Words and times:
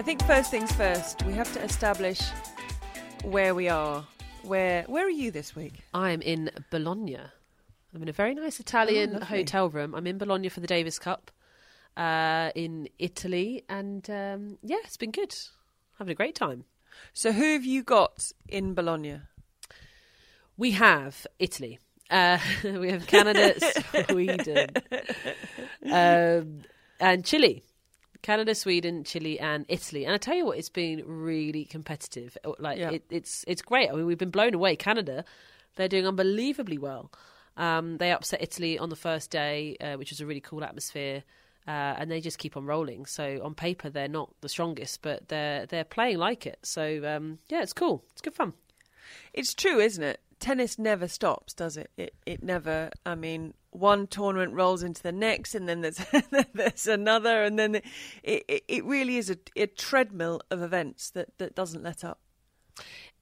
I 0.00 0.02
think 0.02 0.22
first 0.22 0.50
things 0.50 0.72
first, 0.72 1.22
we 1.24 1.34
have 1.34 1.52
to 1.52 1.62
establish 1.62 2.22
where 3.22 3.54
we 3.54 3.68
are. 3.68 4.02
Where 4.44 4.82
where 4.84 5.04
are 5.04 5.10
you 5.10 5.30
this 5.30 5.54
week? 5.54 5.74
I'm 5.92 6.22
in 6.22 6.50
Bologna. 6.70 7.18
I'm 7.94 8.02
in 8.02 8.08
a 8.08 8.12
very 8.12 8.34
nice 8.34 8.60
Italian 8.60 9.18
Oh, 9.20 9.24
hotel 9.26 9.68
room. 9.68 9.94
I'm 9.94 10.06
in 10.06 10.16
Bologna 10.16 10.48
for 10.48 10.60
the 10.60 10.66
Davis 10.66 10.98
Cup 10.98 11.30
uh, 11.98 12.50
in 12.54 12.88
Italy, 12.98 13.62
and 13.68 14.08
um, 14.08 14.56
yeah, 14.62 14.78
it's 14.84 14.96
been 14.96 15.10
good. 15.10 15.36
Having 15.98 16.12
a 16.12 16.14
great 16.14 16.34
time. 16.34 16.64
So 17.12 17.32
who 17.32 17.52
have 17.52 17.66
you 17.66 17.82
got 17.82 18.32
in 18.48 18.72
Bologna? 18.72 19.20
We 20.56 20.70
have 20.70 21.26
Italy. 21.38 21.78
Uh, 22.08 22.38
we 22.64 22.90
have 22.90 23.06
Canada, 23.06 23.52
Sweden, 24.08 24.70
um, 25.92 26.62
and 26.98 27.22
Chile. 27.22 27.64
Canada, 28.22 28.54
Sweden, 28.54 29.04
Chile, 29.04 29.38
and 29.40 29.64
Italy. 29.68 30.04
And 30.04 30.14
I 30.14 30.18
tell 30.18 30.34
you 30.36 30.46
what, 30.46 30.58
it's 30.58 30.68
been 30.68 31.02
really 31.06 31.64
competitive. 31.64 32.36
Uh, 32.44 32.52
Like 32.58 32.78
Yeah. 32.78 32.90
it, 32.90 33.04
it's 33.10 33.44
it's 33.48 33.62
great. 33.62 33.88
I 33.90 33.92
mean, 33.94 34.06
we've 34.06 34.18
been 34.18 34.30
blown 34.30 34.54
away. 34.54 34.76
Canada, 34.76 35.24
they're 35.76 35.88
doing 35.88 36.06
unbelievably 36.06 36.78
well. 36.78 37.10
Um, 37.56 37.98
they 37.98 38.12
upset 38.12 38.42
Italy 38.42 38.78
on 38.78 38.88
the 38.90 38.96
first 38.96 39.30
day, 39.30 39.76
uh, 39.80 39.94
which 39.96 40.10
was 40.10 40.20
a 40.20 40.26
really 40.26 40.40
cool 40.40 40.62
atmosphere. 40.64 41.22
Uh, 41.68 41.94
and 41.98 42.10
they 42.10 42.20
just 42.20 42.38
keep 42.38 42.56
on 42.56 42.64
rolling. 42.64 43.04
So 43.06 43.40
on 43.44 43.54
paper, 43.54 43.90
they're 43.90 44.08
not 44.08 44.30
the 44.40 44.48
strongest, 44.48 45.02
but 45.02 45.28
they're 45.28 45.66
they're 45.66 45.84
playing 45.84 46.18
like 46.18 46.46
it. 46.46 46.58
So 46.62 47.02
um, 47.06 47.38
yeah, 47.48 47.62
it's 47.62 47.72
cool. 47.74 48.02
It's 48.12 48.22
good 48.22 48.34
fun. 48.34 48.54
It's 49.34 49.54
true, 49.54 49.78
isn't 49.78 50.02
it? 50.02 50.20
Tennis 50.40 50.78
never 50.78 51.06
stops, 51.06 51.52
does 51.52 51.76
it? 51.76 51.90
It 51.96 52.14
it 52.24 52.42
never. 52.42 52.90
I 53.04 53.14
mean, 53.14 53.52
one 53.70 54.06
tournament 54.06 54.52
rolls 54.54 54.82
into 54.82 55.02
the 55.02 55.12
next, 55.12 55.54
and 55.54 55.68
then 55.68 55.80
there's 55.80 56.00
there's 56.54 56.86
another, 56.86 57.44
and 57.44 57.58
then 57.58 57.76
it 57.76 57.84
it, 58.24 58.64
it 58.68 58.84
really 58.84 59.16
is 59.16 59.30
a, 59.30 59.36
a 59.56 59.66
treadmill 59.66 60.40
of 60.50 60.62
events 60.62 61.10
that, 61.10 61.36
that 61.38 61.54
doesn't 61.54 61.82
let 61.82 62.04
up. 62.04 62.20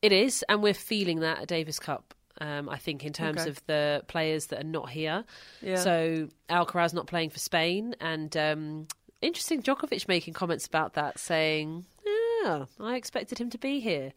It 0.00 0.12
is, 0.12 0.44
and 0.48 0.62
we're 0.62 0.74
feeling 0.74 1.20
that 1.20 1.40
at 1.40 1.48
Davis 1.48 1.78
Cup. 1.78 2.14
Um, 2.40 2.68
I 2.68 2.77
think 2.78 3.05
in 3.05 3.12
terms 3.12 3.40
Okay. 3.40 3.50
of 3.50 3.66
the 3.66 4.05
players 4.06 4.46
that 4.46 4.60
are 4.60 4.64
not 4.68 4.90
here. 4.90 5.24
Yeah. 5.60 5.74
So 5.77 6.28
Alcaraz 6.48 6.94
not 6.94 7.08
playing 7.08 7.30
for 7.30 7.40
Spain, 7.40 7.96
and 8.00 8.36
um, 8.36 8.86
interesting 9.20 9.60
Djokovic 9.60 10.06
making 10.06 10.34
comments 10.34 10.64
about 10.66 10.94
that, 10.94 11.18
saying, 11.18 11.84
"Yeah, 12.06 12.66
I 12.78 12.94
expected 12.94 13.38
him 13.38 13.50
to 13.50 13.58
be 13.58 13.80
here," 13.80 14.12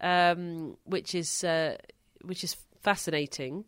um, 0.00 0.76
which 0.84 1.14
is 1.14 1.44
uh, 1.44 1.76
which 2.24 2.42
is 2.42 2.56
fascinating. 2.80 3.64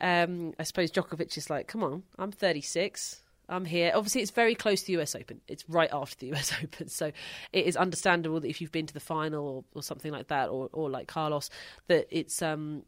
Um, 0.00 0.54
I 0.58 0.62
suppose 0.62 0.90
Djokovic 0.90 1.36
is 1.36 1.50
like, 1.50 1.66
"Come 1.68 1.82
on, 1.82 2.02
I'm 2.18 2.32
36." 2.32 3.22
I'm 3.50 3.64
here. 3.64 3.92
Obviously, 3.94 4.22
it's 4.22 4.30
very 4.30 4.54
close 4.54 4.82
to 4.82 4.86
the 4.86 5.02
US 5.02 5.16
Open. 5.16 5.40
It's 5.48 5.68
right 5.68 5.90
after 5.92 6.16
the 6.16 6.28
US 6.34 6.52
Open, 6.62 6.88
so 6.88 7.12
it 7.52 7.66
is 7.66 7.76
understandable 7.76 8.40
that 8.40 8.48
if 8.48 8.60
you've 8.60 8.72
been 8.72 8.86
to 8.86 8.94
the 8.94 9.00
final 9.00 9.46
or, 9.46 9.64
or 9.74 9.82
something 9.82 10.12
like 10.12 10.28
that, 10.28 10.48
or, 10.48 10.68
or 10.72 10.88
like 10.88 11.08
Carlos, 11.08 11.50
that 11.88 12.06
it's 12.10 12.40
um, 12.40 12.84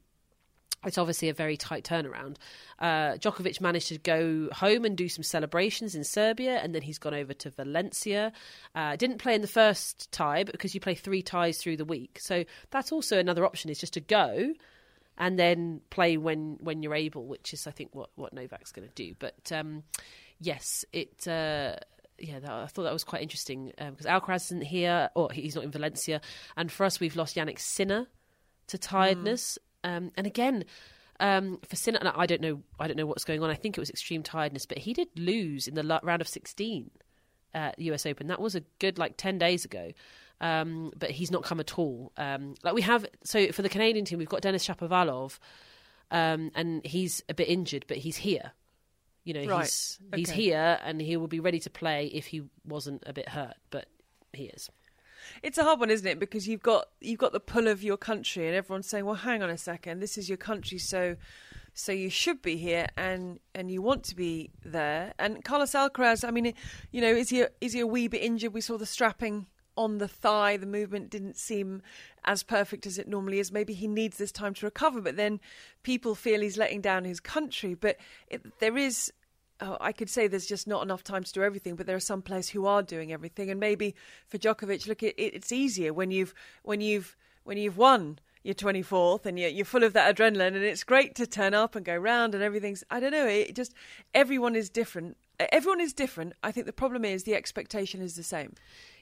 it's 0.84 0.98
obviously 0.98 1.28
a 1.28 1.34
very 1.34 1.56
tight 1.56 1.84
turnaround. 1.84 2.36
Uh, 2.78 3.12
Djokovic 3.16 3.60
managed 3.60 3.88
to 3.88 3.98
go 3.98 4.48
home 4.52 4.84
and 4.84 4.96
do 4.96 5.08
some 5.08 5.22
celebrations 5.22 5.94
in 5.94 6.04
Serbia, 6.04 6.58
and 6.58 6.74
then 6.74 6.82
he's 6.82 6.98
gone 6.98 7.14
over 7.14 7.34
to 7.34 7.50
Valencia. 7.50 8.32
Uh, 8.74 8.96
didn't 8.96 9.18
play 9.18 9.34
in 9.34 9.42
the 9.42 9.48
first 9.48 10.10
tie, 10.12 10.44
because 10.44 10.74
you 10.74 10.80
play 10.80 10.94
three 10.94 11.22
ties 11.22 11.58
through 11.58 11.76
the 11.76 11.84
week, 11.84 12.18
so 12.20 12.44
that's 12.70 12.92
also 12.92 13.18
another 13.18 13.44
option 13.44 13.70
is 13.70 13.78
just 13.78 13.94
to 13.94 14.00
go 14.00 14.54
and 15.18 15.38
then 15.38 15.80
play 15.90 16.16
when 16.16 16.58
when 16.60 16.82
you're 16.82 16.94
able, 16.94 17.26
which 17.26 17.52
is 17.52 17.66
I 17.66 17.70
think 17.70 17.94
what 17.94 18.10
what 18.16 18.32
Novak's 18.32 18.72
going 18.72 18.88
to 18.88 18.94
do. 18.94 19.14
But 19.18 19.52
um, 19.52 19.84
yes, 20.40 20.84
it. 20.92 21.26
Uh, 21.26 21.76
yeah, 22.18 22.38
that, 22.38 22.50
I 22.50 22.66
thought 22.66 22.84
that 22.84 22.92
was 22.92 23.04
quite 23.04 23.22
interesting 23.22 23.72
because 23.76 24.06
Alcaraz 24.06 24.44
isn't 24.46 24.62
here, 24.62 25.10
or 25.14 25.32
he's 25.32 25.56
not 25.56 25.64
in 25.64 25.70
Valencia, 25.72 26.20
and 26.56 26.70
for 26.70 26.84
us, 26.84 27.00
we've 27.00 27.16
lost 27.16 27.36
Jannik 27.36 27.58
Sinner 27.58 28.06
to 28.68 28.78
tiredness. 28.78 29.58
Um, 29.82 30.12
and 30.16 30.26
again, 30.26 30.64
um, 31.18 31.58
for 31.68 31.74
Sinner, 31.74 31.98
and 31.98 32.08
I 32.08 32.26
don't 32.26 32.40
know, 32.40 32.62
I 32.78 32.86
don't 32.86 32.96
know 32.96 33.06
what's 33.06 33.24
going 33.24 33.42
on. 33.42 33.50
I 33.50 33.54
think 33.54 33.76
it 33.76 33.80
was 33.80 33.90
extreme 33.90 34.22
tiredness, 34.22 34.66
but 34.66 34.78
he 34.78 34.92
did 34.92 35.08
lose 35.16 35.66
in 35.66 35.74
the 35.74 36.00
round 36.02 36.22
of 36.22 36.28
sixteen 36.28 36.90
at 37.54 37.78
US 37.78 38.06
Open. 38.06 38.28
That 38.28 38.40
was 38.40 38.54
a 38.54 38.62
good 38.78 38.98
like 38.98 39.16
ten 39.16 39.38
days 39.38 39.64
ago. 39.64 39.90
Um, 40.42 40.92
but 40.98 41.10
he's 41.12 41.30
not 41.30 41.44
come 41.44 41.60
at 41.60 41.78
all. 41.78 42.10
Um, 42.16 42.56
like 42.64 42.74
we 42.74 42.82
have, 42.82 43.06
so 43.22 43.52
for 43.52 43.62
the 43.62 43.68
Canadian 43.68 44.04
team, 44.04 44.18
we've 44.18 44.28
got 44.28 44.42
Denis 44.42 44.66
Shapovalov, 44.66 45.38
um, 46.10 46.50
and 46.56 46.84
he's 46.84 47.22
a 47.28 47.34
bit 47.34 47.48
injured, 47.48 47.84
but 47.86 47.98
he's 47.98 48.16
here. 48.16 48.50
You 49.24 49.34
know, 49.34 49.44
Right. 49.44 49.62
he's 49.66 49.98
he's 50.14 50.30
here, 50.30 50.80
and 50.84 51.00
he 51.00 51.16
will 51.16 51.28
be 51.28 51.38
ready 51.38 51.60
to 51.60 51.70
play 51.70 52.06
if 52.08 52.26
he 52.26 52.42
wasn't 52.66 53.04
a 53.06 53.12
bit 53.12 53.28
hurt. 53.28 53.54
But 53.70 53.86
he 54.32 54.46
is. 54.46 54.68
It's 55.44 55.58
a 55.58 55.62
hard 55.62 55.78
one, 55.78 55.90
isn't 55.90 56.06
it? 56.06 56.18
Because 56.18 56.48
you've 56.48 56.62
got 56.64 56.88
you've 57.00 57.20
got 57.20 57.30
the 57.30 57.38
pull 57.38 57.68
of 57.68 57.84
your 57.84 57.96
country, 57.96 58.48
and 58.48 58.56
everyone's 58.56 58.88
saying, 58.88 59.04
"Well, 59.04 59.14
hang 59.14 59.44
on 59.44 59.50
a 59.50 59.56
second, 59.56 60.00
this 60.00 60.18
is 60.18 60.28
your 60.28 60.38
country, 60.38 60.78
so 60.78 61.14
so 61.72 61.92
you 61.92 62.10
should 62.10 62.42
be 62.42 62.56
here, 62.56 62.88
and 62.96 63.38
and 63.54 63.70
you 63.70 63.80
want 63.80 64.02
to 64.06 64.16
be 64.16 64.50
there." 64.64 65.14
And 65.20 65.44
Carlos 65.44 65.70
Alcaraz, 65.70 66.26
I 66.26 66.32
mean, 66.32 66.52
you 66.90 67.00
know, 67.00 67.14
is 67.14 67.28
he 67.28 67.42
a, 67.42 67.48
is 67.60 67.74
he 67.74 67.78
a 67.80 67.86
wee 67.86 68.08
bit 68.08 68.22
injured? 68.22 68.52
We 68.52 68.60
saw 68.60 68.76
the 68.76 68.86
strapping 68.86 69.46
on 69.76 69.98
the 69.98 70.08
thigh. 70.08 70.56
The 70.56 70.66
movement 70.66 71.10
didn't 71.10 71.36
seem 71.36 71.82
as 72.24 72.42
perfect 72.42 72.86
as 72.86 72.98
it 72.98 73.08
normally 73.08 73.38
is. 73.38 73.52
Maybe 73.52 73.74
he 73.74 73.88
needs 73.88 74.18
this 74.18 74.32
time 74.32 74.54
to 74.54 74.66
recover, 74.66 75.00
but 75.00 75.16
then 75.16 75.40
people 75.82 76.14
feel 76.14 76.40
he's 76.40 76.58
letting 76.58 76.80
down 76.80 77.04
his 77.04 77.20
country. 77.20 77.74
But 77.74 77.96
it, 78.28 78.58
there 78.60 78.76
is 78.76 79.12
oh, 79.60 79.76
I 79.80 79.92
could 79.92 80.10
say 80.10 80.26
there's 80.26 80.46
just 80.46 80.66
not 80.66 80.82
enough 80.82 81.04
time 81.04 81.24
to 81.24 81.32
do 81.32 81.42
everything, 81.42 81.76
but 81.76 81.86
there 81.86 81.96
are 81.96 82.00
some 82.00 82.20
players 82.20 82.48
who 82.48 82.66
are 82.66 82.82
doing 82.82 83.12
everything. 83.12 83.50
And 83.50 83.60
maybe 83.60 83.94
for 84.26 84.38
Djokovic, 84.38 84.86
look, 84.86 85.02
it, 85.02 85.14
it's 85.16 85.52
easier 85.52 85.92
when 85.92 86.10
you've 86.10 86.34
when 86.62 86.80
you've 86.80 87.16
when 87.44 87.56
you've 87.56 87.76
won 87.76 88.18
your 88.44 88.54
24th 88.54 89.24
and 89.24 89.38
you're, 89.38 89.50
you're 89.50 89.64
full 89.64 89.84
of 89.84 89.92
that 89.92 90.16
adrenaline, 90.16 90.48
and 90.48 90.64
it's 90.64 90.82
great 90.82 91.14
to 91.14 91.26
turn 91.26 91.54
up 91.54 91.76
and 91.76 91.84
go 91.84 91.96
round 91.96 92.34
and 92.34 92.42
everything's. 92.42 92.82
I 92.90 93.00
don't 93.00 93.12
know. 93.12 93.26
It 93.26 93.54
just 93.54 93.72
everyone 94.14 94.56
is 94.56 94.68
different. 94.68 95.16
Everyone 95.38 95.80
is 95.80 95.92
different. 95.92 96.34
I 96.42 96.52
think 96.52 96.66
the 96.66 96.72
problem 96.72 97.04
is 97.04 97.24
the 97.24 97.34
expectation 97.34 98.00
is 98.00 98.16
the 98.16 98.22
same. 98.22 98.54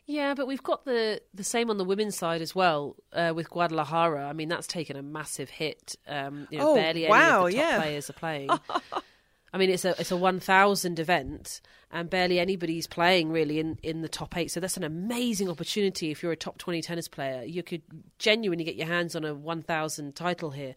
Yeah, 0.07 0.35
but 0.35 0.47
we've 0.47 0.63
got 0.63 0.85
the 0.85 1.21
the 1.35 1.45
same 1.45 1.71
on 1.71 1.79
the 1.79 1.85
women's 1.85 2.17
side 2.17 2.43
as 2.43 2.55
well 2.55 2.97
uh, 3.13 3.33
with 3.35 3.49
Guadalajara. 3.49 4.27
I 4.27 4.33
mean, 4.33 4.49
that's 4.49 4.67
taken 4.67 4.97
a 4.97 5.03
massive 5.03 5.51
hit. 5.51 5.97
Um, 6.09 6.49
you 6.51 6.59
know, 6.59 6.73
Oh, 6.73 6.75
barely 6.75 7.07
wow, 7.07 7.47
any 7.47 7.57
of 7.57 7.61
the 7.61 7.63
top 7.63 7.71
yeah. 7.71 7.81
players 7.83 8.11
are 8.11 8.15
playing. 8.15 8.51
I 9.53 9.59
mean, 9.59 9.71
it's 9.71 9.85
a 9.85 10.01
it's 10.01 10.11
a 10.13 10.17
one 10.17 10.41
thousand 10.41 10.99
event, 10.99 11.61
and 11.91 12.09
barely 12.11 12.39
anybody's 12.39 12.87
playing 12.87 13.31
really 13.33 13.59
in, 13.59 13.79
in 13.83 14.01
the 14.01 14.09
top 14.09 14.37
eight. 14.37 14.51
So 14.51 14.61
that's 14.61 14.77
an 14.77 14.85
amazing 14.85 15.49
opportunity 15.49 16.11
if 16.11 16.23
you're 16.23 16.33
a 16.33 16.37
top 16.37 16.59
twenty 16.59 16.83
tennis 16.83 17.09
player. 17.09 17.43
You 17.45 17.63
could 17.63 17.83
genuinely 18.19 18.65
get 18.65 18.77
your 18.77 18.87
hands 18.87 19.15
on 19.17 19.25
a 19.25 19.35
one 19.35 19.63
thousand 19.63 20.15
title 20.17 20.51
here, 20.51 20.75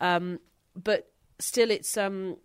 um, 0.00 0.38
but 0.74 1.10
still, 1.38 1.70
it's 1.70 1.96
um, 1.98 2.36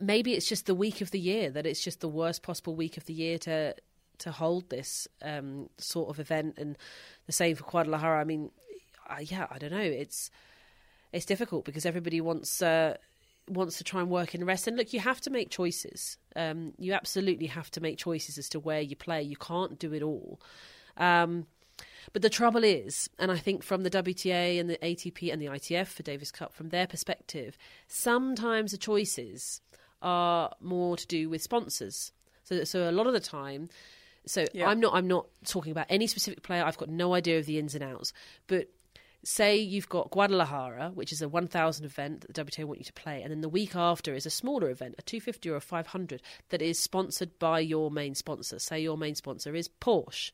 maybe 0.00 0.34
it's 0.34 0.46
just 0.46 0.66
the 0.66 0.74
week 0.74 1.00
of 1.00 1.10
the 1.12 1.20
year 1.20 1.50
that 1.50 1.66
it's 1.66 1.82
just 1.82 2.00
the 2.00 2.08
worst 2.08 2.42
possible 2.42 2.74
week 2.74 2.96
of 2.98 3.06
the 3.06 3.14
year 3.14 3.38
to 3.38 3.74
to 4.18 4.32
hold 4.32 4.70
this 4.70 5.08
um, 5.22 5.68
sort 5.78 6.10
of 6.10 6.20
event, 6.20 6.54
and 6.58 6.76
the 7.26 7.32
same 7.32 7.56
for 7.56 7.64
Guadalajara. 7.64 8.20
I 8.20 8.24
mean, 8.24 8.50
uh, 9.08 9.16
yeah, 9.20 9.46
I 9.50 9.58
don't 9.58 9.72
know. 9.72 9.78
It's 9.78 10.30
it's 11.12 11.24
difficult 11.24 11.64
because 11.64 11.86
everybody 11.86 12.20
wants 12.20 12.62
uh, 12.62 12.96
wants 13.48 13.78
to 13.78 13.84
try 13.84 14.00
and 14.00 14.10
work 14.10 14.34
in 14.34 14.40
the 14.40 14.46
rest. 14.46 14.66
And 14.66 14.76
look, 14.76 14.92
you 14.92 15.00
have 15.00 15.20
to 15.22 15.30
make 15.30 15.50
choices. 15.50 16.18
Um, 16.36 16.72
you 16.78 16.92
absolutely 16.92 17.46
have 17.46 17.70
to 17.72 17.80
make 17.80 17.98
choices 17.98 18.38
as 18.38 18.48
to 18.50 18.60
where 18.60 18.80
you 18.80 18.96
play. 18.96 19.22
You 19.22 19.36
can't 19.36 19.78
do 19.78 19.92
it 19.92 20.02
all. 20.02 20.40
Um, 20.96 21.46
but 22.12 22.22
the 22.22 22.30
trouble 22.30 22.64
is, 22.64 23.08
and 23.18 23.30
I 23.30 23.36
think 23.36 23.62
from 23.62 23.82
the 23.82 23.90
WTA 23.90 24.58
and 24.58 24.68
the 24.68 24.78
ATP 24.78 25.32
and 25.32 25.40
the 25.40 25.46
ITF 25.46 25.86
for 25.88 26.02
Davis 26.02 26.30
Cup, 26.30 26.54
from 26.54 26.70
their 26.70 26.86
perspective, 26.86 27.56
sometimes 27.86 28.72
the 28.72 28.78
choices 28.78 29.60
are 30.00 30.52
more 30.60 30.96
to 30.96 31.06
do 31.06 31.28
with 31.28 31.42
sponsors. 31.42 32.12
So, 32.44 32.64
so 32.64 32.88
a 32.88 32.92
lot 32.92 33.06
of 33.06 33.12
the 33.12 33.20
time, 33.20 33.68
so 34.28 34.46
Yeah. 34.52 34.68
I'm 34.68 34.80
not 34.80 34.94
I'm 34.94 35.08
not 35.08 35.26
talking 35.44 35.72
about 35.72 35.86
any 35.88 36.06
specific 36.06 36.42
player. 36.42 36.64
I've 36.64 36.78
got 36.78 36.88
no 36.88 37.14
idea 37.14 37.38
of 37.38 37.46
the 37.46 37.58
ins 37.58 37.74
and 37.74 37.84
outs, 37.84 38.12
but 38.46 38.68
say 39.24 39.56
you've 39.56 39.88
got 39.88 40.10
Guadalajara, 40.10 40.92
which 40.94 41.12
is 41.12 41.20
a 41.20 41.28
1,000 41.28 41.84
event 41.84 42.20
that 42.20 42.34
the 42.34 42.44
WTA 42.44 42.64
want 42.64 42.78
you 42.78 42.84
to 42.84 42.92
play, 42.92 43.22
and 43.22 43.30
then 43.30 43.40
the 43.40 43.48
week 43.48 43.74
after 43.74 44.14
is 44.14 44.26
a 44.26 44.30
smaller 44.30 44.70
event, 44.70 44.94
a 44.98 45.02
250 45.02 45.50
or 45.50 45.56
a 45.56 45.60
500, 45.60 46.22
that 46.50 46.62
is 46.62 46.78
sponsored 46.78 47.38
by 47.38 47.58
your 47.58 47.90
main 47.90 48.14
sponsor. 48.14 48.58
Say 48.58 48.80
your 48.80 48.96
main 48.96 49.14
sponsor 49.14 49.54
is 49.54 49.68
Porsche. 49.68 50.30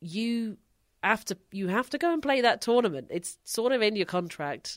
You 0.00 0.58
have 1.02 1.24
to 1.26 1.36
you 1.52 1.68
have 1.68 1.90
to 1.90 1.98
go 1.98 2.12
and 2.12 2.22
play 2.22 2.40
that 2.40 2.60
tournament. 2.60 3.08
It's 3.10 3.38
sort 3.44 3.72
of 3.72 3.82
in 3.82 3.96
your 3.96 4.06
contract. 4.06 4.76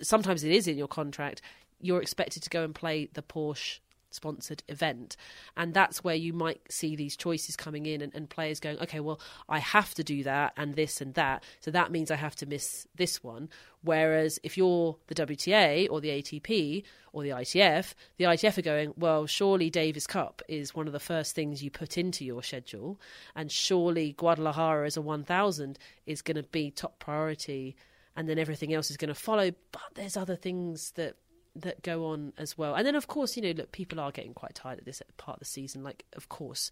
Sometimes 0.00 0.44
it 0.44 0.52
is 0.52 0.68
in 0.68 0.78
your 0.78 0.88
contract. 0.88 1.42
You're 1.80 2.00
expected 2.00 2.42
to 2.44 2.50
go 2.50 2.62
and 2.62 2.74
play 2.74 3.08
the 3.12 3.22
Porsche 3.22 3.80
sponsored 4.14 4.62
event. 4.68 5.16
And 5.56 5.74
that's 5.74 6.02
where 6.02 6.14
you 6.14 6.32
might 6.32 6.60
see 6.70 6.96
these 6.96 7.16
choices 7.16 7.56
coming 7.56 7.86
in 7.86 8.00
and, 8.00 8.14
and, 8.14 8.30
players 8.30 8.60
going, 8.60 8.78
okay, 8.80 9.00
well, 9.00 9.20
I 9.48 9.58
have 9.58 9.94
to 9.94 10.04
do 10.04 10.22
that 10.24 10.54
and 10.56 10.74
this 10.74 11.00
and 11.00 11.14
that. 11.14 11.44
So 11.60 11.70
that 11.70 11.92
means 11.92 12.10
I 12.10 12.16
have 12.16 12.36
to 12.36 12.46
miss 12.46 12.86
this 12.94 13.22
one. 13.22 13.48
Whereas 13.82 14.38
if 14.42 14.56
you're 14.56 14.96
the 15.08 15.14
WTA 15.14 15.88
or 15.90 16.00
the 16.00 16.08
ATP 16.08 16.84
or 17.12 17.22
the 17.22 17.30
ITF, 17.30 17.94
the 18.16 18.24
ITF 18.24 18.58
are 18.58 18.62
going, 18.62 18.94
well, 18.96 19.26
surely 19.26 19.68
Davis 19.68 20.06
Cup 20.06 20.42
is 20.48 20.74
one 20.74 20.86
of 20.86 20.92
the 20.92 21.00
first 21.00 21.34
things 21.34 21.62
you 21.62 21.70
put 21.70 21.98
into 21.98 22.24
your 22.24 22.42
schedule. 22.42 22.98
And 23.36 23.52
surely 23.52 24.12
Guadalajara 24.12 24.86
as 24.86 24.96
a 24.96 25.02
1000 25.02 25.78
is 26.06 26.22
going 26.22 26.36
to 26.36 26.42
be 26.44 26.70
top 26.70 26.98
priority. 26.98 27.76
And 28.16 28.28
then 28.28 28.38
everything 28.38 28.72
else 28.72 28.90
is 28.90 28.96
going 28.96 29.08
to 29.08 29.14
follow. 29.14 29.50
But 29.72 29.82
there's 29.94 30.16
other 30.16 30.36
things 30.36 30.92
that 30.92 31.16
that 31.56 31.82
go 31.82 32.06
on 32.06 32.32
as 32.36 32.58
well. 32.58 32.74
And 32.74 32.86
then, 32.86 32.94
of 32.94 33.06
course, 33.06 33.36
you 33.36 33.42
know, 33.42 33.52
look, 33.52 33.72
people 33.72 34.00
are 34.00 34.10
getting 34.10 34.34
quite 34.34 34.54
tired 34.54 34.78
at 34.78 34.84
this 34.84 35.02
part 35.16 35.36
of 35.36 35.40
the 35.40 35.44
season. 35.44 35.82
Like, 35.82 36.04
of 36.14 36.28
course, 36.28 36.70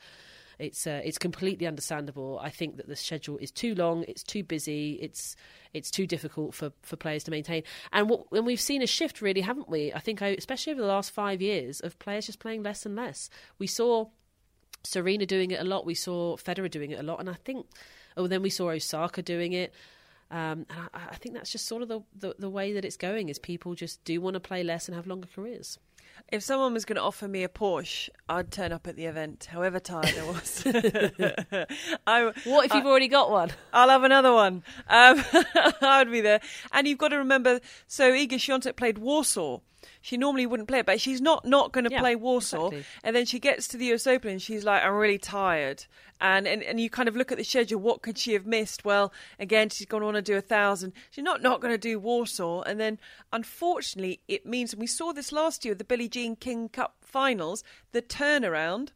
it's 0.58 0.86
uh, 0.86 1.00
it's 1.04 1.18
completely 1.18 1.66
understandable. 1.66 2.38
I 2.42 2.50
think 2.50 2.76
that 2.76 2.88
the 2.88 2.96
schedule 2.96 3.38
is 3.38 3.50
too 3.50 3.74
long, 3.74 4.04
it's 4.08 4.22
too 4.22 4.42
busy, 4.42 4.98
it's 5.00 5.36
it's 5.72 5.90
too 5.90 6.06
difficult 6.06 6.54
for, 6.54 6.72
for 6.82 6.96
players 6.96 7.24
to 7.24 7.30
maintain. 7.30 7.62
And 7.92 8.10
what, 8.10 8.30
we've 8.30 8.60
seen 8.60 8.82
a 8.82 8.86
shift, 8.86 9.22
really, 9.22 9.40
haven't 9.40 9.68
we? 9.68 9.92
I 9.92 10.00
think, 10.00 10.20
I, 10.20 10.28
especially 10.28 10.72
over 10.72 10.82
the 10.82 10.88
last 10.88 11.10
five 11.10 11.40
years, 11.40 11.80
of 11.80 11.98
players 11.98 12.26
just 12.26 12.40
playing 12.40 12.62
less 12.62 12.84
and 12.84 12.94
less. 12.94 13.30
We 13.58 13.66
saw 13.66 14.08
Serena 14.84 15.26
doing 15.26 15.50
it 15.50 15.60
a 15.60 15.64
lot. 15.64 15.86
We 15.86 15.94
saw 15.94 16.36
Federer 16.36 16.70
doing 16.70 16.90
it 16.90 17.00
a 17.00 17.02
lot, 17.02 17.20
and 17.20 17.30
I 17.30 17.34
think, 17.34 17.66
oh, 18.16 18.26
then 18.26 18.42
we 18.42 18.50
saw 18.50 18.70
Osaka 18.70 19.22
doing 19.22 19.52
it. 19.52 19.72
Um, 20.32 20.64
and 20.70 20.88
I, 20.94 21.08
I, 21.10 21.14
think 21.16 21.34
that's 21.34 21.52
just 21.52 21.66
sort 21.66 21.82
of 21.82 21.88
the, 21.88 22.00
the, 22.18 22.34
the 22.38 22.48
way 22.48 22.72
that 22.72 22.86
it's 22.86 22.96
going 22.96 23.28
is 23.28 23.38
people 23.38 23.74
just 23.74 24.02
do 24.02 24.18
want 24.18 24.32
to 24.32 24.40
play 24.40 24.64
less 24.64 24.88
and 24.88 24.96
have 24.96 25.06
longer 25.06 25.28
careers. 25.32 25.78
If 26.30 26.42
someone 26.42 26.72
was 26.72 26.86
going 26.86 26.96
to 26.96 27.02
offer 27.02 27.28
me 27.28 27.44
a 27.44 27.48
Porsche, 27.48 28.08
I'd 28.30 28.50
turn 28.50 28.72
up 28.72 28.86
at 28.86 28.96
the 28.96 29.04
event, 29.04 29.48
however 29.50 29.78
tired 29.78 30.14
I 30.18 30.24
was. 30.24 30.62
I, 32.06 32.32
what 32.44 32.64
if 32.64 32.74
you've 32.74 32.86
I, 32.86 32.88
already 32.88 33.08
got 33.08 33.30
one? 33.30 33.50
I'll 33.74 33.90
have 33.90 34.04
another 34.04 34.32
one. 34.32 34.62
Um, 34.88 35.22
I 35.82 35.96
would 35.98 36.10
be 36.10 36.22
there. 36.22 36.40
And 36.72 36.88
you've 36.88 36.96
got 36.96 37.08
to 37.08 37.18
remember, 37.18 37.60
so 37.86 38.10
Iga 38.10 38.34
Swiatek 38.34 38.76
played 38.76 38.96
Warsaw 38.96 39.58
she 40.00 40.16
normally 40.16 40.46
wouldn't 40.46 40.68
play 40.68 40.80
it, 40.80 40.86
but 40.86 41.00
she's 41.00 41.20
not 41.20 41.44
not 41.44 41.72
going 41.72 41.84
to 41.84 41.90
yeah, 41.90 42.00
play 42.00 42.16
Warsaw. 42.16 42.68
Exactly. 42.68 42.84
And 43.04 43.16
then 43.16 43.26
she 43.26 43.38
gets 43.38 43.68
to 43.68 43.76
the 43.76 43.92
US 43.92 44.06
Open 44.06 44.30
and 44.30 44.42
she's 44.42 44.64
like, 44.64 44.82
I'm 44.82 44.94
really 44.94 45.18
tired. 45.18 45.84
And, 46.20 46.46
and 46.46 46.62
and 46.62 46.80
you 46.80 46.88
kind 46.88 47.08
of 47.08 47.16
look 47.16 47.32
at 47.32 47.38
the 47.38 47.44
schedule. 47.44 47.80
What 47.80 48.02
could 48.02 48.16
she 48.16 48.32
have 48.34 48.46
missed? 48.46 48.84
Well, 48.84 49.12
again, 49.38 49.68
she's 49.68 49.86
going 49.86 50.02
to 50.02 50.04
want 50.06 50.16
to 50.16 50.22
do 50.22 50.36
a 50.36 50.40
thousand. 50.40 50.92
She's 51.10 51.24
not 51.24 51.42
not 51.42 51.60
going 51.60 51.74
to 51.74 51.78
do 51.78 51.98
Warsaw. 51.98 52.62
And 52.62 52.78
then, 52.78 52.98
unfortunately, 53.32 54.20
it 54.28 54.46
means 54.46 54.72
and 54.72 54.80
we 54.80 54.86
saw 54.86 55.12
this 55.12 55.32
last 55.32 55.64
year, 55.64 55.72
with 55.72 55.78
the 55.78 55.84
Billie 55.84 56.08
Jean 56.08 56.36
King 56.36 56.68
Cup 56.68 56.96
finals, 57.00 57.64
the 57.90 58.02
turnaround 58.02 58.90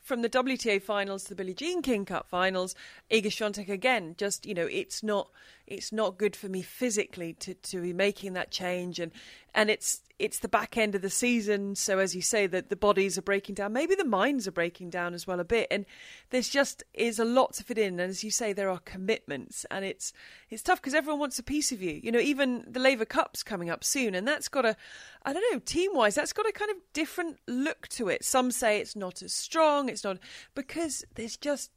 from 0.00 0.22
the 0.22 0.28
WTA 0.28 0.82
finals 0.82 1.22
to 1.24 1.28
the 1.30 1.34
Billie 1.36 1.54
Jean 1.54 1.82
King 1.82 2.04
Cup 2.04 2.28
finals, 2.28 2.74
Iga 3.10 3.26
Swiatek 3.26 3.68
again. 3.68 4.14
Just 4.18 4.44
you 4.46 4.54
know, 4.54 4.66
it's 4.66 5.02
not 5.02 5.30
it's 5.70 5.92
not 5.92 6.18
good 6.18 6.34
for 6.34 6.48
me 6.48 6.60
physically 6.60 7.32
to 7.34 7.54
to 7.54 7.80
be 7.80 7.92
making 7.92 8.34
that 8.34 8.50
change, 8.50 8.98
and 8.98 9.12
and 9.54 9.70
it's 9.70 10.02
it's 10.18 10.40
the 10.40 10.48
back 10.48 10.76
end 10.76 10.94
of 10.94 11.00
the 11.00 11.08
season. 11.08 11.74
So 11.76 11.98
as 11.98 12.14
you 12.14 12.20
say, 12.20 12.46
that 12.48 12.68
the 12.68 12.76
bodies 12.76 13.16
are 13.16 13.22
breaking 13.22 13.54
down, 13.54 13.72
maybe 13.72 13.94
the 13.94 14.04
minds 14.04 14.46
are 14.46 14.52
breaking 14.52 14.90
down 14.90 15.14
as 15.14 15.26
well 15.26 15.40
a 15.40 15.44
bit, 15.44 15.68
and 15.70 15.86
there's 16.30 16.48
just 16.48 16.82
is 16.92 17.18
a 17.18 17.24
lot 17.24 17.54
to 17.54 17.64
fit 17.64 17.78
in. 17.78 18.00
And 18.00 18.10
as 18.10 18.22
you 18.24 18.30
say, 18.30 18.52
there 18.52 18.68
are 18.68 18.80
commitments, 18.80 19.64
and 19.70 19.84
it's 19.84 20.12
it's 20.50 20.62
tough 20.62 20.80
because 20.80 20.94
everyone 20.94 21.20
wants 21.20 21.38
a 21.38 21.44
piece 21.44 21.70
of 21.70 21.80
you. 21.80 22.00
You 22.02 22.10
know, 22.10 22.18
even 22.18 22.64
the 22.68 22.80
Laver 22.80 23.06
Cup's 23.06 23.42
coming 23.44 23.70
up 23.70 23.84
soon, 23.84 24.14
and 24.14 24.26
that's 24.26 24.48
got 24.48 24.66
a 24.66 24.76
I 25.24 25.32
don't 25.32 25.54
know 25.54 25.60
team 25.60 25.94
wise, 25.94 26.16
that's 26.16 26.32
got 26.32 26.48
a 26.48 26.52
kind 26.52 26.72
of 26.72 26.78
different 26.92 27.38
look 27.46 27.86
to 27.88 28.08
it. 28.08 28.24
Some 28.24 28.50
say 28.50 28.80
it's 28.80 28.96
not 28.96 29.22
as 29.22 29.32
strong. 29.32 29.88
It's 29.88 30.04
not 30.04 30.18
because 30.54 31.04
there's 31.14 31.36
just 31.36 31.70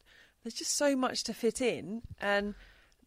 there's 0.44 0.56
just 0.56 0.76
so 0.76 0.96
much 0.96 1.24
to 1.24 1.34
fit 1.34 1.62
in 1.62 2.02
and 2.20 2.56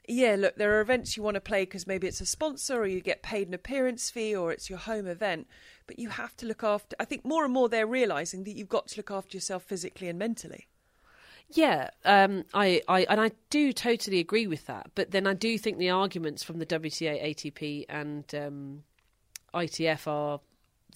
yeah, 0.09 0.37
look, 0.39 0.57
there 0.57 0.77
are 0.77 0.81
events 0.81 1.17
you 1.17 1.23
want 1.23 1.35
to 1.35 1.41
play 1.41 1.63
because 1.63 1.87
maybe 1.87 2.07
it's 2.07 2.21
a 2.21 2.27
sponsor 2.27 2.81
or 2.81 2.87
you 2.87 3.01
get 3.01 3.23
paid 3.23 3.49
an 3.49 3.55
appearance 3.55 4.11
fee 4.11 4.35
or 4.35 4.53
it's 4.53 4.71
your 4.71 4.79
home 4.79 5.07
event, 5.07 5.47
but 5.87 5.99
you 5.99 6.11
have 6.11 6.37
to 6.39 6.47
look 6.47 6.63
after. 6.63 6.97
I 7.01 7.05
think 7.05 7.25
more 7.25 7.45
and 7.45 7.53
more 7.53 7.69
they're 7.69 7.87
realizing 7.87 8.45
that 8.45 8.57
you've 8.57 8.69
got 8.69 8.89
to 8.89 8.97
look 8.99 9.11
after 9.11 9.37
yourself 9.37 9.65
physically 9.65 10.09
and 10.09 10.19
mentally. 10.19 10.69
Yeah, 11.49 11.91
um, 12.05 12.45
I, 12.55 12.83
I, 12.89 13.07
and 13.09 13.21
I 13.21 13.31
do 13.51 13.73
totally 13.73 14.19
agree 14.19 14.47
with 14.47 14.67
that. 14.67 14.91
But 14.95 15.13
then 15.13 15.27
I 15.27 15.35
do 15.35 15.59
think 15.59 15.79
the 15.79 15.91
arguments 15.91 16.43
from 16.43 16.59
the 16.59 16.67
WTA, 16.67 17.25
ATP, 17.25 17.85
and 17.89 18.35
um, 18.35 18.83
ITF 19.55 20.07
are 20.07 20.41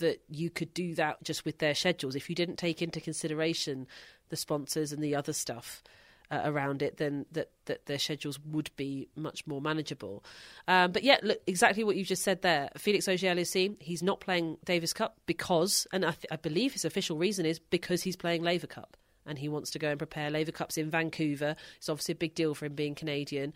that 0.00 0.22
you 0.28 0.50
could 0.50 0.74
do 0.74 0.94
that 0.94 1.22
just 1.22 1.44
with 1.44 1.58
their 1.58 1.74
schedules 1.74 2.16
if 2.16 2.28
you 2.28 2.34
didn't 2.34 2.56
take 2.56 2.80
into 2.80 3.00
consideration 3.00 3.86
the 4.30 4.36
sponsors 4.36 4.92
and 4.92 5.02
the 5.02 5.14
other 5.14 5.32
stuff 5.32 5.82
uh, 6.30 6.42
around 6.44 6.82
it, 6.82 6.96
then 6.96 7.26
that, 7.32 7.50
that 7.66 7.86
their 7.86 7.98
schedules 7.98 8.38
would 8.40 8.70
be 8.76 9.08
much 9.16 9.46
more 9.46 9.60
manageable. 9.60 10.24
Um, 10.68 10.92
but 10.92 11.02
yeah, 11.02 11.18
look, 11.22 11.40
exactly 11.46 11.84
what 11.84 11.96
you 11.96 12.04
just 12.04 12.22
said 12.22 12.42
there. 12.42 12.70
Felix 12.76 13.08
Auger-Aliassime, 13.08 13.80
he's 13.80 14.02
not 14.02 14.20
playing 14.20 14.58
Davis 14.64 14.92
Cup 14.92 15.16
because, 15.26 15.86
and 15.92 16.04
I, 16.04 16.12
th- 16.12 16.26
I 16.30 16.36
believe 16.36 16.72
his 16.72 16.84
official 16.84 17.16
reason 17.16 17.46
is 17.46 17.58
because 17.58 18.02
he's 18.02 18.16
playing 18.16 18.42
Laver 18.42 18.66
Cup 18.66 18.96
and 19.26 19.38
he 19.38 19.48
wants 19.48 19.70
to 19.70 19.78
go 19.78 19.90
and 19.90 19.98
prepare 19.98 20.30
Laver 20.30 20.52
Cups 20.52 20.76
in 20.76 20.90
Vancouver. 20.90 21.56
It's 21.76 21.88
obviously 21.88 22.12
a 22.12 22.16
big 22.16 22.34
deal 22.34 22.54
for 22.54 22.66
him 22.66 22.74
being 22.74 22.94
Canadian, 22.94 23.52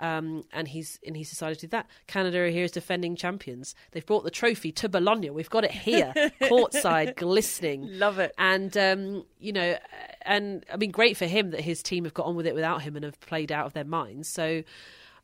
um, 0.00 0.44
and 0.52 0.68
he's 0.68 0.98
and 1.06 1.16
he's 1.16 1.30
decided 1.30 1.58
to 1.60 1.66
do 1.66 1.70
that. 1.70 1.86
Canada 2.06 2.40
are 2.40 2.48
here 2.48 2.64
as 2.64 2.72
defending 2.72 3.16
champions. 3.16 3.74
They've 3.92 4.04
brought 4.04 4.24
the 4.24 4.30
trophy 4.30 4.72
to 4.72 4.88
Bologna. 4.88 5.30
We've 5.30 5.50
got 5.50 5.64
it 5.64 5.70
here, 5.70 6.12
courtside, 6.42 7.16
glistening. 7.16 7.88
Love 7.98 8.18
it. 8.18 8.34
And 8.38 8.76
um, 8.76 9.24
you 9.38 9.52
know, 9.52 9.76
and 10.24 10.64
I 10.72 10.76
mean, 10.76 10.90
great 10.90 11.16
for 11.16 11.26
him 11.26 11.50
that 11.50 11.60
his 11.60 11.82
team 11.82 12.04
have 12.04 12.14
got 12.14 12.26
on 12.26 12.36
with 12.36 12.46
it 12.46 12.54
without 12.54 12.82
him 12.82 12.96
and 12.96 13.04
have 13.04 13.20
played 13.20 13.52
out 13.52 13.66
of 13.66 13.72
their 13.72 13.84
minds. 13.84 14.28
So. 14.28 14.62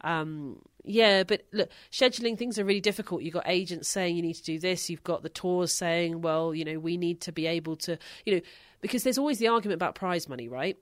Um, 0.03 0.63
yeah, 0.83 1.25
but 1.25 1.43
look, 1.53 1.69
scheduling 1.93 2.39
things 2.39 2.59
are 2.59 2.65
really 2.65 2.81
difficult. 2.81 3.21
You've 3.23 3.35
got 3.35 3.45
agents 3.47 3.87
saying 3.87 4.17
you 4.17 4.23
need 4.23 4.35
to 4.35 4.43
do 4.43 4.59
this. 4.59 4.89
You've 4.89 5.05
got 5.05 5.23
the 5.23 5.29
tours 5.29 5.75
saying, 5.75 6.23
well, 6.23 6.55
you 6.55 6.65
know, 6.65 6.79
we 6.79 6.97
need 6.97 7.21
to 7.21 7.33
be 7.33 7.47
able 7.47 7.77
to, 7.77 7.99
you 8.25 8.37
know, 8.37 8.41
because 8.81 9.03
there's 9.03 9.19
always 9.19 9.39
the 9.39 9.49
argument 9.49 9.75
about 9.75 9.95
prize 9.95 10.27
money, 10.27 10.49
right? 10.49 10.79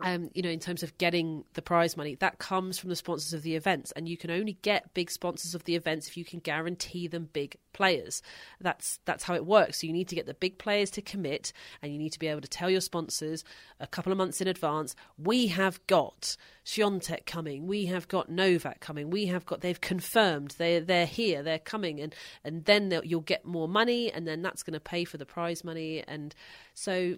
Um, 0.00 0.30
you 0.34 0.42
know, 0.42 0.50
in 0.50 0.60
terms 0.60 0.82
of 0.82 0.96
getting 0.98 1.44
the 1.54 1.62
prize 1.62 1.96
money, 1.96 2.16
that 2.16 2.38
comes 2.38 2.78
from 2.78 2.90
the 2.90 2.96
sponsors 2.96 3.32
of 3.32 3.42
the 3.42 3.56
events, 3.56 3.92
and 3.92 4.06
you 4.06 4.16
can 4.18 4.30
only 4.30 4.58
get 4.60 4.92
big 4.92 5.10
sponsors 5.10 5.54
of 5.54 5.64
the 5.64 5.74
events 5.74 6.06
if 6.06 6.18
you 6.18 6.24
can 6.24 6.40
guarantee 6.40 7.08
them 7.08 7.30
big 7.32 7.56
players. 7.72 8.20
That's 8.60 9.00
that's 9.06 9.24
how 9.24 9.34
it 9.34 9.46
works. 9.46 9.80
So 9.80 9.86
you 9.86 9.94
need 9.94 10.08
to 10.08 10.14
get 10.14 10.26
the 10.26 10.34
big 10.34 10.58
players 10.58 10.90
to 10.92 11.02
commit, 11.02 11.52
and 11.80 11.92
you 11.92 11.98
need 11.98 12.12
to 12.12 12.18
be 12.18 12.26
able 12.26 12.42
to 12.42 12.48
tell 12.48 12.68
your 12.68 12.82
sponsors 12.82 13.42
a 13.80 13.86
couple 13.86 14.12
of 14.12 14.18
months 14.18 14.42
in 14.42 14.48
advance. 14.48 14.94
We 15.16 15.46
have 15.46 15.84
got 15.86 16.36
Swiatek 16.66 17.24
coming. 17.24 17.66
We 17.66 17.86
have 17.86 18.06
got 18.06 18.28
Novak 18.28 18.80
coming. 18.80 19.08
We 19.08 19.26
have 19.26 19.46
got. 19.46 19.62
They've 19.62 19.80
confirmed 19.80 20.56
they 20.58 20.78
they're 20.78 21.06
here. 21.06 21.42
They're 21.42 21.58
coming, 21.58 22.00
and 22.00 22.14
and 22.44 22.66
then 22.66 23.00
you'll 23.02 23.22
get 23.22 23.46
more 23.46 23.68
money, 23.68 24.12
and 24.12 24.28
then 24.28 24.42
that's 24.42 24.62
going 24.62 24.74
to 24.74 24.80
pay 24.80 25.04
for 25.04 25.16
the 25.16 25.26
prize 25.26 25.64
money, 25.64 26.04
and 26.06 26.34
so 26.74 27.16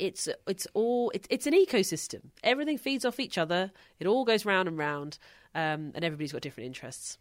it's 0.00 0.28
it's 0.46 0.66
all 0.74 1.10
it's, 1.14 1.26
it's 1.30 1.46
an 1.46 1.54
ecosystem. 1.54 2.30
Everything 2.42 2.78
feeds 2.78 3.04
off 3.04 3.20
each 3.20 3.38
other. 3.38 3.70
It 3.98 4.06
all 4.06 4.24
goes 4.24 4.44
round 4.44 4.68
and 4.68 4.78
round, 4.78 5.18
um, 5.54 5.92
and 5.94 6.04
everybody's 6.04 6.32
got 6.32 6.42
different 6.42 6.66
interests. 6.66 7.18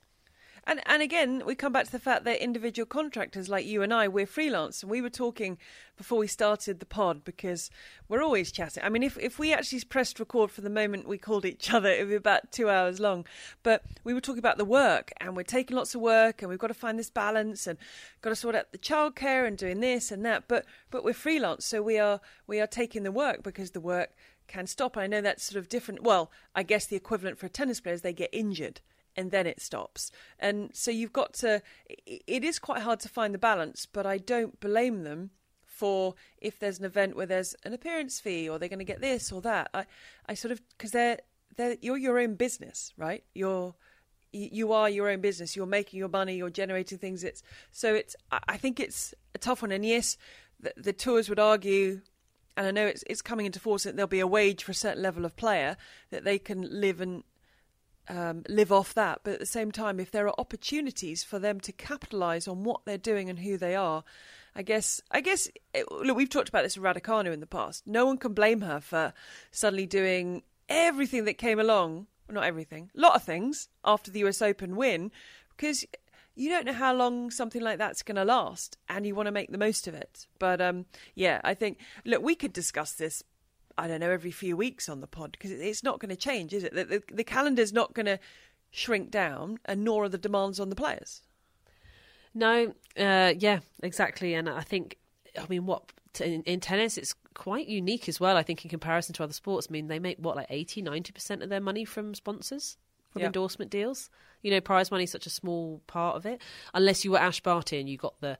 And 0.70 0.82
and 0.86 1.02
again, 1.02 1.42
we 1.48 1.56
come 1.56 1.74
back 1.74 1.86
to 1.88 1.92
the 1.92 1.98
fact 1.98 2.26
that 2.26 2.44
individual 2.44 2.86
contractors 2.86 3.50
like 3.50 3.66
you 3.66 3.82
and 3.82 3.92
I, 3.92 4.08
we're 4.08 4.28
freelance, 4.28 4.84
and 4.84 4.92
we 4.92 5.02
were 5.02 5.10
talking 5.10 5.58
before 5.98 6.20
we 6.20 6.28
started 6.28 6.80
the 6.80 6.86
pod 6.86 7.24
because 7.24 7.72
we're 8.08 8.22
always 8.22 8.52
chatting. 8.52 8.84
I 8.84 8.90
mean, 8.90 9.02
if 9.02 9.18
if 9.18 9.40
we 9.40 9.52
actually 9.52 9.82
pressed 9.86 10.20
record 10.20 10.52
for 10.52 10.62
the 10.62 10.70
moment 10.70 11.08
we 11.08 11.18
called 11.18 11.44
each 11.44 11.74
other, 11.74 11.90
it 11.90 12.02
would 12.02 12.10
be 12.10 12.16
about 12.16 12.52
two 12.52 12.70
hours 12.70 13.00
long. 13.00 13.26
But 13.64 13.82
we 14.04 14.14
were 14.14 14.22
talking 14.22 14.38
about 14.38 14.60
the 14.60 14.64
work, 14.64 15.12
and 15.20 15.36
we're 15.36 15.42
taking 15.42 15.76
lots 15.76 15.96
of 15.96 16.02
work, 16.02 16.44
and 16.44 16.50
we've 16.50 16.60
got 16.60 16.68
to 16.68 16.76
find 16.76 17.00
this 17.00 17.10
balance, 17.10 17.66
and 17.66 17.80
got 18.22 18.30
to 18.30 18.36
sort 18.36 18.54
out 18.54 18.72
the 18.72 18.78
childcare 18.78 19.48
and 19.48 19.58
doing 19.58 19.80
this 19.80 20.12
and 20.12 20.24
that. 20.28 20.44
But 20.48 20.68
but 20.92 21.04
we're 21.04 21.16
freelance, 21.16 21.66
so 21.66 21.82
we 21.82 21.98
are 21.98 22.22
we 22.46 22.62
are 22.62 22.68
taking 22.68 23.02
the 23.02 23.12
work 23.12 23.42
because 23.42 23.72
the 23.72 23.82
work 23.82 24.12
can 24.48 24.68
stop. 24.68 24.98
I 24.98 25.08
know 25.08 25.22
that's 25.22 25.46
sort 25.46 25.58
of 25.58 25.68
different. 25.68 26.04
Well, 26.04 26.30
I 26.54 26.62
guess 26.62 26.86
the 26.86 26.96
equivalent 26.96 27.40
for 27.40 27.48
a 27.48 27.50
tennis 27.50 27.80
player 27.80 27.96
is 27.96 28.04
they 28.04 28.14
get 28.14 28.30
injured 28.32 28.82
and 29.20 29.32
then 29.32 29.46
it 29.46 29.60
stops. 29.60 30.12
And 30.40 30.70
so 30.74 30.92
you've 30.92 31.12
got 31.12 31.34
to, 31.36 31.62
it 32.08 32.46
is 32.46 32.58
quite 32.58 32.84
hard 32.84 33.02
to 33.02 33.10
find 33.10 33.34
the 33.34 33.38
balance, 33.38 33.86
but 33.86 34.06
I 34.06 34.18
don't 34.18 34.62
blame 34.62 35.04
them 35.04 35.32
for 35.66 36.16
if 36.38 36.58
there's 36.58 36.80
an 36.80 36.86
event 36.86 37.18
where 37.18 37.26
there's 37.26 37.54
an 37.66 37.74
appearance 37.74 38.18
fee 38.18 38.48
or 38.48 38.58
they're 38.58 38.70
going 38.70 38.80
to 38.80 38.86
get 38.86 39.02
this 39.02 39.30
or 39.30 39.42
that. 39.42 39.70
I, 39.74 39.86
I 40.26 40.36
sort 40.36 40.54
of, 40.54 40.62
because 40.70 40.92
they're, 40.92 41.20
they're, 41.58 41.76
you're 41.82 41.98
your 41.98 42.18
own 42.18 42.36
business, 42.36 42.94
right? 42.96 43.26
You're, 43.34 43.76
you 44.32 44.72
are 44.72 44.90
your 44.90 45.10
own 45.10 45.20
business. 45.20 45.58
You're 45.58 45.66
making 45.66 46.00
your 46.00 46.08
money. 46.08 46.38
You're 46.38 46.50
generating 46.50 46.98
things. 47.00 47.24
It's 47.24 47.42
so 47.72 47.96
it's. 47.96 48.16
I 48.32 48.58
think 48.58 48.80
it's 48.80 49.16
a 49.34 49.40
tough 49.40 49.64
one. 49.64 49.72
And 49.72 49.84
yes, 49.84 50.18
the, 50.60 50.72
the 50.78 50.94
tours 50.94 51.30
would 51.30 51.40
argue, 51.40 52.02
and 52.56 52.68
I 52.68 52.72
know 52.72 52.86
it's 52.86 53.04
it's 53.08 53.24
coming 53.24 53.48
into 53.48 53.60
force 53.60 53.86
that 53.86 53.96
there'll 53.96 54.08
be 54.08 54.20
a 54.20 54.28
wage 54.28 54.64
for 54.64 54.72
a 54.72 54.76
certain 54.76 55.02
level 55.02 55.26
of 55.26 55.36
player 55.36 55.78
that 56.12 56.26
they 56.26 56.38
can 56.38 56.62
live 56.70 57.02
and 57.02 57.24
um, 58.10 58.44
live 58.50 58.72
off 58.72 58.94
that. 58.96 59.22
But 59.24 59.34
at 59.34 59.40
the 59.40 59.46
same 59.46 59.72
time, 59.72 60.00
if 60.00 60.12
there 60.12 60.28
are 60.28 60.36
opportunities 60.38 61.24
for 61.24 61.40
them 61.40 61.60
to 61.62 61.72
capitalise 61.72 62.48
on 62.48 62.64
what 62.64 62.82
they're 62.86 62.98
doing 62.98 63.30
and 63.30 63.40
who 63.40 63.58
they 63.58 63.76
are, 63.76 64.04
I 64.56 64.64
guess 64.64 65.02
I 65.12 65.22
guess 65.22 65.48
it, 65.74 65.90
look, 65.92 66.18
we've 66.18 66.30
talked 66.30 66.50
about 66.50 66.64
this 66.64 66.78
with 66.78 66.86
Raducanu 66.86 67.32
in 67.32 67.40
the 67.40 67.46
past. 67.46 67.86
No 67.86 68.06
one 68.06 68.18
can 68.18 68.34
blame 68.34 68.62
her 68.62 68.82
for 68.82 69.14
suddenly 69.52 69.86
doing 69.86 70.44
everything 70.68 71.26
that 71.26 71.38
came 71.38 71.60
along 71.60 72.08
well, 72.30 72.36
not 72.36 72.48
everything, 72.48 72.92
a 72.96 73.00
lot 73.00 73.16
of 73.16 73.24
things 73.24 73.70
after 73.84 74.12
the 74.12 74.20
US 74.26 74.42
Open 74.42 74.76
win, 74.76 75.12
because 75.56 75.86
you 76.36 76.50
don't 76.50 76.66
know 76.66 76.74
how 76.74 76.94
long 76.94 77.32
something 77.32 77.62
like 77.62 77.80
that's 77.80 78.04
going 78.04 78.16
to 78.16 78.24
last, 78.24 78.78
and 78.88 79.06
you 79.06 79.16
want 79.16 79.28
to 79.28 79.32
make 79.32 79.52
the 79.52 79.58
most 79.58 79.88
of 79.88 79.96
it. 79.96 80.28
But 80.38 80.62
um, 80.62 80.86
yeah, 81.16 81.42
I 81.44 81.54
think 81.54 81.80
look, 82.06 82.22
we 82.22 82.36
could 82.36 82.54
discuss 82.54 82.94
this. 82.94 83.24
I 83.84 83.88
don't 83.88 84.00
know 84.00 84.12
every 84.12 84.32
few 84.32 84.56
weeks 84.58 84.90
on 84.90 85.02
the 85.02 85.08
pod 85.08 85.32
because 85.34 85.52
it's 85.52 85.84
not 85.84 86.00
going 86.00 86.10
to 86.10 86.16
change, 86.16 86.54
is 86.54 86.64
it? 86.64 86.74
The, 86.74 86.86
the, 86.86 87.04
the 87.12 87.24
calendar's 87.24 87.74
not 87.74 87.94
going 87.94 88.06
to 88.06 88.20
shrink 88.72 89.12
down, 89.12 89.60
and 89.66 89.84
nor 89.84 90.06
are 90.06 90.10
the 90.10 90.18
demands 90.18 90.60
on 90.60 90.70
the 90.70 90.76
players. 90.76 91.22
No, 92.34 92.74
uh, 92.98 93.34
yeah, 93.38 93.60
exactly. 93.82 94.34
And 94.34 94.50
I 94.50 94.62
think, 94.62 94.98
I 95.38 95.46
mean, 95.50 95.66
what 95.66 95.92
in, 96.22 96.44
in, 96.44 96.60
tennis, 96.60 96.98
it's 96.98 97.16
quite 97.34 97.68
unique 97.68 98.08
as 98.08 98.20
well, 98.20 98.38
I 98.38 98.44
think, 98.44 98.64
in 98.64 98.70
comparison 98.70 99.14
to 99.16 99.24
other 99.24 99.34
sports. 99.34 99.68
I 99.70 99.74
mean, 99.74 99.88
they 99.88 100.00
make 100.00 100.18
what, 100.20 100.36
like 100.36 100.48
80, 100.50 100.84
90% 100.84 101.44
of 101.44 101.50
their 101.50 101.60
money 101.60 101.86
from 101.86 102.14
sponsors, 102.14 102.78
from 103.10 103.24
endorsement 103.24 103.72
deals. 103.72 104.10
You 104.42 104.52
know, 104.52 104.62
prize 104.62 104.92
money 104.92 105.04
is 105.04 105.12
such 105.12 105.26
a 105.26 105.32
small 105.32 105.82
part 105.88 106.16
of 106.16 106.26
it. 106.26 106.42
Unless 106.74 107.04
you 107.04 107.12
were 107.12 107.20
Ash 107.20 107.42
Barty 107.42 107.80
and 107.80 107.90
you 107.90 107.98
got 107.98 108.20
the 108.22 108.38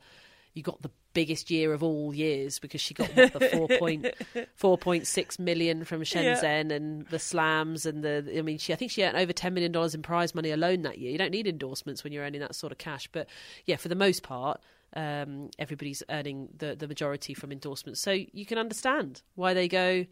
you 0.54 0.64
got 0.64 0.82
the 0.82 0.92
biggest 1.14 1.50
year 1.50 1.74
of 1.74 1.84
all 1.84 2.14
years 2.14 2.60
because 2.60 2.82
she 2.82 2.94
got 2.94 3.10
what, 3.16 3.34
the 3.34 3.40
four 3.50 3.68
point 3.68 4.06
four 4.56 4.78
point 4.78 5.08
six 5.08 5.40
million 5.40 5.84
from 5.84 6.02
Shenzhen 6.02 6.70
yeah. 6.70 6.76
and 6.76 7.06
the 7.08 7.20
slams 7.20 7.86
and 7.86 8.04
the 8.04 8.34
I 8.38 8.42
mean 8.42 8.58
she 8.58 8.74
I 8.74 8.76
think 8.76 8.92
she 8.92 9.04
earned 9.04 9.18
over 9.18 9.34
ten 9.34 9.54
million 9.54 9.72
dollars 9.72 9.96
in 9.96 10.02
prize 10.02 10.36
money 10.36 10.52
alone 10.52 10.84
that 10.84 10.98
year. 10.98 11.12
You 11.12 11.18
don't 11.18 11.32
need 11.32 11.48
endorsements 11.48 12.04
when 12.04 12.14
you're 12.14 12.24
earning 12.24 12.42
that 12.42 12.56
sort 12.56 12.72
of 12.72 12.78
cash, 12.78 13.08
but 13.12 13.28
yeah, 13.66 13.76
for 13.76 13.88
the 13.88 13.96
most 13.96 14.24
part, 14.24 14.62
um, 14.96 15.50
everybody's 15.60 16.04
earning 16.10 16.50
the, 16.58 16.76
the 16.76 16.88
majority 16.88 17.34
from 17.34 17.52
endorsements. 17.52 18.02
So 18.02 18.12
you 18.12 18.46
can 18.46 18.58
understand 18.58 19.22
why 19.36 19.54
they 19.54 19.68
go, 19.68 20.06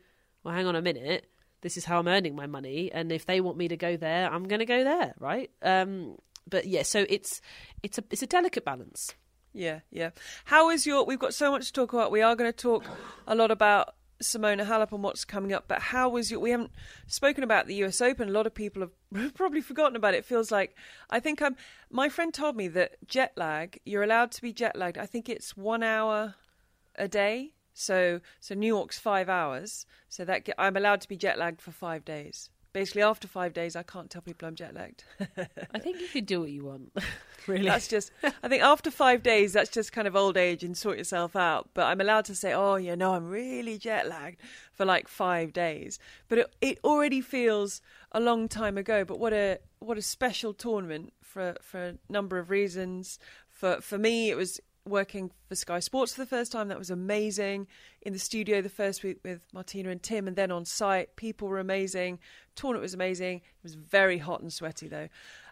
well, 0.43 0.53
hang 0.53 0.67
on 0.67 0.75
a 0.75 0.81
minute, 0.81 1.27
this 1.61 1.77
is 1.77 1.85
how 1.85 1.99
I'm 1.99 2.07
earning 2.07 2.35
my 2.35 2.45
money, 2.45 2.91
and 2.91 3.11
if 3.11 3.25
they 3.25 3.41
want 3.41 3.57
me 3.57 3.67
to 3.69 3.77
go 3.77 3.97
there, 3.97 4.31
I'm 4.31 4.43
going 4.43 4.59
to 4.59 4.65
go 4.65 4.83
there, 4.83 5.15
right? 5.19 5.49
Um, 5.61 6.17
but 6.49 6.65
yeah, 6.65 6.83
so 6.83 7.05
it's 7.09 7.41
it's 7.83 7.97
a 7.97 8.03
it's 8.09 8.21
a 8.21 8.27
delicate 8.27 8.63
balance. 8.63 9.13
Yeah, 9.57 9.79
yeah. 9.89 10.11
How 10.45 10.69
is 10.69 10.85
your? 10.85 11.03
We've 11.03 11.17
got 11.17 11.33
so 11.33 11.49
much 11.49 11.67
to 11.67 11.73
talk 11.73 11.91
about. 11.91 12.11
We 12.11 12.21
are 12.21 12.35
going 12.35 12.51
to 12.51 12.55
talk 12.55 12.85
a 13.27 13.33
lot 13.33 13.49
about 13.49 13.95
Simona 14.21 14.67
Halep 14.67 14.91
and 14.91 15.01
what's 15.01 15.25
coming 15.25 15.51
up. 15.51 15.65
But 15.67 15.81
how 15.81 16.09
was 16.09 16.29
your? 16.29 16.39
We 16.39 16.51
haven't 16.51 16.71
spoken 17.07 17.43
about 17.43 17.65
the 17.65 17.73
U.S. 17.75 17.99
Open. 17.99 18.29
A 18.29 18.31
lot 18.31 18.45
of 18.45 18.53
people 18.53 18.87
have 19.15 19.33
probably 19.33 19.61
forgotten 19.61 19.95
about 19.95 20.13
it. 20.13 20.17
it. 20.17 20.25
Feels 20.25 20.51
like 20.51 20.75
I 21.09 21.19
think 21.19 21.41
I'm. 21.41 21.55
My 21.89 22.07
friend 22.07 22.31
told 22.31 22.55
me 22.55 22.67
that 22.67 22.97
jet 23.07 23.33
lag. 23.35 23.79
You're 23.83 24.03
allowed 24.03 24.29
to 24.33 24.43
be 24.43 24.53
jet 24.53 24.75
lagged. 24.75 24.99
I 24.99 25.07
think 25.07 25.27
it's 25.27 25.57
one 25.57 25.81
hour 25.81 26.35
a 26.95 27.07
day. 27.07 27.53
So 27.73 28.21
so 28.39 28.53
New 28.53 28.67
York's 28.67 28.99
five 28.99 29.27
hours. 29.27 29.87
So 30.07 30.23
that 30.25 30.47
I'm 30.59 30.77
allowed 30.77 31.01
to 31.01 31.09
be 31.09 31.17
jet 31.17 31.39
lagged 31.39 31.61
for 31.61 31.71
five 31.71 32.05
days 32.05 32.51
basically 32.77 33.01
after 33.01 33.27
five 33.27 33.53
days 33.53 33.75
i 33.75 33.81
can't 33.81 34.11
tell 34.11 34.21
people 34.21 34.47
i'm 34.47 34.53
jet 34.53 34.75
lagged 34.75 35.03
i 35.73 35.79
think 35.79 35.99
you 35.99 36.07
can 36.07 36.25
do 36.25 36.41
what 36.41 36.51
you 36.51 36.63
want 36.63 36.91
really. 37.47 37.65
That's 37.65 37.87
just 37.87 38.11
i 38.43 38.47
think 38.47 38.61
after 38.61 38.91
five 38.91 39.23
days 39.23 39.53
that's 39.53 39.71
just 39.71 39.91
kind 39.91 40.07
of 40.07 40.15
old 40.15 40.37
age 40.37 40.63
and 40.63 40.77
sort 40.77 40.99
yourself 40.99 41.35
out. 41.35 41.69
But 41.73 41.87
i'm 41.87 41.99
allowed 41.99 42.25
to 42.25 42.35
say 42.35 42.53
oh 42.53 42.75
you 42.75 42.95
know 42.95 43.13
i'm 43.13 43.27
really 43.27 43.79
jet 43.79 44.07
lagged 44.07 44.37
for 44.73 44.85
like 44.85 45.07
five 45.07 45.53
days. 45.53 45.97
But 46.27 46.37
it, 46.37 46.55
it 46.61 46.79
already 46.83 47.21
feels 47.21 47.81
a 48.11 48.19
long 48.19 48.47
time 48.47 48.77
ago. 48.77 49.03
But 49.03 49.17
what 49.17 49.33
a 49.33 49.59
what 49.79 49.97
a 49.97 50.01
special 50.03 50.53
tournament 50.53 51.13
for 51.23 51.55
for 51.61 51.79
a 51.83 51.93
number 52.09 52.37
of 52.37 52.51
reasons. 52.51 53.17
For 53.49 53.81
for 53.81 53.97
me 53.97 54.29
it 54.29 54.37
was 54.37 54.59
working 54.87 55.31
for 55.47 55.55
Sky 55.55 55.79
Sports 55.79 56.13
for 56.13 56.21
the 56.21 56.27
first 56.27 56.51
time. 56.51 56.67
That 56.67 56.79
was 56.79 56.89
amazing. 56.89 57.67
In 58.01 58.13
the 58.13 58.19
studio 58.19 58.61
the 58.61 58.69
first 58.69 59.03
week 59.03 59.19
with 59.23 59.45
Martina 59.53 59.89
and 59.89 60.01
Tim, 60.01 60.27
and 60.27 60.35
then 60.35 60.51
on 60.51 60.65
site, 60.65 61.15
people 61.15 61.47
were 61.47 61.59
amazing. 61.59 62.19
Tournament 62.55 62.81
was 62.81 62.93
amazing. 62.93 63.37
It 63.37 63.63
was 63.63 63.75
very 63.75 64.17
hot 64.17 64.41
and 64.41 64.51
sweaty 64.51 64.87
though. 64.87 65.09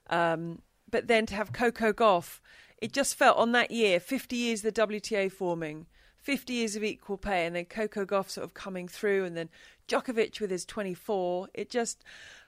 Um, 0.10 0.62
but 0.90 1.08
then 1.08 1.26
to 1.28 1.36
have 1.36 1.52
Coco 1.52 1.92
Gauff, 1.92 2.40
it 2.78 2.94
just 2.94 3.16
felt 3.16 3.38
on 3.38 3.52
that 3.54 3.72
year, 3.72 4.00
50 4.00 4.36
years 4.36 4.62
the 4.62 4.72
WTA 4.72 5.32
forming, 5.32 5.88
50 6.18 6.54
years 6.54 6.76
of 6.76 6.84
equal 6.84 7.18
pay, 7.18 7.46
and 7.46 7.56
then 7.56 7.66
Coco 7.66 8.06
Gauff 8.06 8.30
sort 8.30 8.46
of 8.46 8.54
coming 8.54 8.88
through, 8.88 9.26
and 9.26 9.36
then 9.36 9.50
Djokovic 9.88 10.40
with 10.40 10.52
his 10.52 10.66
24. 10.66 11.50
It 11.54 11.70
just, 11.70 12.04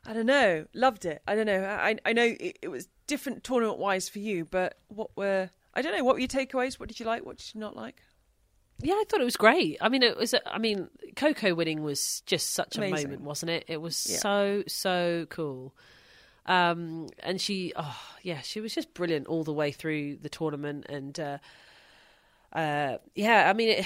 I 0.05 0.13
don't 0.13 0.25
know, 0.25 0.65
loved 0.73 1.05
it. 1.05 1.21
I 1.27 1.35
don't 1.35 1.45
know. 1.45 1.63
I, 1.63 1.97
I 2.05 2.13
know 2.13 2.35
it, 2.39 2.59
it 2.61 2.67
was 2.69 2.87
different 3.07 3.43
tournament 3.43 3.79
wise 3.79 4.09
for 4.09 4.19
you, 4.19 4.45
but 4.45 4.77
what 4.87 5.11
were 5.15 5.49
I 5.77 5.83
don't 5.83 5.95
know. 5.95 6.03
What 6.03 6.15
were 6.15 6.19
your 6.19 6.27
takeaways? 6.27 6.79
What 6.79 6.89
did 6.89 6.99
you 6.99 7.05
like? 7.05 7.23
What 7.23 7.37
did 7.37 7.53
you 7.53 7.61
not 7.61 7.75
like? 7.75 8.01
Yeah, 8.81 8.95
I 8.95 9.03
thought 9.07 9.21
it 9.21 9.25
was 9.25 9.37
great. 9.37 9.77
I 9.79 9.89
mean, 9.89 10.01
it 10.01 10.17
was. 10.17 10.33
I 10.43 10.57
mean, 10.57 10.89
Coco 11.15 11.53
winning 11.53 11.83
was 11.83 12.21
just 12.25 12.51
such 12.53 12.77
Amazing. 12.77 12.97
a 12.97 13.01
moment, 13.03 13.21
wasn't 13.21 13.51
it? 13.51 13.65
It 13.67 13.79
was 13.79 14.07
yeah. 14.09 14.17
so 14.17 14.63
so 14.67 15.27
cool. 15.29 15.75
Um, 16.47 17.09
and 17.19 17.39
she, 17.39 17.73
oh 17.75 17.99
yeah, 18.23 18.41
she 18.41 18.59
was 18.59 18.73
just 18.73 18.93
brilliant 18.95 19.27
all 19.27 19.43
the 19.43 19.53
way 19.53 19.71
through 19.71 20.17
the 20.17 20.29
tournament. 20.29 20.87
And 20.89 21.19
uh, 21.19 21.37
uh, 22.53 22.97
yeah, 23.13 23.47
I 23.47 23.53
mean, 23.53 23.69
it, 23.69 23.85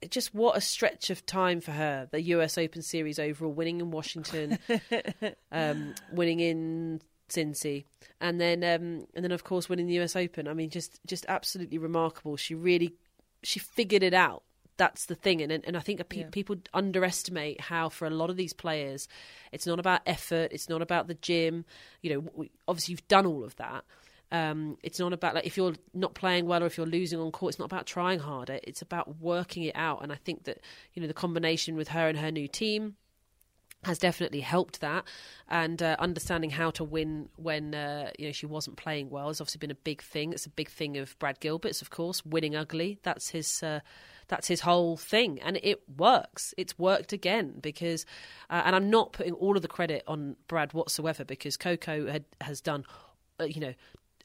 it 0.00 0.10
just 0.12 0.32
what 0.32 0.56
a 0.56 0.60
stretch 0.60 1.10
of 1.10 1.26
time 1.26 1.60
for 1.60 1.72
her. 1.72 2.08
The 2.12 2.22
U.S. 2.22 2.56
Open 2.56 2.82
Series 2.82 3.18
overall, 3.18 3.52
winning 3.52 3.80
in 3.80 3.90
Washington, 3.90 4.60
um, 5.52 5.94
winning 6.12 6.38
in 6.38 7.00
Cincy, 7.30 7.84
and 8.20 8.40
then 8.40 8.62
um, 8.62 9.06
and 9.14 9.24
then 9.24 9.32
of 9.32 9.44
course 9.44 9.68
winning 9.68 9.86
the 9.86 9.98
US 10.00 10.16
Open. 10.16 10.48
I 10.48 10.54
mean, 10.54 10.70
just 10.70 11.00
just 11.06 11.24
absolutely 11.28 11.78
remarkable. 11.78 12.36
She 12.36 12.54
really 12.54 12.94
she 13.42 13.58
figured 13.58 14.02
it 14.02 14.14
out. 14.14 14.42
That's 14.76 15.06
the 15.06 15.14
thing, 15.14 15.42
and 15.42 15.52
and 15.52 15.76
I 15.76 15.80
think 15.80 16.06
pe- 16.08 16.20
yeah. 16.20 16.28
people 16.30 16.56
underestimate 16.72 17.60
how 17.60 17.88
for 17.88 18.06
a 18.06 18.10
lot 18.10 18.30
of 18.30 18.36
these 18.36 18.52
players, 18.52 19.08
it's 19.52 19.66
not 19.66 19.78
about 19.78 20.00
effort. 20.06 20.52
It's 20.52 20.68
not 20.68 20.82
about 20.82 21.06
the 21.06 21.14
gym. 21.14 21.64
You 22.02 22.14
know, 22.14 22.30
we, 22.34 22.50
obviously 22.66 22.92
you've 22.92 23.08
done 23.08 23.26
all 23.26 23.44
of 23.44 23.56
that. 23.56 23.84
Um, 24.32 24.78
it's 24.82 25.00
not 25.00 25.12
about 25.12 25.34
like 25.34 25.46
if 25.46 25.56
you're 25.56 25.74
not 25.92 26.14
playing 26.14 26.46
well 26.46 26.62
or 26.62 26.66
if 26.66 26.76
you're 26.76 26.86
losing 26.86 27.18
on 27.18 27.32
court. 27.32 27.54
It's 27.54 27.58
not 27.58 27.66
about 27.66 27.86
trying 27.86 28.20
harder. 28.20 28.60
It's 28.62 28.80
about 28.80 29.20
working 29.20 29.64
it 29.64 29.76
out. 29.76 30.02
And 30.02 30.12
I 30.12 30.16
think 30.16 30.44
that 30.44 30.60
you 30.94 31.02
know 31.02 31.08
the 31.08 31.14
combination 31.14 31.76
with 31.76 31.88
her 31.88 32.08
and 32.08 32.18
her 32.18 32.30
new 32.30 32.48
team 32.48 32.96
has 33.84 33.98
definitely 33.98 34.40
helped 34.40 34.80
that, 34.80 35.04
and 35.48 35.82
uh, 35.82 35.96
understanding 35.98 36.50
how 36.50 36.70
to 36.72 36.84
win 36.84 37.28
when 37.36 37.74
uh, 37.74 38.10
you 38.18 38.26
know 38.26 38.32
she 38.32 38.46
wasn't 38.46 38.76
playing 38.76 39.10
well 39.10 39.28
has 39.28 39.40
obviously 39.40 39.58
been 39.58 39.70
a 39.70 39.74
big 39.74 40.02
thing. 40.02 40.32
It's 40.32 40.46
a 40.46 40.50
big 40.50 40.68
thing 40.68 40.96
of 40.98 41.18
Brad 41.18 41.40
Gilbert's, 41.40 41.80
of 41.80 41.90
course, 41.90 42.24
winning 42.24 42.54
ugly. 42.54 42.98
That's 43.02 43.30
his. 43.30 43.62
Uh, 43.62 43.80
that's 44.28 44.46
his 44.46 44.60
whole 44.60 44.96
thing, 44.96 45.40
and 45.42 45.58
it 45.60 45.82
works. 45.98 46.54
It's 46.56 46.78
worked 46.78 47.12
again 47.12 47.54
because, 47.60 48.06
uh, 48.48 48.62
and 48.64 48.76
I'm 48.76 48.88
not 48.88 49.12
putting 49.12 49.32
all 49.32 49.56
of 49.56 49.62
the 49.62 49.66
credit 49.66 50.04
on 50.06 50.36
Brad 50.46 50.72
whatsoever 50.72 51.24
because 51.24 51.56
Coco 51.56 52.06
had, 52.06 52.24
has 52.40 52.60
done, 52.60 52.84
uh, 53.40 53.44
you 53.44 53.60
know, 53.60 53.74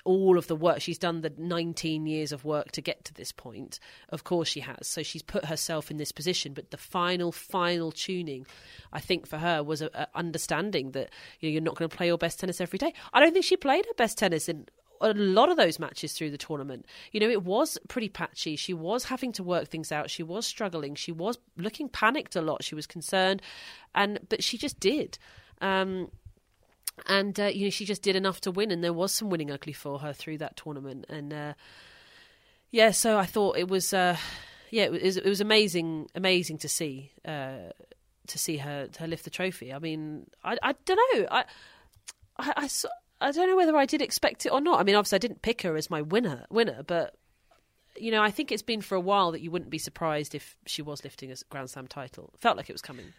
all 0.05 0.37
of 0.37 0.47
the 0.47 0.55
work. 0.55 0.79
She's 0.79 0.97
done 0.97 1.21
the 1.21 1.33
19 1.37 2.05
years 2.05 2.31
of 2.31 2.45
work 2.45 2.71
to 2.71 2.81
get 2.81 3.03
to 3.05 3.13
this 3.13 3.31
point. 3.31 3.79
Of 4.09 4.23
course, 4.23 4.47
she 4.47 4.61
has. 4.61 4.87
So 4.87 5.03
she's 5.03 5.21
put 5.21 5.45
herself 5.45 5.91
in 5.91 5.97
this 5.97 6.11
position. 6.11 6.53
But 6.53 6.71
the 6.71 6.77
final, 6.77 7.31
final 7.31 7.91
tuning, 7.91 8.45
I 8.93 9.01
think, 9.01 9.27
for 9.27 9.37
her 9.37 9.61
was 9.61 9.81
a, 9.81 9.89
a 9.93 10.07
understanding 10.15 10.91
that 10.91 11.09
you 11.41 11.49
know, 11.49 11.53
you're 11.53 11.61
not 11.61 11.75
going 11.75 11.89
to 11.89 11.95
play 11.95 12.07
your 12.07 12.17
best 12.17 12.39
tennis 12.39 12.61
every 12.61 12.79
day. 12.79 12.93
I 13.11 13.19
don't 13.19 13.33
think 13.33 13.43
she 13.43 13.57
played 13.57 13.85
her 13.85 13.93
best 13.95 14.17
tennis 14.17 14.47
in 14.47 14.67
a 15.01 15.13
lot 15.13 15.49
of 15.49 15.57
those 15.57 15.79
matches 15.79 16.13
through 16.13 16.31
the 16.31 16.37
tournament. 16.37 16.85
You 17.11 17.19
know, 17.19 17.29
it 17.29 17.43
was 17.43 17.77
pretty 17.87 18.09
patchy. 18.09 18.55
She 18.55 18.73
was 18.73 19.05
having 19.05 19.31
to 19.33 19.43
work 19.43 19.67
things 19.67 19.91
out. 19.91 20.09
She 20.09 20.23
was 20.23 20.45
struggling. 20.45 20.95
She 20.95 21.11
was 21.11 21.37
looking 21.57 21.89
panicked 21.89 22.35
a 22.35 22.41
lot. 22.41 22.63
She 22.63 22.75
was 22.75 22.87
concerned, 22.87 23.41
and 23.93 24.19
but 24.29 24.43
she 24.43 24.57
just 24.57 24.79
did. 24.79 25.17
Um, 25.61 26.09
and 27.07 27.39
uh, 27.39 27.45
you 27.45 27.65
know 27.65 27.69
she 27.69 27.85
just 27.85 28.01
did 28.01 28.15
enough 28.15 28.41
to 28.41 28.51
win, 28.51 28.71
and 28.71 28.83
there 28.83 28.93
was 28.93 29.11
some 29.11 29.29
winning 29.29 29.51
ugly 29.51 29.73
for 29.73 29.99
her 29.99 30.13
through 30.13 30.37
that 30.39 30.57
tournament, 30.57 31.05
and 31.09 31.33
uh, 31.33 31.53
yeah, 32.71 32.91
so 32.91 33.17
I 33.17 33.25
thought 33.25 33.57
it 33.57 33.67
was 33.67 33.93
uh, 33.93 34.17
yeah 34.71 34.83
it 34.83 34.91
was 34.91 35.17
it 35.17 35.25
was 35.25 35.41
amazing 35.41 36.09
amazing 36.15 36.57
to 36.59 36.69
see 36.69 37.11
uh, 37.25 37.71
to 38.27 38.37
see 38.37 38.57
her 38.57 38.89
her 38.99 39.07
lift 39.07 39.23
the 39.23 39.29
trophy. 39.29 39.73
I 39.73 39.79
mean, 39.79 40.27
I 40.43 40.57
I 40.61 40.75
don't 40.85 40.99
know 41.13 41.27
I 41.31 41.45
I, 42.37 42.53
I 42.57 42.69
I 43.21 43.31
don't 43.31 43.49
know 43.49 43.55
whether 43.55 43.75
I 43.75 43.85
did 43.85 44.01
expect 44.01 44.45
it 44.45 44.49
or 44.49 44.61
not. 44.61 44.79
I 44.79 44.83
mean, 44.83 44.95
obviously 44.95 45.17
I 45.17 45.19
didn't 45.19 45.41
pick 45.41 45.61
her 45.63 45.75
as 45.75 45.89
my 45.89 46.01
winner 46.01 46.45
winner, 46.49 46.83
but 46.83 47.15
you 47.97 48.11
know, 48.11 48.21
I 48.21 48.31
think 48.31 48.51
it's 48.51 48.61
been 48.61 48.81
for 48.81 48.95
a 48.95 48.99
while 48.99 49.31
that 49.31 49.41
you 49.41 49.51
wouldn't 49.51 49.71
be 49.71 49.77
surprised 49.77 50.35
if 50.35 50.57
she 50.65 50.81
was 50.81 51.03
lifting 51.03 51.31
a 51.31 51.35
Grand 51.49 51.69
Slam 51.69 51.87
title. 51.87 52.33
felt 52.37 52.57
like 52.57 52.69
it 52.69 52.73
was 52.73 52.81
coming. 52.81 53.13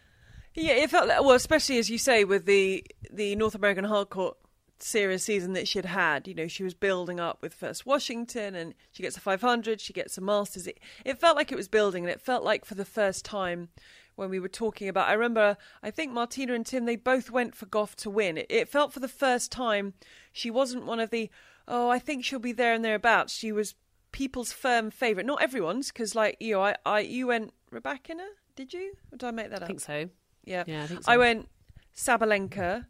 Yeah, 0.57 0.73
it 0.73 0.91
felt 0.91 1.09
like, 1.09 1.21
well, 1.21 1.33
especially 1.33 1.79
as 1.79 1.91
you 1.91 1.99
say 1.99 2.25
with 2.25 2.47
the 2.47 2.85
the 3.11 3.37
North 3.37 3.55
American 3.55 3.85
hardcourt 3.85 4.35
series 4.79 5.23
season 5.23 5.53
that 5.55 5.69
she'd 5.69 5.85
had. 5.85 6.27
You 6.29 6.35
know, 6.35 6.49
she 6.49 6.63
was 6.63 6.75
building 6.75 7.21
up 7.21 7.43
with 7.43 7.55
first 7.55 7.87
Washington, 7.87 8.55
and 8.55 8.75
she 8.93 9.03
gets 9.03 9.17
a 9.17 9.21
500, 9.21 9.81
she 9.81 9.93
gets 9.93 10.19
a 10.19 10.21
Masters. 10.21 10.67
It, 10.67 10.79
it 11.05 11.21
felt 11.21 11.37
like 11.37 11.53
it 11.53 11.57
was 11.57 11.69
building, 11.69 12.05
and 12.05 12.11
it 12.11 12.21
felt 12.21 12.45
like 12.45 12.65
for 12.65 12.75
the 12.75 12.85
first 12.85 13.25
time 13.25 13.69
when 14.17 14.31
we 14.31 14.41
were 14.41 14.49
talking 14.49 14.89
about. 14.89 15.09
I 15.09 15.13
remember, 15.13 15.57
I 15.83 15.91
think 15.91 16.13
Martina 16.13 16.55
and 16.55 16.65
Tim, 16.65 16.87
they 16.87 16.97
both 16.97 17.31
went 17.31 17.55
for 17.55 17.67
Gauff 17.67 17.95
to 17.97 18.11
win. 18.11 18.39
It, 18.39 18.47
it 18.49 18.69
felt 18.69 18.93
for 18.93 19.01
the 19.01 19.09
first 19.09 19.53
time 19.53 19.95
she 20.33 20.51
wasn't 20.51 20.87
one 20.87 21.01
of 21.01 21.11
the, 21.11 21.31
oh, 21.69 21.91
I 21.91 21.99
think 21.99 22.25
she'll 22.25 22.39
be 22.39 22.53
there 22.53 22.73
and 22.73 22.85
thereabouts. 22.85 23.35
She 23.35 23.53
was 23.53 23.75
people's 24.13 24.53
firm 24.53 24.91
favourite, 24.91 25.27
not 25.27 25.43
everyone's, 25.43 25.89
because 25.89 26.15
like 26.15 26.37
you, 26.41 26.55
know, 26.55 26.63
I, 26.63 26.77
I, 26.87 27.01
you 27.01 27.27
went 27.27 27.53
Rybakina, 27.73 28.27
did 28.55 28.73
you? 28.73 28.95
Or 29.13 29.19
did 29.19 29.27
I 29.27 29.31
make 29.31 29.51
that 29.51 29.57
up? 29.57 29.65
I 29.65 29.67
think 29.67 29.81
so. 29.81 30.09
Yeah, 30.47 30.65
yeah, 30.67 30.85
I 30.85 30.87
so. 30.87 31.01
I 31.07 31.17
went 31.19 31.49
Sabalenka. 31.95 32.87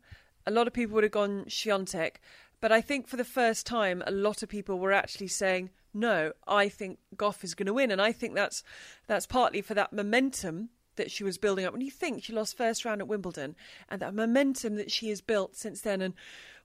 A 0.47 0.51
lot 0.51 0.69
of 0.69 0.73
people 0.73 0.95
would 0.95 1.05
have 1.05 1.13
gone 1.13 1.47
Swiatek, 1.49 2.17
but 2.61 2.71
I 2.71 2.81
think 2.81 3.09
for 3.09 3.17
the 3.17 3.25
first 3.25 3.67
time, 3.67 4.03
a 4.07 4.13
lot 4.13 4.43
of 4.43 4.49
people 4.49 4.79
were 4.79 4.93
actually 4.93 5.29
saying, 5.29 5.71
"No, 5.93 6.33
I 6.47 6.69
think 6.69 6.99
Gauff 7.17 7.43
is 7.43 7.55
going 7.55 7.67
to 7.67 7.75
win," 7.75 7.91
and 7.91 8.01
I 8.01 8.13
think 8.13 8.35
that's 8.35 8.63
that's 9.09 9.27
partly 9.27 9.61
for 9.61 9.75
that 9.75 9.93
momentum 9.93 10.71
that 10.97 11.11
she 11.11 11.25
was 11.25 11.39
building 11.39 11.65
up. 11.65 11.73
When 11.73 11.83
you 11.83 11.91
think 11.91 12.25
she 12.25 12.33
lost 12.33 12.57
first 12.57 12.85
round 12.85 13.01
at 13.01 13.09
Wimbledon, 13.09 13.57
and 13.89 14.01
that 14.03 14.15
momentum 14.15 14.77
that 14.77 14.91
she 14.91 15.09
has 15.11 15.21
built 15.21 15.57
since 15.57 15.81
then, 15.81 16.01
and 16.01 16.15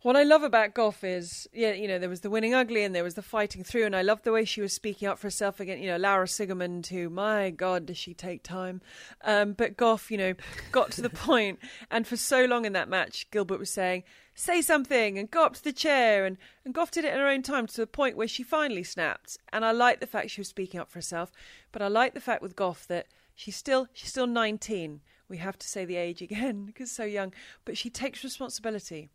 what 0.01 0.15
I 0.15 0.23
love 0.23 0.41
about 0.41 0.73
Gauff 0.73 1.03
is, 1.03 1.47
yeah, 1.53 1.73
you 1.73 1.87
know, 1.87 1.99
there 1.99 2.09
was 2.09 2.21
the 2.21 2.29
winning 2.31 2.55
ugly 2.55 2.83
and 2.83 2.95
there 2.95 3.03
was 3.03 3.13
the 3.13 3.21
fighting 3.21 3.63
through, 3.63 3.85
and 3.85 3.95
I 3.95 4.01
loved 4.01 4.23
the 4.23 4.31
way 4.31 4.45
she 4.45 4.61
was 4.61 4.73
speaking 4.73 5.07
up 5.07 5.19
for 5.19 5.27
herself 5.27 5.59
again. 5.59 5.79
You 5.79 5.91
know, 5.91 5.97
Laura 5.97 6.25
Siegemund, 6.25 6.87
who, 6.87 7.07
my 7.09 7.51
God, 7.51 7.85
does 7.85 7.97
she 7.97 8.15
take 8.15 8.41
time? 8.41 8.81
Um, 9.23 9.53
but 9.53 9.77
Gauff, 9.77 10.09
you 10.09 10.17
know, 10.17 10.33
got 10.71 10.91
to 10.93 11.01
the 11.03 11.09
point, 11.11 11.59
and 11.91 12.07
for 12.07 12.17
so 12.17 12.45
long 12.45 12.65
in 12.65 12.73
that 12.73 12.89
match, 12.89 13.29
Gilbert 13.29 13.59
was 13.59 13.69
saying, 13.69 14.03
"Say 14.33 14.63
something," 14.63 15.19
and 15.19 15.29
go 15.29 15.45
up 15.45 15.53
to 15.53 15.63
the 15.63 15.73
chair, 15.73 16.25
and 16.25 16.37
and 16.65 16.73
Gauff 16.73 16.89
did 16.89 17.05
it 17.05 17.13
in 17.13 17.19
her 17.19 17.27
own 17.27 17.43
time 17.43 17.67
to 17.67 17.77
the 17.77 17.85
point 17.85 18.17
where 18.17 18.27
she 18.27 18.41
finally 18.41 18.83
snapped. 18.83 19.37
And 19.53 19.63
I 19.63 19.71
like 19.71 19.99
the 19.99 20.07
fact 20.07 20.31
she 20.31 20.41
was 20.41 20.47
speaking 20.47 20.79
up 20.79 20.89
for 20.89 20.97
herself, 20.97 21.31
but 21.71 21.83
I 21.83 21.87
like 21.89 22.15
the 22.15 22.21
fact 22.21 22.41
with 22.41 22.55
Gauff 22.55 22.87
that 22.87 23.05
she's 23.41 23.55
still 23.55 23.87
she's 23.93 24.09
still 24.09 24.27
19. 24.27 25.01
We 25.27 25.37
have 25.37 25.57
to 25.57 25.67
say 25.67 25.83
the 25.85 25.95
age 25.95 26.21
again 26.21 26.65
because 26.65 26.91
so 26.91 27.03
young, 27.03 27.33
but 27.65 27.77
she 27.77 27.89
takes 27.89 28.23
responsibility 28.23 29.09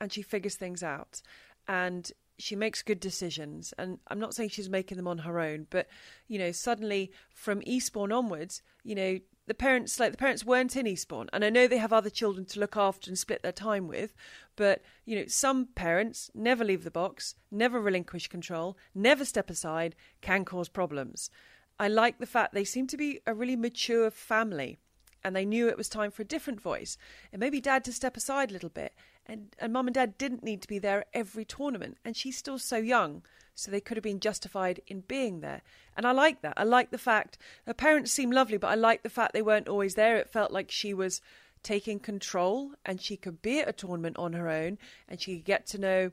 and 0.00 0.12
she 0.12 0.22
figures 0.22 0.56
things 0.56 0.82
out. 0.82 1.22
And 1.68 2.10
she 2.38 2.56
makes 2.56 2.82
good 2.82 3.00
decisions. 3.00 3.72
And 3.78 3.98
i'm 4.08 4.18
not 4.18 4.34
saying 4.34 4.50
she's 4.50 4.68
making 4.68 4.96
them 4.96 5.08
on 5.08 5.18
her 5.18 5.38
own 5.38 5.66
but 5.70 5.86
you 6.26 6.38
know 6.38 6.52
suddenly 6.52 7.12
from 7.30 7.62
eastbourne 7.64 8.12
onwards 8.12 8.62
you 8.82 8.94
know 8.94 9.18
the 9.46 9.54
parents 9.54 9.98
like 9.98 10.12
the 10.12 10.18
parents 10.18 10.44
weren't 10.44 10.76
in 10.76 10.86
eastbourne. 10.86 11.28
And 11.32 11.44
i 11.44 11.50
know 11.50 11.66
they 11.68 11.78
have 11.78 11.92
other 11.92 12.10
children 12.10 12.46
to 12.46 12.60
look 12.60 12.76
after 12.76 13.10
and 13.10 13.18
split 13.18 13.42
their 13.42 13.52
time 13.52 13.86
with 13.86 14.14
but 14.56 14.82
you 15.04 15.16
know 15.16 15.26
some 15.26 15.68
parents 15.74 16.30
never 16.34 16.64
leave 16.64 16.84
the 16.84 16.90
box 16.90 17.36
never 17.50 17.80
relinquish 17.80 18.26
control 18.28 18.76
never 18.94 19.24
step 19.24 19.50
aside 19.50 19.94
can 20.20 20.44
cause 20.44 20.68
problems 20.68 21.30
i 21.78 21.88
like 21.88 22.18
the 22.18 22.26
fact 22.26 22.54
they 22.54 22.64
seem 22.64 22.86
to 22.86 22.96
be 22.96 23.20
a 23.26 23.34
really 23.34 23.56
mature 23.56 24.10
family 24.10 24.78
and 25.24 25.34
they 25.34 25.44
knew 25.44 25.68
it 25.68 25.76
was 25.76 25.88
time 25.88 26.10
for 26.10 26.22
a 26.22 26.26
different 26.26 26.60
voice. 26.60 26.96
And 27.32 27.40
maybe 27.40 27.60
dad 27.60 27.84
to 27.84 27.92
step 27.92 28.16
aside 28.16 28.50
a 28.50 28.52
little 28.52 28.68
bit 28.68 28.94
and, 29.26 29.54
and 29.58 29.72
mum 29.72 29.86
and 29.86 29.94
dad 29.94 30.16
didn't 30.16 30.42
need 30.42 30.62
to 30.62 30.68
be 30.68 30.78
there 30.78 31.04
every 31.12 31.44
tournament 31.44 31.98
and 32.04 32.16
she's 32.16 32.38
still 32.38 32.58
so 32.58 32.76
young 32.76 33.22
so 33.54 33.70
they 33.70 33.80
could 33.80 33.96
have 33.96 34.04
been 34.04 34.20
justified 34.20 34.80
in 34.86 35.00
being 35.00 35.40
there. 35.40 35.62
And 35.96 36.06
i 36.06 36.12
like 36.12 36.42
that. 36.42 36.54
I 36.56 36.64
like 36.64 36.90
the 36.90 36.98
fact 36.98 37.38
her 37.66 37.74
parents 37.74 38.12
seem 38.12 38.30
lovely 38.30 38.56
but 38.56 38.68
i 38.68 38.74
like 38.74 39.02
the 39.02 39.10
fact 39.10 39.32
they 39.32 39.42
weren't 39.42 39.68
always 39.68 39.94
there. 39.94 40.16
It 40.16 40.30
felt 40.30 40.52
like 40.52 40.70
she 40.70 40.94
was 40.94 41.20
taking 41.62 41.98
control 41.98 42.72
and 42.86 43.00
she 43.00 43.16
could 43.16 43.42
be 43.42 43.60
at 43.60 43.68
a 43.68 43.72
tournament 43.72 44.16
on 44.16 44.32
her 44.32 44.48
own 44.48 44.78
and 45.08 45.20
she 45.20 45.36
could 45.36 45.44
get 45.44 45.66
to 45.66 45.78
know 45.78 46.10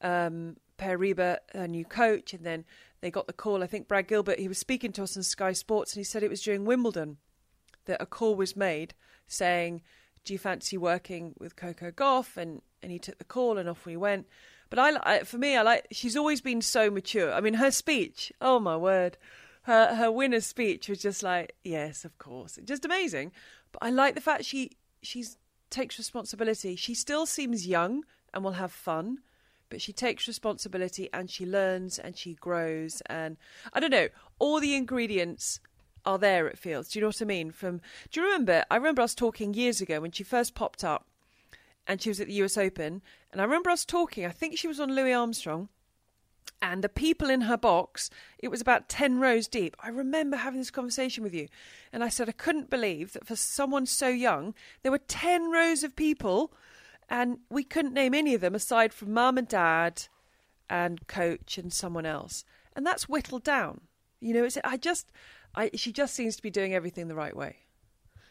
um, 0.00 0.56
Pere 0.76 0.98
Riba, 0.98 1.38
her 1.54 1.68
new 1.68 1.84
coach, 1.84 2.34
and 2.34 2.44
then 2.44 2.64
they 3.00 3.10
got 3.10 3.26
the 3.26 3.32
call. 3.32 3.62
I 3.62 3.66
think 3.66 3.88
Brad 3.88 4.08
Gilbert, 4.08 4.38
he 4.38 4.48
was 4.48 4.58
speaking 4.58 4.92
to 4.92 5.02
us 5.02 5.16
on 5.16 5.22
Sky 5.22 5.52
Sports, 5.52 5.92
and 5.92 6.00
he 6.00 6.04
said 6.04 6.22
it 6.22 6.30
was 6.30 6.42
during 6.42 6.64
Wimbledon 6.64 7.18
that 7.86 8.02
a 8.02 8.06
call 8.06 8.34
was 8.34 8.56
made 8.56 8.94
saying, 9.26 9.82
do 10.24 10.32
you 10.32 10.38
fancy 10.38 10.76
working 10.76 11.34
with 11.38 11.56
Coco 11.56 11.90
Gauff? 11.90 12.36
And, 12.36 12.60
and 12.82 12.90
he 12.90 12.98
took 12.98 13.18
the 13.18 13.24
call 13.24 13.58
and 13.58 13.68
off 13.68 13.86
we 13.86 13.96
went. 13.96 14.26
But 14.68 14.78
I, 14.80 14.98
I, 15.02 15.18
for 15.20 15.38
me, 15.38 15.56
I 15.56 15.62
like, 15.62 15.86
she's 15.92 16.16
always 16.16 16.40
been 16.40 16.60
so 16.60 16.90
mature. 16.90 17.32
I 17.32 17.40
mean, 17.40 17.54
her 17.54 17.70
speech, 17.70 18.32
oh 18.40 18.58
my 18.58 18.76
word. 18.76 19.16
Her, 19.62 19.94
her 19.94 20.10
winner's 20.10 20.46
speech 20.46 20.88
was 20.88 21.00
just 21.00 21.22
like, 21.22 21.54
yes, 21.64 22.04
of 22.04 22.18
course. 22.18 22.58
Just 22.64 22.84
amazing. 22.84 23.32
But 23.72 23.84
I 23.84 23.90
like 23.90 24.14
the 24.14 24.20
fact 24.20 24.44
she, 24.44 24.72
she's 25.02 25.38
takes 25.70 25.98
responsibility. 25.98 26.76
She 26.76 26.94
still 26.94 27.26
seems 27.26 27.66
young 27.66 28.04
and 28.32 28.44
will 28.44 28.52
have 28.52 28.72
fun, 28.72 29.18
but 29.68 29.80
she 29.80 29.92
takes 29.92 30.26
responsibility 30.26 31.08
and 31.12 31.30
she 31.30 31.46
learns 31.46 31.98
and 31.98 32.16
she 32.16 32.34
grows. 32.34 33.02
And 33.06 33.36
I 33.72 33.80
don't 33.80 33.90
know, 33.90 34.08
all 34.38 34.60
the 34.60 34.74
ingredients 34.74 35.60
are 36.06 36.18
there 36.18 36.48
at 36.48 36.58
Fields. 36.58 36.88
Do 36.88 36.98
you 36.98 37.00
know 37.02 37.08
what 37.08 37.20
I 37.20 37.24
mean? 37.24 37.50
From 37.50 37.80
do 38.10 38.20
you 38.20 38.26
remember? 38.26 38.64
I 38.70 38.76
remember 38.76 39.02
us 39.02 39.14
talking 39.14 39.52
years 39.52 39.80
ago 39.80 40.00
when 40.00 40.12
she 40.12 40.24
first 40.24 40.54
popped 40.54 40.84
up, 40.84 41.06
and 41.86 42.00
she 42.00 42.08
was 42.08 42.20
at 42.20 42.28
the 42.28 42.34
U.S. 42.34 42.56
Open, 42.56 43.02
and 43.32 43.40
I 43.40 43.44
remember 43.44 43.70
us 43.70 43.84
talking. 43.84 44.24
I 44.24 44.30
think 44.30 44.56
she 44.56 44.68
was 44.68 44.80
on 44.80 44.94
Louis 44.94 45.12
Armstrong, 45.12 45.68
and 46.62 46.82
the 46.82 46.88
people 46.88 47.28
in 47.28 47.42
her 47.42 47.56
box. 47.56 48.08
It 48.38 48.48
was 48.48 48.60
about 48.60 48.88
ten 48.88 49.18
rows 49.18 49.48
deep. 49.48 49.76
I 49.80 49.88
remember 49.88 50.36
having 50.36 50.60
this 50.60 50.70
conversation 50.70 51.24
with 51.24 51.34
you, 51.34 51.48
and 51.92 52.04
I 52.04 52.08
said 52.08 52.28
I 52.28 52.32
couldn't 52.32 52.70
believe 52.70 53.12
that 53.12 53.26
for 53.26 53.36
someone 53.36 53.86
so 53.86 54.08
young 54.08 54.54
there 54.82 54.92
were 54.92 54.98
ten 54.98 55.50
rows 55.50 55.82
of 55.82 55.96
people, 55.96 56.52
and 57.08 57.38
we 57.50 57.64
couldn't 57.64 57.94
name 57.94 58.14
any 58.14 58.34
of 58.34 58.40
them 58.40 58.54
aside 58.54 58.92
from 58.92 59.12
mum 59.12 59.38
and 59.38 59.48
dad, 59.48 60.04
and 60.68 61.06
coach 61.06 61.58
and 61.58 61.72
someone 61.72 62.06
else, 62.06 62.44
and 62.74 62.86
that's 62.86 63.08
whittled 63.08 63.44
down. 63.44 63.82
You 64.20 64.34
know, 64.34 64.44
it's 64.44 64.58
I 64.64 64.76
just 64.76 65.12
I, 65.54 65.70
she 65.74 65.92
just 65.92 66.14
seems 66.14 66.36
to 66.36 66.42
be 66.42 66.50
doing 66.50 66.74
everything 66.74 67.08
the 67.08 67.14
right 67.14 67.36
way. 67.36 67.56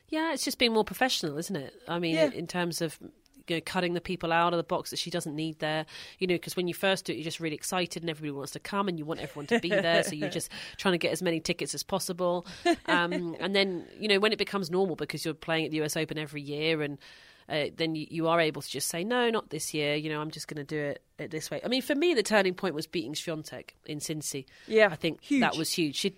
Yeah, 0.09 0.33
it's 0.33 0.45
just 0.45 0.59
being 0.59 0.73
more 0.73 0.83
professional, 0.83 1.37
isn't 1.37 1.55
it? 1.55 1.73
I 1.87 1.99
mean, 1.99 2.15
yeah. 2.15 2.29
in 2.31 2.45
terms 2.45 2.81
of 2.81 2.99
you 3.47 3.57
know, 3.57 3.61
cutting 3.65 3.93
the 3.93 4.01
people 4.01 4.31
out 4.31 4.53
of 4.53 4.57
the 4.57 4.63
box 4.63 4.89
that 4.89 4.99
she 4.99 5.09
doesn't 5.09 5.35
need 5.35 5.59
there. 5.59 5.85
You 6.19 6.27
know, 6.27 6.35
because 6.35 6.55
when 6.55 6.67
you 6.67 6.73
first 6.73 7.05
do 7.05 7.13
it, 7.13 7.17
you're 7.17 7.23
just 7.23 7.39
really 7.39 7.55
excited 7.55 8.03
and 8.03 8.09
everybody 8.09 8.31
wants 8.31 8.51
to 8.53 8.59
come 8.59 8.87
and 8.87 8.97
you 8.97 9.05
want 9.05 9.19
everyone 9.19 9.47
to 9.47 9.59
be 9.59 9.69
there. 9.69 10.03
so 10.03 10.13
you're 10.13 10.29
just 10.29 10.51
trying 10.77 10.93
to 10.93 10.97
get 10.97 11.11
as 11.11 11.21
many 11.21 11.39
tickets 11.39 11.73
as 11.73 11.83
possible. 11.83 12.45
Um, 12.87 13.35
and 13.39 13.55
then, 13.55 13.87
you 13.99 14.07
know, 14.07 14.19
when 14.19 14.31
it 14.31 14.37
becomes 14.37 14.69
normal 14.69 14.95
because 14.95 15.25
you're 15.25 15.33
playing 15.33 15.65
at 15.65 15.71
the 15.71 15.81
US 15.81 15.97
Open 15.97 16.17
every 16.17 16.41
year 16.41 16.81
and 16.81 16.99
uh, 17.47 17.65
then 17.75 17.95
you, 17.95 18.07
you, 18.09 18.27
are 18.27 18.39
able 18.39 18.61
to 18.61 18.69
just 18.69 18.87
say, 18.87 19.03
no, 19.03 19.29
not 19.29 19.49
this 19.49 19.73
year. 19.73 19.95
You 19.95 20.09
know, 20.09 20.19
I'm 20.19 20.31
just 20.31 20.47
going 20.47 20.57
to 20.57 20.63
do 20.63 20.79
it, 20.79 21.03
it, 21.19 21.31
this 21.31 21.51
way. 21.51 21.61
I 21.63 21.67
mean, 21.67 21.81
for 21.81 21.93
me, 21.93 22.13
the 22.13 22.23
turning 22.23 22.55
point 22.55 22.73
was 22.73 22.87
beating 22.87 23.13
Swiatek 23.13 23.71
in 23.85 23.99
Cincy. 23.99 24.45
Yeah, 24.67 24.89
I 24.91 24.95
think 24.95 25.21
huge. 25.21 25.41
that 25.41 25.55
was 25.55 25.71
huge. 25.71 25.95
She 25.95 26.15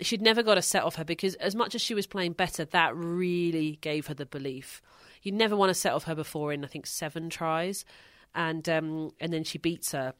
she'd 0.00 0.20
never 0.20 0.42
got 0.42 0.58
a 0.58 0.62
set 0.62 0.82
off 0.82 0.96
her 0.96 1.04
because 1.04 1.34
as 1.36 1.54
much 1.54 1.74
as 1.74 1.80
she 1.80 1.94
was 1.94 2.06
playing 2.06 2.32
better, 2.32 2.66
that 2.66 2.94
really 2.94 3.78
gave 3.80 4.06
her 4.08 4.14
the 4.14 4.26
belief. 4.26 4.82
You 5.22 5.32
never 5.32 5.56
won 5.56 5.70
a 5.70 5.74
set 5.74 5.92
off 5.92 6.04
her 6.04 6.14
before 6.14 6.52
in 6.52 6.64
I 6.64 6.68
think 6.68 6.86
seven 6.86 7.30
tries, 7.30 7.84
and 8.34 8.68
um, 8.68 9.12
and 9.18 9.32
then 9.32 9.44
she 9.44 9.56
beats 9.56 9.92
her, 9.92 10.12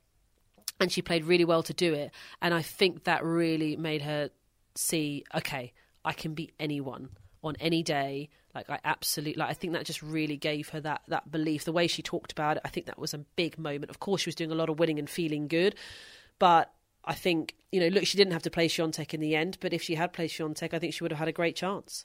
and 0.81 0.91
she 0.91 1.03
played 1.03 1.25
really 1.25 1.45
well 1.45 1.63
to 1.65 1.75
do 1.75 1.93
it. 1.93 2.13
And 2.41 2.55
I 2.55 2.63
think 2.63 3.05
that 3.05 3.23
really 3.23 3.77
made 3.77 4.03
her 4.03 4.31
see, 4.75 5.25
okay, 5.35 5.73
I 6.05 6.13
can 6.13 6.35
beat 6.35 6.55
anyone 6.59 7.11
on 7.47 7.57
any 7.61 7.83
day. 7.83 8.29
Like 8.55 8.71
I 8.71 8.79
absolutely, 8.85 9.41
like 9.41 9.51
I 9.51 9.55
think 9.55 9.73
that 9.73 9.85
just 9.85 10.03
really 10.03 10.37
gave 10.37 10.71
her 10.71 10.81
that 10.81 11.03
that 11.09 11.31
belief. 11.31 11.65
The 11.65 11.73
way 11.73 11.87
she 11.87 12.03
talked 12.03 12.33
about 12.33 12.57
it, 12.57 12.63
I 12.65 12.69
think 12.69 12.87
that 12.87 12.99
was 12.99 13.15
a 13.15 13.19
big 13.19 13.59
moment. 13.59 13.91
Of 13.91 14.01
course, 14.01 14.23
she 14.23 14.29
was 14.29 14.35
doing 14.35 14.51
a 14.51 14.55
lot 14.55 14.69
of 14.69 14.79
winning 14.79 14.99
and 14.99 15.09
feeling 15.09 15.49
good, 15.49 15.75
but 16.39 16.73
I 17.05 17.15
think, 17.15 17.55
you 17.71 17.81
know, 17.81 17.89
look, 17.89 18.07
she 18.07 18.19
didn't 18.19 18.33
have 18.33 18.43
to 18.43 18.51
play 18.51 18.69
Swiatek 18.69 19.15
in 19.15 19.21
the 19.21 19.37
end, 19.37 19.59
but 19.61 19.73
if 19.73 19.83
she 19.83 19.95
had 19.95 20.13
played 20.13 20.31
Swiatek, 20.31 20.75
I 20.75 20.79
think 20.79 20.93
she 20.93 21.05
would 21.05 21.13
have 21.13 21.21
had 21.21 21.29
a 21.29 21.33
great 21.33 21.55
chance. 21.55 22.05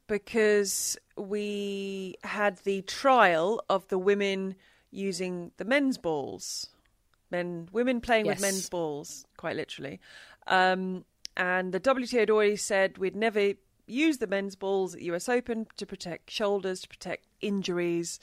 Because 0.11 0.97
we 1.15 2.17
had 2.21 2.57
the 2.65 2.81
trial 2.81 3.63
of 3.69 3.87
the 3.87 3.97
women 3.97 4.55
using 4.91 5.51
the 5.55 5.63
men's 5.63 5.97
balls, 5.97 6.67
men, 7.31 7.69
women 7.71 8.01
playing 8.01 8.25
yes. 8.25 8.35
with 8.35 8.41
men's 8.41 8.69
balls, 8.69 9.25
quite 9.37 9.55
literally. 9.55 10.01
Um, 10.47 11.05
and 11.37 11.71
the 11.71 11.79
WTA 11.79 12.19
had 12.19 12.29
already 12.29 12.57
said 12.57 12.97
we'd 12.97 13.15
never 13.15 13.53
use 13.87 14.17
the 14.17 14.27
men's 14.27 14.57
balls 14.57 14.95
at 14.95 15.01
US 15.03 15.29
Open 15.29 15.65
to 15.77 15.85
protect 15.85 16.29
shoulders, 16.29 16.81
to 16.81 16.89
protect 16.89 17.25
injuries. 17.39 18.19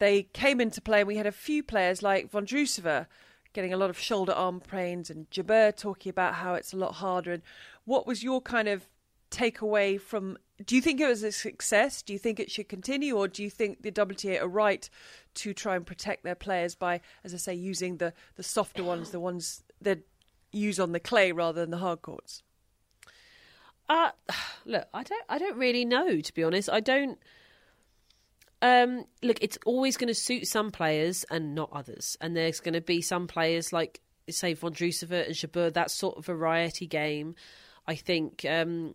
they 0.00 0.24
came 0.24 0.60
into 0.60 0.80
play, 0.80 1.02
and 1.02 1.08
we 1.08 1.18
had 1.18 1.26
a 1.26 1.32
few 1.32 1.62
players 1.62 2.02
like 2.02 2.32
Vondrousova 2.32 3.06
getting 3.52 3.72
a 3.72 3.76
lot 3.76 3.90
of 3.90 3.98
shoulder 3.98 4.32
arm 4.32 4.58
pains, 4.58 5.08
and 5.08 5.30
Jabeur 5.30 5.74
talking 5.76 6.10
about 6.10 6.34
how 6.34 6.54
it's 6.54 6.72
a 6.72 6.76
lot 6.76 6.94
harder. 6.94 7.30
And 7.32 7.42
what 7.84 8.08
was 8.08 8.24
your 8.24 8.40
kind 8.40 8.66
of 8.66 8.88
takeaway 9.30 10.00
from? 10.00 10.38
Do 10.64 10.74
you 10.74 10.80
think 10.80 11.00
it 11.00 11.06
was 11.06 11.22
a 11.22 11.32
success? 11.32 12.02
Do 12.02 12.12
you 12.12 12.18
think 12.18 12.40
it 12.40 12.50
should 12.50 12.68
continue, 12.68 13.16
or 13.16 13.28
do 13.28 13.42
you 13.42 13.50
think 13.50 13.82
the 13.82 13.92
WTA 13.92 14.40
are 14.40 14.48
right 14.48 14.88
to 15.34 15.52
try 15.52 15.76
and 15.76 15.86
protect 15.86 16.24
their 16.24 16.34
players 16.34 16.74
by, 16.74 17.00
as 17.24 17.34
I 17.34 17.36
say, 17.36 17.54
using 17.54 17.98
the 17.98 18.12
the 18.36 18.42
softer 18.42 18.82
ones, 18.82 19.10
the 19.10 19.20
ones 19.20 19.62
that 19.80 20.00
use 20.52 20.80
on 20.80 20.92
the 20.92 21.00
clay 21.00 21.32
rather 21.32 21.60
than 21.60 21.70
the 21.70 21.78
hard 21.78 22.02
courts? 22.02 22.42
Uh, 23.88 24.10
look, 24.64 24.88
I 24.94 25.02
don't, 25.02 25.24
I 25.28 25.38
don't 25.38 25.56
really 25.56 25.84
know 25.84 26.20
to 26.20 26.34
be 26.34 26.42
honest. 26.42 26.70
I 26.70 26.80
don't. 26.80 27.18
Um, 28.62 29.04
look, 29.22 29.36
it's 29.42 29.58
always 29.66 29.98
going 29.98 30.08
to 30.08 30.14
suit 30.14 30.48
some 30.48 30.70
players 30.70 31.24
and 31.30 31.54
not 31.54 31.68
others, 31.72 32.16
and 32.20 32.34
there's 32.34 32.60
going 32.60 32.74
to 32.74 32.80
be 32.80 33.02
some 33.02 33.26
players 33.26 33.72
like 33.72 34.00
say 34.30 34.54
Von 34.54 34.72
Vondrousova 34.72 35.26
and 35.26 35.34
Jabeur, 35.34 35.72
that 35.72 35.90
sort 35.90 36.16
of 36.16 36.26
variety 36.26 36.86
game. 36.86 37.34
I 37.86 37.94
think 37.94 38.44
um, 38.48 38.94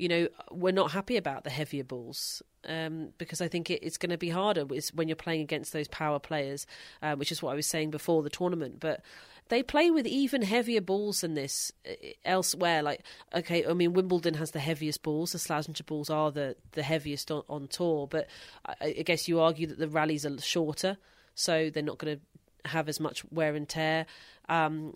you 0.00 0.08
know 0.08 0.28
we're 0.50 0.72
not 0.72 0.90
happy 0.92 1.16
about 1.16 1.44
the 1.44 1.50
heavier 1.50 1.84
balls 1.84 2.42
um, 2.66 3.10
because 3.18 3.40
I 3.40 3.48
think 3.48 3.70
it, 3.70 3.82
it's 3.82 3.98
going 3.98 4.10
to 4.10 4.18
be 4.18 4.30
harder 4.30 4.64
when 4.64 5.08
you're 5.08 5.16
playing 5.16 5.42
against 5.42 5.72
those 5.72 5.88
power 5.88 6.18
players, 6.18 6.66
uh, 7.02 7.16
which 7.16 7.32
is 7.32 7.42
what 7.42 7.52
I 7.52 7.54
was 7.54 7.66
saying 7.66 7.90
before 7.90 8.22
the 8.22 8.30
tournament. 8.30 8.80
But 8.80 9.02
they 9.48 9.62
play 9.62 9.90
with 9.90 10.06
even 10.06 10.42
heavier 10.42 10.80
balls 10.80 11.20
than 11.20 11.34
this 11.34 11.72
uh, 11.88 11.92
elsewhere. 12.24 12.82
Like, 12.82 13.02
okay, 13.34 13.66
I 13.66 13.72
mean, 13.74 13.92
Wimbledon 13.92 14.34
has 14.34 14.52
the 14.52 14.58
heaviest 14.58 15.02
balls. 15.02 15.32
The 15.32 15.38
Slazenger 15.38 15.86
balls 15.86 16.08
are 16.10 16.30
the, 16.30 16.56
the 16.72 16.82
heaviest 16.82 17.30
on, 17.30 17.42
on 17.48 17.68
tour. 17.68 18.06
But 18.06 18.26
I, 18.64 18.74
I, 18.98 19.02
guess 19.02 19.28
you 19.28 19.40
argue 19.40 19.66
that 19.66 19.78
the 19.78 19.88
rallies 19.88 20.24
are 20.24 20.40
shorter, 20.40 20.96
so 21.34 21.70
they're 21.70 21.82
not 21.82 21.98
going 21.98 22.18
to 22.18 22.70
have 22.70 22.88
as 22.88 23.00
much 23.00 23.24
wear 23.30 23.54
and 23.54 23.68
tear. 23.68 24.06
Um, 24.48 24.92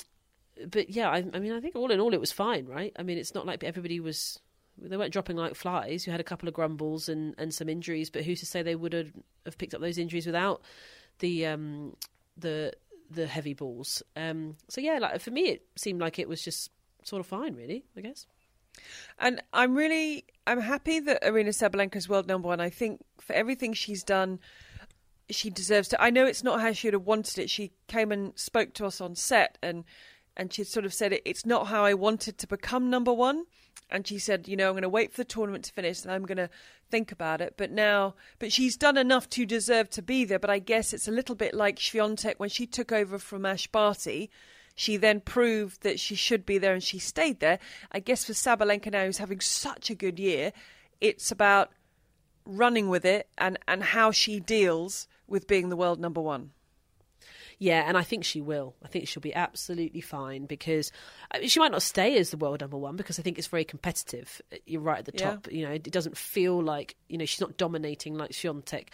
but 0.70 0.90
yeah, 0.90 1.10
I, 1.10 1.24
I 1.32 1.38
mean, 1.40 1.52
I 1.52 1.60
think 1.60 1.76
all 1.76 1.90
in 1.90 2.00
all, 2.00 2.14
it 2.14 2.20
was 2.20 2.32
fine, 2.32 2.66
right? 2.66 2.92
I 2.98 3.02
mean, 3.02 3.18
it's 3.18 3.34
not 3.34 3.46
like 3.46 3.64
everybody 3.64 4.00
was 4.00 4.38
they 4.78 4.96
weren't 4.96 5.12
dropping 5.12 5.36
like 5.36 5.54
flies. 5.54 6.06
You 6.06 6.10
had 6.10 6.20
a 6.20 6.24
couple 6.24 6.48
of 6.48 6.54
grumbles 6.54 7.08
and, 7.08 7.34
and 7.38 7.52
some 7.54 7.68
injuries, 7.68 8.10
but 8.10 8.24
who's 8.24 8.40
to 8.40 8.46
say 8.46 8.62
they 8.62 8.74
would 8.74 8.92
have, 8.92 9.12
picked 9.58 9.74
up 9.74 9.80
those 9.80 9.98
injuries 9.98 10.26
without 10.26 10.62
the 11.18 11.46
um, 11.46 11.96
the 12.36 12.72
the 13.10 13.26
heavy 13.26 13.54
balls. 13.54 14.02
Um, 14.16 14.56
so 14.68 14.80
yeah, 14.80 14.98
like 14.98 15.20
for 15.20 15.30
me, 15.30 15.42
it 15.42 15.62
seemed 15.76 16.00
like 16.00 16.18
it 16.18 16.28
was 16.28 16.42
just 16.42 16.70
sort 17.02 17.20
of 17.20 17.26
fine, 17.26 17.54
really. 17.54 17.84
I 17.96 18.00
guess. 18.00 18.26
And 19.18 19.42
I'm 19.52 19.74
really 19.74 20.24
I'm 20.46 20.60
happy 20.60 21.00
that 21.00 21.22
Aryna 21.22 21.50
Sabalenka's 21.50 22.08
world 22.08 22.26
number 22.26 22.48
one. 22.48 22.60
I 22.60 22.70
think 22.70 23.00
for 23.20 23.32
everything 23.34 23.72
she's 23.72 24.02
done, 24.02 24.40
she 25.30 25.50
deserves 25.50 25.88
to. 25.88 26.02
I 26.02 26.10
know 26.10 26.26
it's 26.26 26.42
not 26.42 26.60
how 26.60 26.72
she 26.72 26.88
would 26.88 26.94
have 26.94 27.06
wanted 27.06 27.38
it. 27.38 27.50
She 27.50 27.72
came 27.86 28.10
and 28.10 28.36
spoke 28.38 28.74
to 28.74 28.86
us 28.86 29.00
on 29.00 29.14
set, 29.14 29.58
and 29.62 29.84
and 30.36 30.52
she 30.52 30.64
sort 30.64 30.84
of 30.84 30.92
said 30.92 31.12
it, 31.12 31.22
it's 31.24 31.46
not 31.46 31.68
how 31.68 31.84
I 31.84 31.94
wanted 31.94 32.38
to 32.38 32.46
become 32.46 32.90
number 32.90 33.12
one. 33.12 33.44
And 33.90 34.06
she 34.06 34.18
said, 34.18 34.48
you 34.48 34.56
know, 34.56 34.68
I'm 34.68 34.74
going 34.74 34.82
to 34.82 34.88
wait 34.88 35.12
for 35.12 35.18
the 35.18 35.24
tournament 35.24 35.64
to 35.66 35.72
finish 35.72 36.02
and 36.02 36.12
I'm 36.12 36.26
going 36.26 36.38
to 36.38 36.50
think 36.90 37.12
about 37.12 37.40
it. 37.40 37.54
But 37.56 37.70
now, 37.70 38.14
but 38.38 38.52
she's 38.52 38.76
done 38.76 38.96
enough 38.96 39.28
to 39.30 39.46
deserve 39.46 39.90
to 39.90 40.02
be 40.02 40.24
there. 40.24 40.38
But 40.38 40.50
I 40.50 40.58
guess 40.58 40.92
it's 40.92 41.08
a 41.08 41.12
little 41.12 41.34
bit 41.34 41.54
like 41.54 41.78
Swiatek 41.78 42.34
when 42.38 42.48
she 42.48 42.66
took 42.66 42.92
over 42.92 43.18
from 43.18 43.46
Ash 43.46 43.66
Barty. 43.66 44.30
She 44.74 44.96
then 44.96 45.20
proved 45.20 45.82
that 45.82 46.00
she 46.00 46.14
should 46.14 46.44
be 46.44 46.58
there 46.58 46.74
and 46.74 46.82
she 46.82 46.98
stayed 46.98 47.40
there. 47.40 47.60
I 47.92 48.00
guess 48.00 48.24
for 48.24 48.32
Sabalenka 48.32 48.90
now, 48.90 49.04
who's 49.04 49.18
having 49.18 49.40
such 49.40 49.90
a 49.90 49.94
good 49.94 50.18
year, 50.18 50.52
it's 51.00 51.30
about 51.30 51.70
running 52.44 52.88
with 52.88 53.04
it 53.04 53.28
and, 53.38 53.58
and 53.68 53.82
how 53.82 54.10
she 54.10 54.40
deals 54.40 55.06
with 55.28 55.46
being 55.46 55.68
the 55.68 55.76
world 55.76 56.00
number 56.00 56.20
one. 56.20 56.50
Yeah, 57.58 57.84
and 57.86 57.96
I 57.96 58.02
think 58.02 58.24
she 58.24 58.40
will. 58.40 58.74
I 58.82 58.88
think 58.88 59.08
she'll 59.08 59.20
be 59.20 59.34
absolutely 59.34 60.00
fine 60.00 60.46
because 60.46 60.90
I 61.30 61.40
mean, 61.40 61.48
she 61.48 61.60
might 61.60 61.72
not 61.72 61.82
stay 61.82 62.16
as 62.18 62.30
the 62.30 62.36
world 62.36 62.60
number 62.60 62.76
one 62.76 62.96
because 62.96 63.18
I 63.18 63.22
think 63.22 63.38
it's 63.38 63.46
very 63.46 63.64
competitive. 63.64 64.40
You're 64.66 64.80
right 64.80 64.98
at 64.98 65.04
the 65.04 65.12
yeah. 65.14 65.30
top. 65.30 65.52
You 65.52 65.66
know, 65.66 65.72
it 65.72 65.90
doesn't 65.90 66.16
feel 66.16 66.62
like 66.62 66.96
you 67.08 67.18
know 67.18 67.24
she's 67.24 67.40
not 67.40 67.56
dominating 67.56 68.14
like 68.14 68.30
Swiatek 68.30 68.88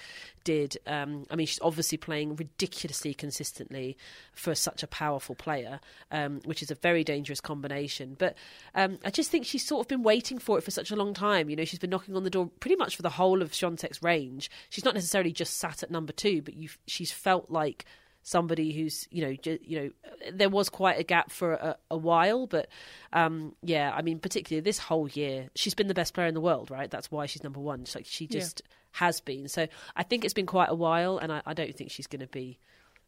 did. 0.45 0.77
Um, 0.87 1.27
I 1.31 1.37
mean, 1.37 1.47
she's 1.47 1.61
obviously 1.63 1.99
playing 1.99 2.37
ridiculously 2.37 3.15
consistently 3.15 3.97
for 4.33 4.55
such 4.55 4.83
a 4.83 4.87
powerful 4.87 5.35
player, 5.35 5.81
um, 6.11 6.41
which 6.45 6.63
is 6.63 6.71
a 6.71 6.75
very 6.75 7.05
dangerous 7.05 7.41
combination. 7.41 8.17
But 8.19 8.37
um, 8.75 8.99
I 9.05 9.11
just 9.11 9.31
think 9.31 9.47
she's 9.47 9.67
sort 9.67 9.85
of 9.85 9.89
been 9.89 10.03
waiting 10.03 10.39
for 10.39 10.59
it 10.59 10.65
for 10.65 10.71
such 10.71 10.91
a 10.91 10.97
long 10.97 11.15
time. 11.15 11.51
You 11.51 11.57
know, 11.57 11.65
she's 11.65 11.79
been 11.79 11.91
knocking 11.91 12.17
on 12.17 12.25
the 12.25 12.31
door 12.31 12.51
pretty 12.61 12.77
much 12.77 12.97
for 12.97 13.03
the 13.03 13.11
whole 13.11 13.43
of 13.43 13.53
Swiatek's 13.53 14.03
range. 14.03 14.51
She's 14.69 14.85
not 14.85 14.95
necessarily 14.95 15.33
just 15.33 15.59
sat 15.59 15.83
at 15.83 15.91
number 15.91 16.13
two, 16.13 16.43
but 16.43 16.55
she's 16.87 17.13
felt 17.13 17.51
like 17.51 17.85
somebody 18.23 18.73
who's 18.73 19.09
you 19.11 19.23
know 19.23 19.35
ju- 19.35 19.59
you 19.63 19.81
know 19.81 20.31
there 20.33 20.51
was 20.51 20.69
quite 20.69 20.99
a 20.99 21.03
gap 21.03 21.31
for 21.31 21.55
a, 21.55 21.77
a 21.91 21.97
while 21.97 22.47
but 22.47 22.69
um, 23.13 23.55
yeah 23.63 23.93
i 23.97 24.03
mean 24.03 24.19
particularly 24.19 24.61
this 24.61 24.79
whole 24.79 25.09
year 25.09 25.49
she's 25.55 25.75
been 25.75 25.87
the 25.87 25.95
best 25.95 26.13
player 26.15 26.27
in 26.27 26.35
the 26.35 26.41
world 26.41 26.71
right? 26.71 26.91
That's 26.91 27.11
why 27.11 27.27
she's 27.27 27.43
number 27.43 27.61
one. 27.61 27.85
Like 27.95 28.07
she 28.07 28.27
just 28.27 28.63
yeah. 28.65 28.75
has 29.05 29.21
been. 29.21 29.49
So 29.49 29.67
i 29.97 30.03
think 30.03 30.25
it's 30.25 30.35
been 30.35 30.47
quite 30.47 30.69
a 30.69 30.75
while 30.75 31.19
and 31.19 31.33
i, 31.33 31.43
I 31.45 31.55
don't 31.55 31.75
think 31.75 31.91
she's 31.91 32.07
going 32.07 32.21
to 32.21 32.27
be 32.27 32.59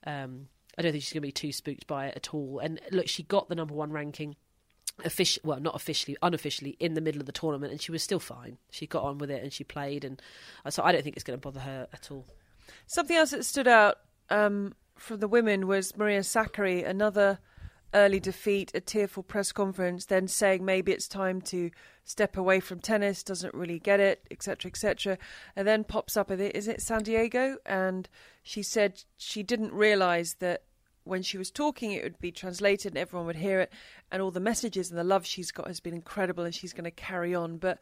um, 0.06 0.48
i 0.76 0.82
don't 0.82 0.92
think 0.92 1.04
she's 1.04 1.12
going 1.12 1.22
to 1.22 1.28
be 1.28 1.32
too 1.32 1.52
spooked 1.52 1.86
by 1.86 2.06
it 2.06 2.16
at 2.16 2.34
all. 2.34 2.58
And 2.58 2.80
look 2.90 3.08
she 3.08 3.22
got 3.22 3.48
the 3.48 3.54
number 3.54 3.74
one 3.74 3.92
ranking 3.92 4.36
officially 5.04 5.42
well 5.44 5.60
not 5.60 5.74
officially 5.74 6.16
unofficially 6.22 6.76
in 6.78 6.94
the 6.94 7.00
middle 7.00 7.20
of 7.20 7.26
the 7.26 7.32
tournament 7.32 7.72
and 7.72 7.80
she 7.80 7.92
was 7.92 8.02
still 8.02 8.20
fine. 8.20 8.58
She 8.70 8.86
got 8.86 9.04
on 9.04 9.18
with 9.18 9.30
it 9.30 9.42
and 9.42 9.52
she 9.52 9.64
played 9.64 10.04
and 10.04 10.20
uh, 10.64 10.70
so 10.70 10.82
i 10.82 10.92
don't 10.92 11.02
think 11.02 11.16
it's 11.16 11.24
going 11.24 11.38
to 11.38 11.42
bother 11.42 11.60
her 11.60 11.88
at 11.92 12.10
all. 12.10 12.26
Something 12.86 13.16
else 13.16 13.30
that 13.30 13.44
stood 13.44 13.68
out 13.68 13.98
um, 14.30 14.74
from 15.02 15.20
the 15.20 15.28
women 15.28 15.66
was 15.66 15.96
Maria 15.96 16.20
Sakkari, 16.20 16.86
another 16.86 17.38
early 17.94 18.20
defeat, 18.20 18.70
a 18.74 18.80
tearful 18.80 19.22
press 19.22 19.52
conference, 19.52 20.06
then 20.06 20.26
saying 20.26 20.64
maybe 20.64 20.92
it's 20.92 21.08
time 21.08 21.40
to 21.42 21.70
step 22.04 22.36
away 22.36 22.60
from 22.60 22.80
tennis, 22.80 23.22
doesn't 23.22 23.54
really 23.54 23.78
get 23.78 24.00
it, 24.00 24.26
etc., 24.30 24.70
etc. 24.70 25.18
And 25.54 25.68
then 25.68 25.84
pops 25.84 26.16
up, 26.16 26.30
is 26.30 26.68
it 26.68 26.80
San 26.80 27.02
Diego? 27.02 27.58
And 27.66 28.08
she 28.42 28.62
said 28.62 29.04
she 29.18 29.42
didn't 29.42 29.72
realise 29.72 30.34
that 30.34 30.62
when 31.04 31.22
she 31.22 31.36
was 31.36 31.50
talking, 31.50 31.92
it 31.92 32.02
would 32.02 32.20
be 32.20 32.32
translated 32.32 32.92
and 32.92 32.98
everyone 32.98 33.26
would 33.26 33.36
hear 33.36 33.60
it. 33.60 33.72
And 34.10 34.22
all 34.22 34.30
the 34.30 34.40
messages 34.40 34.88
and 34.88 34.98
the 34.98 35.04
love 35.04 35.26
she's 35.26 35.50
got 35.50 35.66
has 35.66 35.80
been 35.80 35.94
incredible, 35.94 36.44
and 36.44 36.54
she's 36.54 36.72
going 36.72 36.84
to 36.84 36.90
carry 36.90 37.34
on. 37.34 37.58
But 37.58 37.78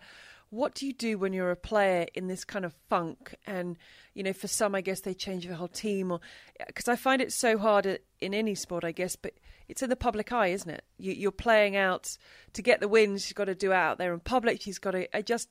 what 0.51 0.75
do 0.75 0.87
you 0.87 0.93
do 0.93 1.17
when 1.17 1.33
you're 1.33 1.51
a 1.51 1.57
player 1.57 2.07
in 2.15 2.27
this 2.27 2.45
kind 2.45 2.65
of 2.65 2.75
funk? 2.89 3.35
And 3.47 3.79
you 4.15 4.23
know 4.23 4.33
for 4.33 4.49
some 4.49 4.75
i 4.75 4.81
guess 4.81 5.01
they 5.01 5.15
change 5.15 5.47
the 5.47 5.55
whole 5.55 5.69
team 5.69 6.11
or 6.11 6.21
uh, 6.61 6.65
because 6.67 6.89
i 6.89 6.97
find 6.97 7.23
it 7.23 7.33
so 7.33 7.57
hard 7.57 7.99
in 8.21 8.35
any 8.35 8.55
sport 8.55 8.85
i 8.85 8.93
guess 8.93 9.17
but 9.17 9.33
it's 9.69 9.83
in 9.83 9.89
the 9.89 9.97
public 9.97 10.33
eye 10.33 10.49
isn't 10.49 10.71
it? 10.71 10.85
You, 10.99 11.29
are 11.29 11.33
playing 11.33 11.77
out 11.77 12.17
to 12.55 12.63
get 12.63 12.81
the 12.81 12.89
wins 12.89 13.25
she's 13.25 13.33
got 13.33 13.45
to 13.45 13.55
do 13.55 13.71
it 13.71 13.77
out 13.77 13.99
there 13.99 14.13
in 14.13 14.21
public 14.21 14.61
she's 14.61 14.79
got 14.79 14.93
to 14.93 15.17
i 15.17 15.23
just 15.23 15.49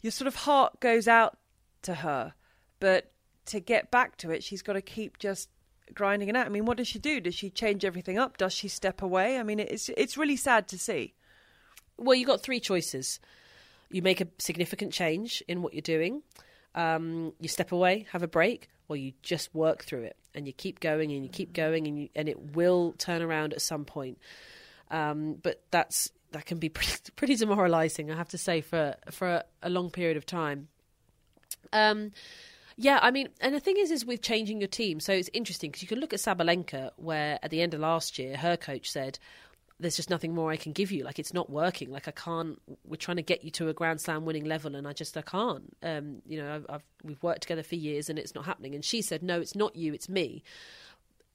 your 0.00 0.10
sort 0.10 0.28
of 0.28 0.34
heart 0.34 0.80
goes 0.80 1.06
out 1.06 1.38
to 1.82 1.94
her 1.94 2.34
but 2.80 3.12
to 3.46 3.60
get 3.60 3.90
back 3.90 4.16
to 4.18 4.30
it 4.30 4.42
she's 4.42 4.62
got 4.62 4.74
to 4.74 4.82
keep 4.82 5.18
just 5.18 5.48
grinding 5.94 6.28
it 6.28 6.36
out. 6.36 6.46
I 6.46 6.48
mean 6.48 6.64
what 6.64 6.76
does 6.76 6.88
she 6.88 6.98
do? 6.98 7.20
Does 7.20 7.34
she 7.34 7.50
change 7.50 7.84
everything 7.84 8.18
up? 8.18 8.38
Does 8.38 8.52
she 8.52 8.68
step 8.68 9.02
away? 9.02 9.38
I 9.38 9.42
mean 9.42 9.60
it's 9.60 9.88
it's 9.90 10.16
really 10.16 10.36
sad 10.36 10.68
to 10.68 10.78
see. 10.78 11.14
Well 11.96 12.14
you 12.14 12.26
got 12.26 12.42
three 12.42 12.60
choices 12.60 13.20
you 13.92 14.02
make 14.02 14.20
a 14.20 14.26
significant 14.38 14.92
change 14.92 15.42
in 15.48 15.62
what 15.62 15.74
you're 15.74 15.82
doing, 15.82 16.22
um, 16.74 17.32
you 17.40 17.48
step 17.48 17.72
away, 17.72 18.06
have 18.12 18.22
a 18.22 18.28
break, 18.28 18.68
or 18.88 18.96
you 18.96 19.12
just 19.22 19.54
work 19.54 19.84
through 19.84 20.02
it 20.02 20.16
and 20.34 20.46
you 20.46 20.52
keep 20.52 20.80
going 20.80 21.12
and 21.12 21.22
you 21.22 21.28
keep 21.28 21.52
going 21.52 21.86
and 21.86 21.98
you, 21.98 22.08
and 22.14 22.28
it 22.28 22.54
will 22.54 22.92
turn 22.98 23.22
around 23.22 23.52
at 23.52 23.62
some 23.62 23.84
point. 23.84 24.18
Um, 24.90 25.34
but 25.42 25.62
that's 25.70 26.10
that 26.32 26.46
can 26.46 26.58
be 26.58 26.68
pretty, 26.70 26.96
pretty, 27.16 27.36
demoralizing, 27.36 28.10
I 28.10 28.16
have 28.16 28.28
to 28.30 28.38
say, 28.38 28.60
for 28.60 28.94
for 29.10 29.28
a, 29.28 29.44
a 29.62 29.70
long 29.70 29.90
period 29.90 30.16
of 30.16 30.26
time. 30.26 30.68
Um, 31.72 32.12
yeah, 32.76 32.98
I 33.02 33.10
mean, 33.10 33.28
and 33.40 33.54
the 33.54 33.60
thing 33.60 33.76
is, 33.78 33.90
is 33.90 34.04
with 34.04 34.22
changing 34.22 34.60
your 34.60 34.68
team. 34.68 35.00
So 35.00 35.12
it's 35.12 35.30
interesting 35.32 35.70
because 35.70 35.82
you 35.82 35.88
can 35.88 35.98
look 35.98 36.12
at 36.12 36.20
Sabalenka, 36.20 36.90
where 36.96 37.38
at 37.42 37.50
the 37.50 37.60
end 37.60 37.74
of 37.74 37.80
last 37.80 38.18
year, 38.18 38.36
her 38.36 38.56
coach 38.56 38.90
said, 38.90 39.18
there's 39.82 39.96
just 39.96 40.10
nothing 40.10 40.34
more 40.34 40.50
I 40.50 40.56
can 40.56 40.72
give 40.72 40.90
you. 40.90 41.04
Like 41.04 41.18
it's 41.18 41.34
not 41.34 41.50
working. 41.50 41.90
Like 41.90 42.08
I 42.08 42.12
can't. 42.12 42.60
We're 42.84 42.96
trying 42.96 43.18
to 43.18 43.22
get 43.22 43.44
you 43.44 43.50
to 43.52 43.68
a 43.68 43.74
Grand 43.74 44.00
Slam 44.00 44.24
winning 44.24 44.44
level, 44.44 44.74
and 44.74 44.86
I 44.88 44.92
just 44.92 45.16
I 45.16 45.22
can't. 45.22 45.76
Um, 45.82 46.22
you 46.26 46.40
know, 46.40 46.54
I've, 46.54 46.66
I've 46.68 46.84
we've 47.02 47.22
worked 47.22 47.42
together 47.42 47.62
for 47.62 47.74
years, 47.74 48.08
and 48.08 48.18
it's 48.18 48.34
not 48.34 48.46
happening. 48.46 48.74
And 48.74 48.84
she 48.84 49.02
said, 49.02 49.22
no, 49.22 49.40
it's 49.40 49.54
not 49.54 49.76
you, 49.76 49.92
it's 49.92 50.08
me. 50.08 50.42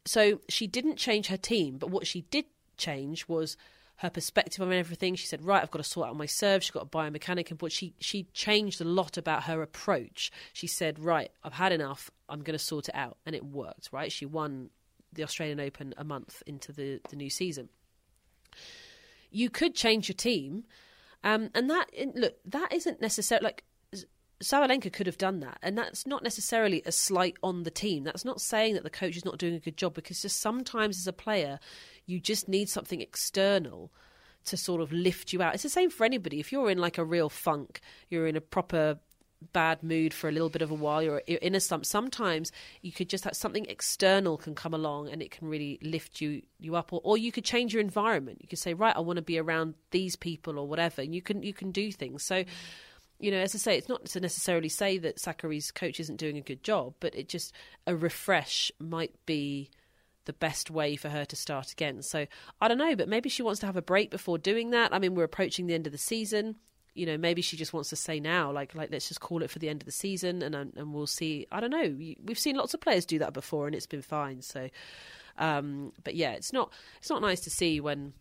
So 0.05 0.41
she 0.47 0.67
didn't 0.67 0.95
change 0.95 1.27
her 1.27 1.38
team, 1.38 1.77
but 1.77 1.89
what 1.89 2.07
she 2.07 2.21
did 2.21 2.45
change 2.77 3.27
was 3.27 3.57
her 3.97 4.10
perspective 4.10 4.62
on 4.62 4.71
everything. 4.71 5.15
She 5.15 5.27
said, 5.27 5.43
"Right, 5.43 5.62
I've 5.62 5.71
got 5.71 5.79
to 5.79 5.83
sort 5.83 6.07
out 6.07 6.15
my 6.15 6.27
serve." 6.27 6.63
She's 6.63 6.71
got 6.71 6.83
a 6.83 6.86
biomechanic 6.86 7.51
input. 7.51 7.71
She 7.71 7.93
she 7.99 8.23
changed 8.33 8.79
a 8.79 8.86
lot 8.86 9.17
about 9.17 9.43
her 9.43 9.62
approach. 9.62 10.31
She 10.53 10.67
said, 10.67 10.99
"Right, 10.99 11.31
I've 11.43 11.53
had 11.53 11.71
enough. 11.71 12.10
I'm 12.29 12.41
going 12.41 12.57
to 12.57 12.63
sort 12.63 12.89
it 12.89 12.95
out," 12.95 13.17
and 13.25 13.36
it 13.36 13.43
worked. 13.43 13.89
Right, 13.91 14.12
she 14.12 14.25
won 14.25 14.69
the 15.12 15.23
Australian 15.23 15.60
Open 15.60 15.93
a 15.97 16.03
month 16.03 16.43
into 16.45 16.71
the 16.71 17.01
the 17.10 17.15
new 17.15 17.29
season 17.29 17.69
you 19.31 19.49
could 19.49 19.75
change 19.75 20.07
your 20.07 20.15
team, 20.15 20.63
um, 21.23 21.49
and 21.53 21.69
that 21.69 21.89
look 22.15 22.35
that 22.45 22.73
isn't 22.73 23.01
necessarily 23.01 23.45
like 23.45 23.63
Sabalenka 24.43 24.93
could 24.93 25.07
have 25.07 25.17
done 25.17 25.39
that, 25.39 25.57
and 25.63 25.77
that's 25.77 26.05
not 26.05 26.23
necessarily 26.23 26.83
a 26.85 26.91
slight 26.91 27.37
on 27.41 27.63
the 27.63 27.71
team. 27.71 28.03
That's 28.03 28.25
not 28.25 28.39
saying 28.39 28.75
that 28.75 28.83
the 28.83 28.89
coach 28.89 29.17
is 29.17 29.25
not 29.25 29.39
doing 29.39 29.55
a 29.55 29.59
good 29.59 29.77
job 29.77 29.95
because 29.95 30.21
just 30.21 30.39
sometimes 30.39 30.97
as 30.97 31.07
a 31.07 31.13
player, 31.13 31.59
you 32.05 32.19
just 32.19 32.47
need 32.47 32.69
something 32.69 33.01
external 33.01 33.91
to 34.45 34.55
sort 34.55 34.81
of 34.81 34.91
lift 34.91 35.33
you 35.33 35.41
out. 35.41 35.55
It's 35.55 35.63
the 35.63 35.69
same 35.69 35.89
for 35.89 36.05
anybody. 36.05 36.39
If 36.39 36.51
you're 36.51 36.69
in 36.69 36.77
like 36.77 36.97
a 36.97 37.03
real 37.03 37.29
funk, 37.29 37.81
you're 38.09 38.27
in 38.27 38.35
a 38.35 38.41
proper 38.41 38.99
bad 39.54 39.84
mood 39.84 40.13
for 40.13 40.28
a 40.30 40.32
little 40.32 40.50
bit 40.50 40.62
of 40.62 40.71
a 40.71 40.76
while, 40.76 41.02
you're, 41.02 41.17
in 41.19 41.56
a 41.56 41.60
slump. 41.60 41.86
Sometimes 41.86 42.52
you 42.82 42.91
could 42.91 43.10
just 43.10 43.23
have 43.23 43.36
something 43.36 43.65
external 43.65 44.38
can 44.38 44.56
come 44.56 44.73
along 44.73 45.10
and 45.10 45.21
it 45.21 45.32
can 45.32 45.47
really 45.47 45.80
lift 45.82 46.21
you 46.21 46.41
you 46.60 46.76
up, 46.76 46.91
or, 46.91 47.02
or 47.04 47.17
you 47.17 47.32
could 47.32 47.45
change 47.45 47.73
your 47.73 47.82
environment. 47.82 48.39
You 48.41 48.47
could 48.47 48.60
say, 48.60 48.73
right, 48.73 48.95
I 48.95 49.00
want 49.00 49.17
to 49.17 49.23
be 49.23 49.38
around 49.38 49.76
these 49.91 50.15
people 50.15 50.58
or 50.60 50.67
whatever, 50.67 51.02
and 51.02 51.13
you 51.13 51.21
can 51.21 51.43
you 51.43 51.54
can 51.54 51.71
do 51.71 51.91
things. 51.91 52.23
So. 52.23 52.43
You 53.19 53.32
know, 53.32 53.39
as 53.39 53.56
I 53.56 53.58
say, 53.58 53.76
it's 53.80 53.89
not 53.89 54.06
to 54.06 54.19
necessarily 54.19 54.69
say 54.69 55.00
that 55.00 55.17
Sakkari's 55.17 55.71
coach 55.71 56.00
isn't 56.00 56.17
doing 56.17 56.38
a 56.38 56.41
good 56.41 56.62
job, 56.62 56.93
but 57.00 57.15
it 57.15 57.28
just 57.28 57.52
a 57.88 57.95
refresh 57.95 58.71
might 58.80 59.15
be 59.26 59.71
the 60.26 60.34
best 60.34 60.69
way 60.69 60.95
for 60.95 61.10
her 61.10 61.26
to 61.26 61.36
start 61.36 61.71
again. 61.71 62.04
So 62.04 62.28
I 62.62 62.67
don't 62.67 62.78
know, 62.78 62.95
but 62.95 63.10
maybe 63.10 63.28
she 63.28 63.41
wants 63.41 63.60
to 63.62 63.65
have 63.65 63.76
a 63.76 63.82
break 63.82 64.12
before 64.12 64.38
doing 64.38 64.69
that. 64.69 64.93
I 64.93 65.00
mean, 65.00 65.15
we're 65.15 65.23
approaching 65.23 65.65
the 65.65 65.73
end 65.73 65.88
of 65.88 65.93
the 65.93 65.97
season 65.97 66.58
you 66.97 67.05
know 67.05 67.17
maybe 67.17 67.41
she 67.41 67.55
just 67.55 67.73
wants 67.73 67.89
to 67.89 67.95
say 67.95 68.19
now 68.19 68.51
like 68.51 68.73
like 68.73 68.89
let's 68.91 69.07
just 69.07 69.21
call 69.21 69.43
it 69.43 69.49
for 69.49 69.60
the 69.60 69.69
end 69.69 69.81
of 69.81 69.86
the 69.86 69.91
season 69.91 70.41
and 70.41 70.55
and 70.55 70.93
we'll 70.93 71.07
see. 71.07 71.47
I 71.51 71.60
don't 71.60 71.69
know. 71.69 71.95
We've 72.23 72.39
seen 72.39 72.55
lots 72.55 72.73
of 72.73 72.81
players 72.81 73.05
do 73.05 73.19
that 73.19 73.33
before 73.33 73.67
and 73.67 73.75
it's 73.75 73.86
been 73.86 74.01
fine. 74.01 74.41
So 74.41 74.69
um, 75.38 75.93
but 76.03 76.15
yeah 76.15 76.31
it's 76.31 76.51
not 76.51 76.73
it's 76.97 77.10
not 77.10 77.21
nice 77.21 77.41
to 77.41 77.49
see 77.49 77.79
when 77.79 78.13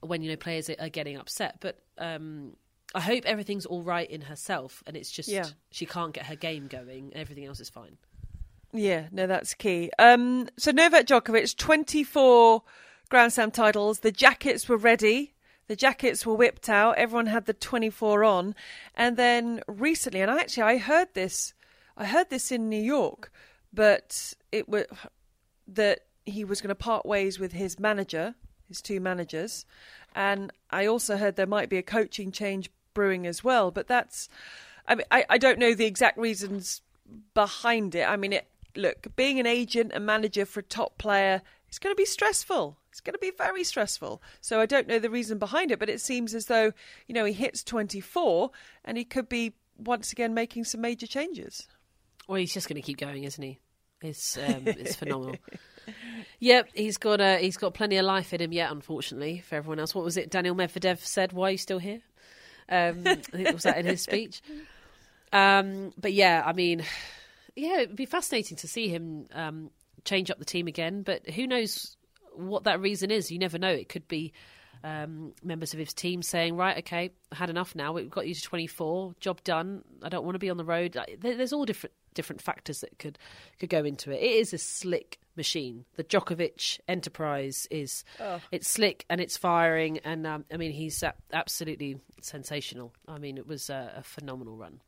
when 0.00 0.22
you 0.22 0.30
know 0.30 0.36
players 0.36 0.68
are 0.68 0.88
getting 0.88 1.16
upset. 1.16 1.56
But 1.60 1.78
um, 1.98 2.56
I 2.94 3.00
hope 3.00 3.24
everything's 3.24 3.66
all 3.66 3.82
right 3.82 4.08
in 4.08 4.22
herself 4.22 4.82
and 4.86 4.96
it's 4.96 5.10
just 5.10 5.28
yeah. 5.28 5.46
she 5.70 5.86
can't 5.86 6.12
get 6.12 6.26
her 6.26 6.36
game 6.36 6.66
going. 6.66 7.12
Everything 7.14 7.46
else 7.46 7.60
is 7.60 7.70
fine. 7.70 7.96
Yeah 8.72 9.06
no 9.10 9.26
that's 9.26 9.54
key. 9.54 9.90
Um, 9.98 10.48
so 10.58 10.70
Novak 10.70 11.06
Djokovic 11.06 11.56
24 11.56 12.62
Grand 13.08 13.32
Slam 13.32 13.50
titles. 13.50 14.00
The 14.00 14.12
jackets 14.12 14.68
were 14.68 14.76
ready 14.76 15.34
the 15.70 15.76
jackets 15.76 16.26
were 16.26 16.34
whipped 16.34 16.68
out. 16.68 16.98
Everyone 16.98 17.26
had 17.26 17.46
the 17.46 17.52
24 17.52 18.24
on. 18.24 18.56
And 18.96 19.16
then 19.16 19.62
recently, 19.68 20.20
and 20.20 20.28
actually 20.28 20.64
I 20.64 20.78
heard 20.78 21.14
this, 21.14 21.54
I 21.96 22.06
heard 22.06 22.28
this 22.28 22.50
in 22.50 22.68
New 22.68 22.82
York, 22.82 23.30
but 23.72 24.34
it 24.50 24.68
was 24.68 24.86
that 25.68 26.00
he 26.26 26.44
was 26.44 26.60
going 26.60 26.70
to 26.70 26.74
part 26.74 27.06
ways 27.06 27.38
with 27.38 27.52
his 27.52 27.78
manager, 27.78 28.34
his 28.66 28.82
two 28.82 28.98
managers, 28.98 29.64
and 30.12 30.52
I 30.70 30.86
also 30.86 31.16
heard 31.16 31.36
there 31.36 31.46
might 31.46 31.68
be 31.68 31.78
a 31.78 31.84
coaching 31.84 32.32
change 32.32 32.68
brewing 32.92 33.24
as 33.24 33.44
well. 33.44 33.70
But 33.70 33.86
that's, 33.86 34.28
I 34.88 34.96
mean, 34.96 35.06
I, 35.12 35.24
I 35.30 35.38
don't 35.38 35.60
know 35.60 35.74
the 35.74 35.86
exact 35.86 36.18
reasons 36.18 36.82
behind 37.32 37.94
it. 37.94 38.08
I 38.08 38.16
mean, 38.16 38.32
it 38.32 38.48
look 38.74 39.14
being 39.14 39.38
an 39.38 39.46
agent 39.46 39.92
and 39.94 40.04
manager 40.04 40.46
for 40.46 40.58
a 40.58 40.64
top 40.64 40.98
player 40.98 41.42
it's 41.70 41.78
going 41.78 41.94
to 41.94 41.96
be 41.96 42.04
stressful. 42.04 42.76
It's 42.90 43.00
going 43.00 43.14
to 43.14 43.18
be 43.18 43.32
very 43.36 43.64
stressful. 43.64 44.22
So 44.40 44.60
I 44.60 44.66
don't 44.66 44.88
know 44.88 44.98
the 44.98 45.10
reason 45.10 45.38
behind 45.38 45.70
it, 45.70 45.78
but 45.78 45.88
it 45.88 46.00
seems 46.00 46.34
as 46.34 46.46
though, 46.46 46.72
you 47.06 47.14
know, 47.14 47.24
he 47.24 47.32
hits 47.32 47.62
24 47.62 48.50
and 48.84 48.98
he 48.98 49.04
could 49.04 49.28
be 49.28 49.54
once 49.78 50.12
again 50.12 50.34
making 50.34 50.64
some 50.64 50.80
major 50.80 51.06
changes. 51.06 51.68
Well, 52.26 52.38
he's 52.38 52.52
just 52.52 52.68
going 52.68 52.80
to 52.80 52.82
keep 52.82 52.98
going, 52.98 53.24
isn't 53.24 53.42
he? 53.42 53.58
It's 54.02 54.38
um, 54.38 54.62
it's 54.66 54.94
phenomenal. 54.96 55.36
Yep, 56.38 56.68
he's 56.74 56.96
got 56.96 57.20
uh, 57.20 57.36
he's 57.36 57.56
got 57.56 57.74
plenty 57.74 57.96
of 57.96 58.04
life 58.04 58.32
in 58.32 58.40
him 58.40 58.52
yet. 58.52 58.70
Unfortunately, 58.70 59.40
for 59.40 59.56
everyone 59.56 59.78
else, 59.78 59.94
what 59.94 60.04
was 60.04 60.16
it? 60.16 60.30
Daniel 60.30 60.54
Medvedev 60.54 61.00
said, 61.00 61.32
"Why 61.32 61.48
are 61.48 61.50
you 61.52 61.58
still 61.58 61.78
here?" 61.78 62.00
Um, 62.68 63.02
I 63.06 63.16
think 63.16 63.52
was 63.52 63.64
that 63.64 63.78
in 63.78 63.86
his 63.86 64.02
speech. 64.02 64.40
Um, 65.32 65.92
but 65.98 66.12
yeah, 66.12 66.42
I 66.46 66.52
mean, 66.52 66.84
yeah, 67.56 67.80
it'd 67.80 67.96
be 67.96 68.06
fascinating 68.06 68.56
to 68.58 68.68
see 68.68 68.88
him 68.88 69.26
um, 69.32 69.70
change 70.04 70.30
up 70.30 70.38
the 70.38 70.44
team 70.44 70.66
again. 70.66 71.02
But 71.02 71.28
who 71.28 71.46
knows 71.46 71.96
what 72.34 72.64
that 72.64 72.80
reason 72.80 73.10
is? 73.10 73.30
You 73.30 73.38
never 73.38 73.58
know. 73.58 73.70
It 73.70 73.88
could 73.88 74.08
be 74.08 74.32
um, 74.82 75.32
members 75.42 75.72
of 75.72 75.78
his 75.78 75.92
team 75.92 76.22
saying, 76.22 76.56
"Right, 76.56 76.78
okay, 76.78 77.10
had 77.32 77.50
enough 77.50 77.74
now. 77.74 77.92
We've 77.92 78.10
got 78.10 78.26
you 78.26 78.34
to 78.34 78.42
24. 78.42 79.14
Job 79.20 79.42
done. 79.44 79.82
I 80.02 80.08
don't 80.08 80.24
want 80.24 80.34
to 80.34 80.38
be 80.38 80.50
on 80.50 80.56
the 80.56 80.64
road." 80.64 80.96
There's 81.20 81.52
all 81.52 81.64
different 81.64 81.94
different 82.14 82.42
factors 82.42 82.80
that 82.80 82.98
could 82.98 83.18
could 83.58 83.68
go 83.68 83.84
into 83.84 84.10
it. 84.10 84.22
It 84.22 84.32
is 84.32 84.52
a 84.52 84.58
slick 84.58 85.18
machine. 85.36 85.84
The 85.96 86.04
Djokovic 86.04 86.80
enterprise 86.88 87.66
is 87.70 88.04
oh. 88.20 88.40
it's 88.50 88.68
slick 88.68 89.04
and 89.10 89.20
it's 89.20 89.36
firing, 89.36 89.98
and 89.98 90.26
um, 90.26 90.44
I 90.52 90.56
mean 90.56 90.72
he's 90.72 91.02
absolutely 91.32 91.98
sensational. 92.22 92.92
I 93.06 93.18
mean 93.18 93.38
it 93.38 93.46
was 93.46 93.70
a, 93.70 93.92
a 93.96 94.02
phenomenal 94.02 94.56
run. 94.56 94.80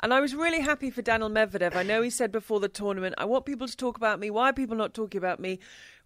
And 0.00 0.12
I 0.12 0.20
was 0.20 0.34
really 0.34 0.60
happy 0.60 0.90
for 0.90 1.02
Daniel 1.02 1.30
Medvedev. 1.30 1.74
I 1.74 1.82
know 1.82 2.02
he 2.02 2.10
said 2.10 2.32
before 2.32 2.60
the 2.60 2.68
tournament, 2.68 3.14
I 3.18 3.24
want 3.24 3.46
people 3.46 3.66
to 3.66 3.76
talk 3.76 3.96
about 3.96 4.20
me. 4.20 4.30
Why 4.30 4.50
are 4.50 4.52
people 4.52 4.76
not 4.76 4.94
talking 4.94 5.18
about 5.18 5.40
me? 5.40 5.58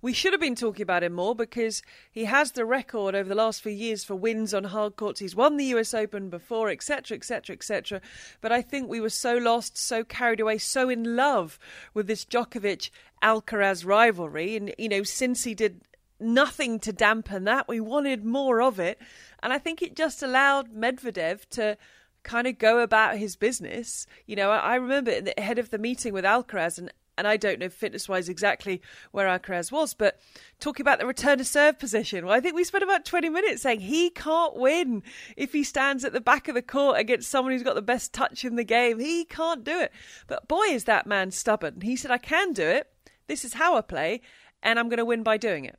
We 0.03 0.15
should 0.15 0.33
have 0.33 0.41
been 0.41 0.55
talking 0.55 0.83
about 0.83 1.03
him 1.03 1.13
more 1.13 1.35
because 1.35 1.83
he 2.11 2.25
has 2.25 2.53
the 2.53 2.65
record 2.65 3.15
over 3.15 3.29
the 3.29 3.35
last 3.35 3.63
few 3.63 3.73
years 3.73 4.03
for 4.03 4.15
wins 4.15 4.55
on 4.55 4.65
hard 4.65 4.97
courts. 4.97 5.21
He's 5.21 5.37
won 5.37 5.57
the 5.57 5.67
US 5.77 5.93
Open 5.93 6.31
before, 6.31 6.71
etc., 6.71 7.17
etc., 7.17 7.55
etc. 7.55 8.01
But 8.41 8.53
I 8.53 8.63
think 8.63 8.89
we 8.89 9.01
were 9.01 9.11
so 9.11 9.37
lost, 9.37 9.77
so 9.77 10.03
carried 10.05 10.41
away, 10.41 10.57
so 10.59 10.89
in 10.89 11.17
love 11.17 11.59
with 11.93 12.07
this 12.07 12.25
Djokovic 12.25 12.91
Alcaraz 13.23 13.85
rivalry. 13.85 14.57
And, 14.57 14.75
you 14.79 14.89
know, 14.89 15.03
since 15.03 15.45
he 15.45 15.55
did 15.55 15.83
nothing 16.19 16.79
to 16.81 16.93
dampen 16.93 17.45
that, 17.45 17.69
we 17.69 17.81
wanted 17.81 18.25
more 18.25 18.63
of 18.63 18.81
it. 18.81 18.99
And 19.43 19.53
I 19.53 19.59
think 19.59 19.83
it 19.83 19.97
just 19.97 20.23
allowed 20.23 20.75
Medvedev 20.75 21.47
to 21.51 21.77
kind 22.23 22.47
of 22.47 22.59
go 22.59 22.81
about 22.81 23.17
his 23.17 23.37
business. 23.37 24.07
You 24.27 24.37
know, 24.37 24.51
I, 24.51 24.77
remember 24.77 25.11
in 25.11 25.25
the 25.25 25.35
head 25.39 25.59
of 25.59 25.71
the 25.71 25.79
meeting 25.79 26.13
with 26.13 26.25
Alcaraz, 26.25 26.79
and, 26.79 26.93
and 27.17 27.27
I 27.27 27.37
don't 27.37 27.59
know 27.59 27.69
fitness 27.69 28.09
wise 28.09 28.29
exactly 28.29 28.81
where 29.13 29.27
Alcaraz 29.27 29.73
was, 29.73 29.95
but 29.95 30.19
talking 30.59 30.83
about 30.83 30.99
the 30.99 31.07
return 31.07 31.39
to 31.39 31.45
serve 31.45 31.79
position. 31.79 32.25
Well, 32.25 32.35
I 32.35 32.41
think 32.41 32.55
we 32.55 32.65
spent 32.65 32.85
about 32.85 33.05
20 33.05 33.29
minutes 33.29 33.63
saying 33.63 33.81
he 33.81 34.11
can't 34.11 34.57
win 34.57 35.03
if 35.37 35.53
he 35.53 35.63
stands 35.65 36.05
at 36.05 36.13
the 36.13 36.21
back 36.21 36.49
of 36.49 36.55
the 36.55 36.63
court 36.63 36.99
against 36.99 37.31
someone 37.31 37.53
who's 37.53 37.63
got 37.63 37.75
the 37.75 37.83
best 37.83 38.13
touch 38.13 38.45
in 38.45 38.57
the 38.57 38.65
game. 38.65 38.99
He 38.99 39.25
can't 39.25 39.65
do 39.65 39.79
it. 39.81 39.93
But 40.27 40.49
boy, 40.49 40.67
is 40.67 40.85
that 40.85 41.07
man 41.07 41.31
stubborn. 41.31 41.81
He 41.81 41.97
said, 41.97 42.11
I 42.11 42.19
can 42.19 42.53
do 42.53 42.67
it. 42.67 42.91
This 43.27 43.45
is 43.45 43.55
how 43.55 43.77
I 43.77 43.81
play, 43.81 44.23
and 44.63 44.79
I'm 44.79 44.89
going 44.89 44.99
to 44.99 45.05
win 45.05 45.23
by 45.23 45.37
doing 45.37 45.65
it. 45.65 45.79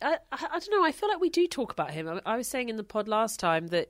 I, 0.00 0.18
I, 0.32 0.46
I 0.52 0.58
don't 0.58 0.70
know. 0.70 0.84
I 0.84 0.92
feel 0.92 1.08
like 1.08 1.20
we 1.20 1.30
do 1.30 1.46
talk 1.46 1.72
about 1.72 1.90
him. 1.90 2.08
I, 2.08 2.20
I 2.24 2.36
was 2.36 2.48
saying 2.48 2.68
in 2.68 2.76
the 2.76 2.84
pod 2.84 3.08
last 3.08 3.40
time 3.40 3.68
that, 3.68 3.88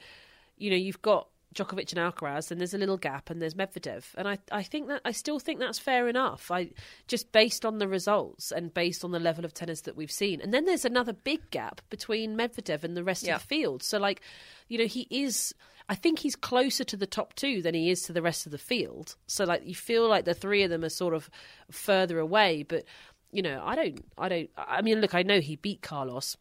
you 0.56 0.70
know, 0.70 0.76
you've 0.76 1.02
got 1.02 1.28
Djokovic 1.54 1.92
and 1.92 1.98
Alcaraz, 1.98 2.50
and 2.50 2.60
there's 2.60 2.74
a 2.74 2.78
little 2.78 2.96
gap, 2.96 3.30
and 3.30 3.40
there's 3.40 3.54
Medvedev, 3.54 4.04
and 4.16 4.28
I, 4.28 4.38
I 4.52 4.62
think 4.62 4.88
that 4.88 5.00
I 5.04 5.12
still 5.12 5.38
think 5.38 5.60
that's 5.60 5.78
fair 5.78 6.08
enough. 6.08 6.50
I 6.50 6.70
just 7.06 7.32
based 7.32 7.64
on 7.64 7.78
the 7.78 7.88
results 7.88 8.52
and 8.52 8.72
based 8.72 9.04
on 9.04 9.12
the 9.12 9.18
level 9.18 9.44
of 9.44 9.54
tennis 9.54 9.82
that 9.82 9.96
we've 9.96 10.10
seen, 10.10 10.40
and 10.40 10.52
then 10.52 10.66
there's 10.66 10.84
another 10.84 11.12
big 11.12 11.50
gap 11.50 11.80
between 11.88 12.36
Medvedev 12.36 12.84
and 12.84 12.96
the 12.96 13.04
rest 13.04 13.24
yeah. 13.24 13.36
of 13.36 13.42
the 13.42 13.46
field. 13.46 13.82
So, 13.82 13.98
like, 13.98 14.20
you 14.68 14.78
know, 14.78 14.86
he 14.86 15.06
is. 15.10 15.54
I 15.90 15.94
think 15.94 16.18
he's 16.18 16.36
closer 16.36 16.84
to 16.84 16.98
the 16.98 17.06
top 17.06 17.32
two 17.32 17.62
than 17.62 17.74
he 17.74 17.90
is 17.90 18.02
to 18.02 18.12
the 18.12 18.20
rest 18.20 18.44
of 18.44 18.52
the 18.52 18.58
field. 18.58 19.16
So, 19.26 19.44
like, 19.44 19.66
you 19.66 19.74
feel 19.74 20.06
like 20.06 20.26
the 20.26 20.34
three 20.34 20.62
of 20.62 20.68
them 20.68 20.84
are 20.84 20.90
sort 20.90 21.14
of 21.14 21.30
further 21.70 22.18
away, 22.18 22.62
but 22.62 22.84
you 23.32 23.40
know, 23.42 23.62
I 23.64 23.74
don't, 23.74 24.04
I 24.18 24.28
don't. 24.28 24.50
I 24.56 24.82
mean, 24.82 25.00
look, 25.00 25.14
I 25.14 25.22
know 25.22 25.40
he 25.40 25.56
beat 25.56 25.80
Carlos 25.80 26.36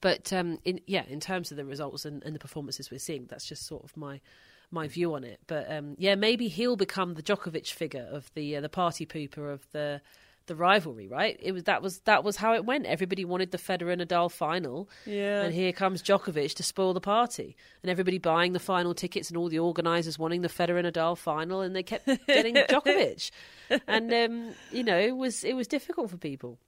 but 0.00 0.32
um, 0.32 0.58
in, 0.64 0.80
yeah, 0.86 1.04
in 1.08 1.20
terms 1.20 1.50
of 1.50 1.56
the 1.56 1.64
results 1.64 2.04
and, 2.04 2.22
and, 2.24 2.34
the 2.34 2.40
performances 2.40 2.90
we're 2.90 2.98
seeing, 2.98 3.26
that's 3.26 3.46
just 3.46 3.66
sort 3.66 3.84
of 3.84 3.96
my 3.96 4.20
my 4.70 4.88
view 4.88 5.14
on 5.14 5.22
it. 5.22 5.40
But 5.46 5.70
um, 5.70 5.94
yeah, 5.98 6.16
maybe 6.16 6.48
he'll 6.48 6.76
become 6.76 7.14
the 7.14 7.22
Djokovic 7.22 7.70
figure 7.72 8.08
of 8.10 8.30
the 8.34 8.56
uh, 8.56 8.60
the 8.60 8.68
party 8.68 9.06
pooper 9.06 9.52
of 9.52 9.66
the 9.72 10.00
the 10.46 10.56
rivalry, 10.56 11.08
right? 11.08 11.38
It 11.40 11.52
was 11.52 11.64
that 11.64 11.82
was 11.82 12.00
that 12.00 12.24
was 12.24 12.36
how 12.36 12.54
it 12.54 12.64
went. 12.64 12.86
Everybody 12.86 13.24
wanted 13.24 13.50
the 13.50 13.58
Federer 13.58 14.00
Nadal 14.00 14.30
final, 14.30 14.88
yeah. 15.04 15.42
And 15.42 15.54
here 15.54 15.72
comes 15.72 16.02
Djokovic 16.02 16.54
to 16.54 16.62
spoil 16.62 16.94
the 16.94 17.00
party, 17.00 17.56
and 17.82 17.90
everybody 17.90 18.18
buying 18.18 18.52
the 18.52 18.58
final 18.58 18.94
tickets, 18.94 19.28
and 19.28 19.36
all 19.36 19.48
the 19.48 19.58
organisers 19.58 20.18
wanting 20.18 20.42
the 20.42 20.48
Federer 20.48 20.84
Nadal 20.84 21.16
final, 21.16 21.60
and 21.60 21.74
they 21.74 21.82
kept 21.82 22.06
getting 22.26 22.54
Djokovic, 22.68 23.30
and 23.86 24.12
um, 24.12 24.54
you 24.72 24.84
know 24.84 24.98
it 24.98 25.16
was 25.16 25.44
it 25.44 25.54
was 25.54 25.66
difficult 25.68 26.10
for 26.10 26.16
people. 26.16 26.58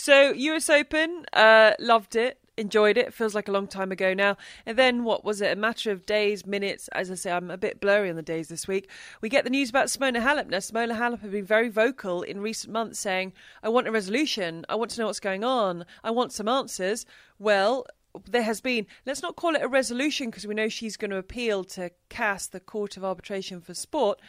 So 0.00 0.30
US 0.32 0.70
Open, 0.70 1.26
uh, 1.32 1.72
loved 1.80 2.14
it, 2.14 2.38
enjoyed 2.56 2.96
it. 2.96 3.12
Feels 3.12 3.34
like 3.34 3.48
a 3.48 3.52
long 3.52 3.66
time 3.66 3.90
ago 3.90 4.14
now. 4.14 4.36
And 4.64 4.78
then 4.78 5.02
what 5.02 5.24
was 5.24 5.40
it? 5.40 5.50
A 5.50 5.56
matter 5.56 5.90
of 5.90 6.06
days, 6.06 6.46
minutes. 6.46 6.86
As 6.92 7.10
I 7.10 7.16
say, 7.16 7.32
I'm 7.32 7.50
a 7.50 7.58
bit 7.58 7.80
blurry 7.80 8.08
on 8.08 8.14
the 8.14 8.22
days 8.22 8.46
this 8.46 8.68
week. 8.68 8.88
We 9.20 9.28
get 9.28 9.42
the 9.42 9.50
news 9.50 9.70
about 9.70 9.88
Simona 9.88 10.22
Halep. 10.22 10.48
Now, 10.48 10.58
Simona 10.58 10.96
Halep 10.96 11.20
has 11.22 11.32
been 11.32 11.44
very 11.44 11.68
vocal 11.68 12.22
in 12.22 12.40
recent 12.40 12.72
months, 12.72 13.00
saying, 13.00 13.32
"I 13.60 13.70
want 13.70 13.88
a 13.88 13.90
resolution. 13.90 14.64
I 14.68 14.76
want 14.76 14.92
to 14.92 15.00
know 15.00 15.06
what's 15.06 15.18
going 15.18 15.42
on. 15.42 15.84
I 16.04 16.12
want 16.12 16.32
some 16.32 16.46
answers." 16.46 17.04
Well, 17.40 17.84
there 18.24 18.42
has 18.42 18.60
been, 18.60 18.86
let's 19.04 19.20
not 19.20 19.34
call 19.34 19.56
it 19.56 19.62
a 19.62 19.68
resolution 19.68 20.30
because 20.30 20.46
we 20.46 20.54
know 20.54 20.68
she's 20.68 20.96
going 20.96 21.10
to 21.10 21.16
appeal 21.16 21.64
to 21.64 21.90
CAS, 22.08 22.46
the 22.46 22.60
Court 22.60 22.96
of 22.96 23.04
Arbitration 23.04 23.60
for 23.60 23.74
Sport, 23.74 24.20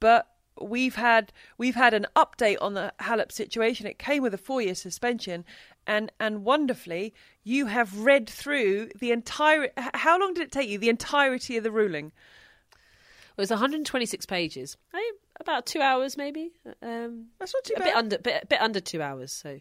but 0.00 0.37
we've 0.60 0.94
had 0.94 1.32
we've 1.56 1.74
had 1.74 1.94
an 1.94 2.06
update 2.16 2.56
on 2.60 2.74
the 2.74 2.92
Halep 3.00 3.32
situation. 3.32 3.86
It 3.86 3.98
came 3.98 4.22
with 4.22 4.34
a 4.34 4.38
four 4.38 4.60
year 4.62 4.74
suspension, 4.74 5.44
and 5.86 6.10
and 6.20 6.44
wonderfully, 6.44 7.14
you 7.44 7.66
have 7.66 7.98
read 8.00 8.28
through 8.28 8.90
the 8.98 9.12
entire. 9.12 9.70
How 9.94 10.18
long 10.18 10.34
did 10.34 10.44
it 10.44 10.52
take 10.52 10.68
you? 10.68 10.78
The 10.78 10.88
entirety 10.88 11.56
of 11.56 11.64
the 11.64 11.70
ruling. 11.70 12.12
It 13.36 13.40
was 13.40 13.50
126 13.50 14.26
pages. 14.26 14.76
About 15.40 15.64
two 15.66 15.80
hours, 15.80 16.16
maybe. 16.16 16.50
Um, 16.82 17.26
That's 17.38 17.54
not 17.54 17.62
too 17.64 17.74
a 17.76 17.78
bad. 17.78 17.84
bit 17.84 17.94
under, 17.94 18.18
bit, 18.18 18.48
bit 18.48 18.60
under 18.60 18.80
two 18.80 19.00
hours. 19.00 19.32
So 19.32 19.60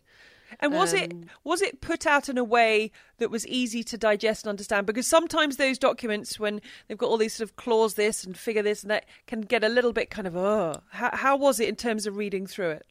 And 0.59 0.73
was 0.73 0.93
it 0.93 1.11
Um, 1.13 1.25
was 1.43 1.61
it 1.61 1.81
put 1.81 2.05
out 2.05 2.29
in 2.29 2.37
a 2.37 2.43
way 2.43 2.91
that 3.17 3.29
was 3.31 3.45
easy 3.47 3.83
to 3.83 3.97
digest 3.97 4.45
and 4.45 4.49
understand? 4.49 4.85
Because 4.87 5.07
sometimes 5.07 5.57
those 5.57 5.77
documents, 5.77 6.39
when 6.39 6.61
they've 6.87 6.97
got 6.97 7.09
all 7.09 7.17
these 7.17 7.35
sort 7.35 7.49
of 7.49 7.55
clause 7.55 7.95
this 7.95 8.23
and 8.23 8.37
figure 8.37 8.63
this 8.63 8.81
and 8.81 8.91
that, 8.91 9.05
can 9.25 9.41
get 9.41 9.63
a 9.63 9.69
little 9.69 9.93
bit 9.93 10.09
kind 10.09 10.27
of 10.27 10.35
oh. 10.35 10.81
How, 10.89 11.09
how 11.13 11.35
was 11.35 11.59
it 11.59 11.69
in 11.69 11.75
terms 11.75 12.07
of 12.07 12.17
reading 12.17 12.47
through 12.47 12.71
it? 12.71 12.85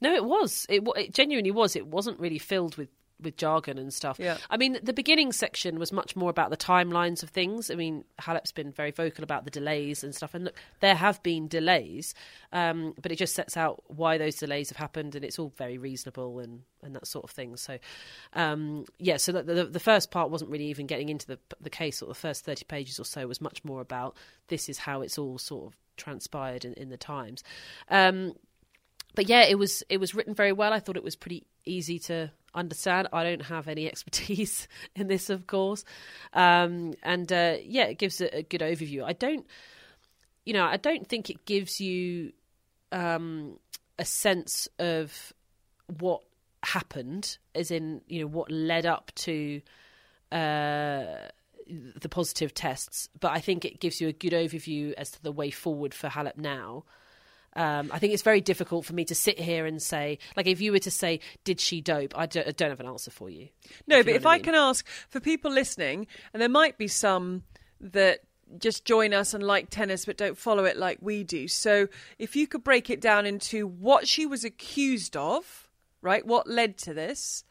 No, 0.00 0.14
it 0.14 0.24
was. 0.24 0.66
It, 0.68 0.82
it 0.96 1.14
genuinely 1.14 1.50
was. 1.50 1.76
It 1.76 1.86
wasn't 1.86 2.18
really 2.18 2.38
filled 2.38 2.76
with 2.76 2.88
with 3.22 3.36
jargon 3.36 3.78
and 3.78 3.92
stuff. 3.92 4.18
Yeah. 4.18 4.38
I 4.48 4.56
mean, 4.56 4.78
the 4.82 4.92
beginning 4.92 5.32
section 5.32 5.78
was 5.78 5.92
much 5.92 6.16
more 6.16 6.30
about 6.30 6.50
the 6.50 6.56
timelines 6.56 7.22
of 7.22 7.30
things. 7.30 7.70
I 7.70 7.74
mean, 7.74 8.04
Halep's 8.18 8.52
been 8.52 8.72
very 8.72 8.90
vocal 8.90 9.24
about 9.24 9.44
the 9.44 9.50
delays 9.50 10.02
and 10.04 10.14
stuff, 10.14 10.34
and 10.34 10.44
look, 10.44 10.54
there 10.80 10.94
have 10.94 11.22
been 11.22 11.48
delays, 11.48 12.14
um, 12.52 12.94
but 13.00 13.12
it 13.12 13.16
just 13.16 13.34
sets 13.34 13.56
out 13.56 13.82
why 13.88 14.18
those 14.18 14.36
delays 14.36 14.70
have 14.70 14.76
happened, 14.76 15.14
and 15.14 15.24
it's 15.24 15.38
all 15.38 15.52
very 15.56 15.78
reasonable 15.78 16.38
and 16.38 16.62
and 16.82 16.94
that 16.94 17.06
sort 17.06 17.24
of 17.24 17.30
thing. 17.30 17.56
So, 17.56 17.78
um, 18.32 18.86
yeah. 18.98 19.16
So 19.16 19.32
the, 19.32 19.42
the 19.42 19.64
the 19.64 19.80
first 19.80 20.10
part 20.10 20.30
wasn't 20.30 20.50
really 20.50 20.66
even 20.66 20.86
getting 20.86 21.08
into 21.08 21.26
the 21.26 21.38
the 21.60 21.70
case, 21.70 22.02
or 22.02 22.06
the 22.06 22.14
first 22.14 22.44
thirty 22.44 22.64
pages 22.64 22.98
or 22.98 23.04
so 23.04 23.26
was 23.26 23.40
much 23.40 23.64
more 23.64 23.80
about 23.80 24.16
this 24.48 24.68
is 24.68 24.78
how 24.78 25.02
it's 25.02 25.18
all 25.18 25.38
sort 25.38 25.66
of 25.66 25.76
transpired 25.96 26.64
in, 26.64 26.72
in 26.74 26.88
the 26.88 26.96
times. 26.96 27.44
Um, 27.88 28.34
but 29.14 29.28
yeah, 29.28 29.42
it 29.42 29.58
was 29.58 29.82
it 29.88 29.98
was 29.98 30.14
written 30.14 30.34
very 30.34 30.52
well. 30.52 30.72
I 30.72 30.80
thought 30.80 30.96
it 30.96 31.04
was 31.04 31.16
pretty 31.16 31.46
easy 31.64 31.98
to 31.98 32.30
understand. 32.54 33.08
I 33.12 33.24
don't 33.24 33.42
have 33.42 33.68
any 33.68 33.86
expertise 33.90 34.68
in 34.96 35.06
this, 35.06 35.30
of 35.30 35.46
course, 35.46 35.84
um, 36.32 36.94
and 37.02 37.30
uh, 37.32 37.56
yeah, 37.62 37.84
it 37.84 37.98
gives 37.98 38.20
a, 38.20 38.38
a 38.38 38.42
good 38.42 38.60
overview. 38.60 39.04
I 39.04 39.12
don't, 39.12 39.46
you 40.44 40.52
know, 40.52 40.64
I 40.64 40.76
don't 40.76 41.08
think 41.08 41.30
it 41.30 41.44
gives 41.44 41.80
you 41.80 42.32
um, 42.92 43.58
a 43.98 44.04
sense 44.04 44.68
of 44.78 45.32
what 45.98 46.22
happened, 46.62 47.38
as 47.54 47.70
in 47.70 48.02
you 48.06 48.20
know 48.20 48.26
what 48.26 48.50
led 48.50 48.86
up 48.86 49.12
to. 49.16 49.60
Uh, 50.32 51.04
the 52.00 52.08
positive 52.08 52.52
tests, 52.52 53.08
but 53.20 53.30
I 53.30 53.38
think 53.38 53.64
it 53.64 53.80
gives 53.80 54.00
you 54.00 54.08
a 54.08 54.12
good 54.12 54.32
overview 54.32 54.92
as 54.94 55.10
to 55.12 55.22
the 55.22 55.30
way 55.30 55.50
forward 55.50 55.94
for 55.94 56.08
Halep 56.08 56.36
now. 56.36 56.84
Um, 57.56 57.90
I 57.92 57.98
think 57.98 58.12
it's 58.12 58.22
very 58.22 58.40
difficult 58.40 58.84
for 58.84 58.92
me 58.92 59.04
to 59.06 59.14
sit 59.14 59.38
here 59.38 59.66
and 59.66 59.82
say, 59.82 60.18
like, 60.36 60.46
if 60.46 60.60
you 60.60 60.72
were 60.72 60.78
to 60.80 60.90
say, 60.90 61.20
"Did 61.44 61.58
she 61.60 61.80
dope?" 61.80 62.16
I 62.16 62.26
don't, 62.26 62.46
I 62.46 62.52
don't 62.52 62.70
have 62.70 62.80
an 62.80 62.86
answer 62.86 63.10
for 63.10 63.28
you. 63.28 63.48
No, 63.86 63.98
you 63.98 64.04
but 64.04 64.10
know 64.10 64.16
if 64.16 64.26
I 64.26 64.34
I 64.34 64.36
mean. 64.36 64.44
can 64.44 64.54
ask 64.54 64.86
for 65.08 65.18
people 65.18 65.50
listening, 65.50 66.06
and 66.32 66.40
there 66.40 66.48
might 66.48 66.78
be 66.78 66.86
some 66.86 67.42
that 67.80 68.20
just 68.58 68.84
join 68.84 69.14
us 69.14 69.32
and 69.34 69.44
like 69.44 69.70
tennis 69.70 70.04
but 70.04 70.16
don't 70.16 70.36
follow 70.36 70.64
it 70.64 70.76
like 70.76 70.98
we 71.00 71.22
do. 71.24 71.48
So 71.48 71.88
if 72.18 72.34
you 72.34 72.46
could 72.46 72.64
break 72.64 72.90
it 72.90 73.00
down 73.00 73.26
into 73.26 73.66
what 73.66 74.08
she 74.08 74.26
was 74.26 74.44
accused 74.44 75.16
of, 75.16 75.68
right? 76.02 76.26
What 76.26 76.46
led 76.48 76.76
to 76.78 76.94
this, 76.94 77.44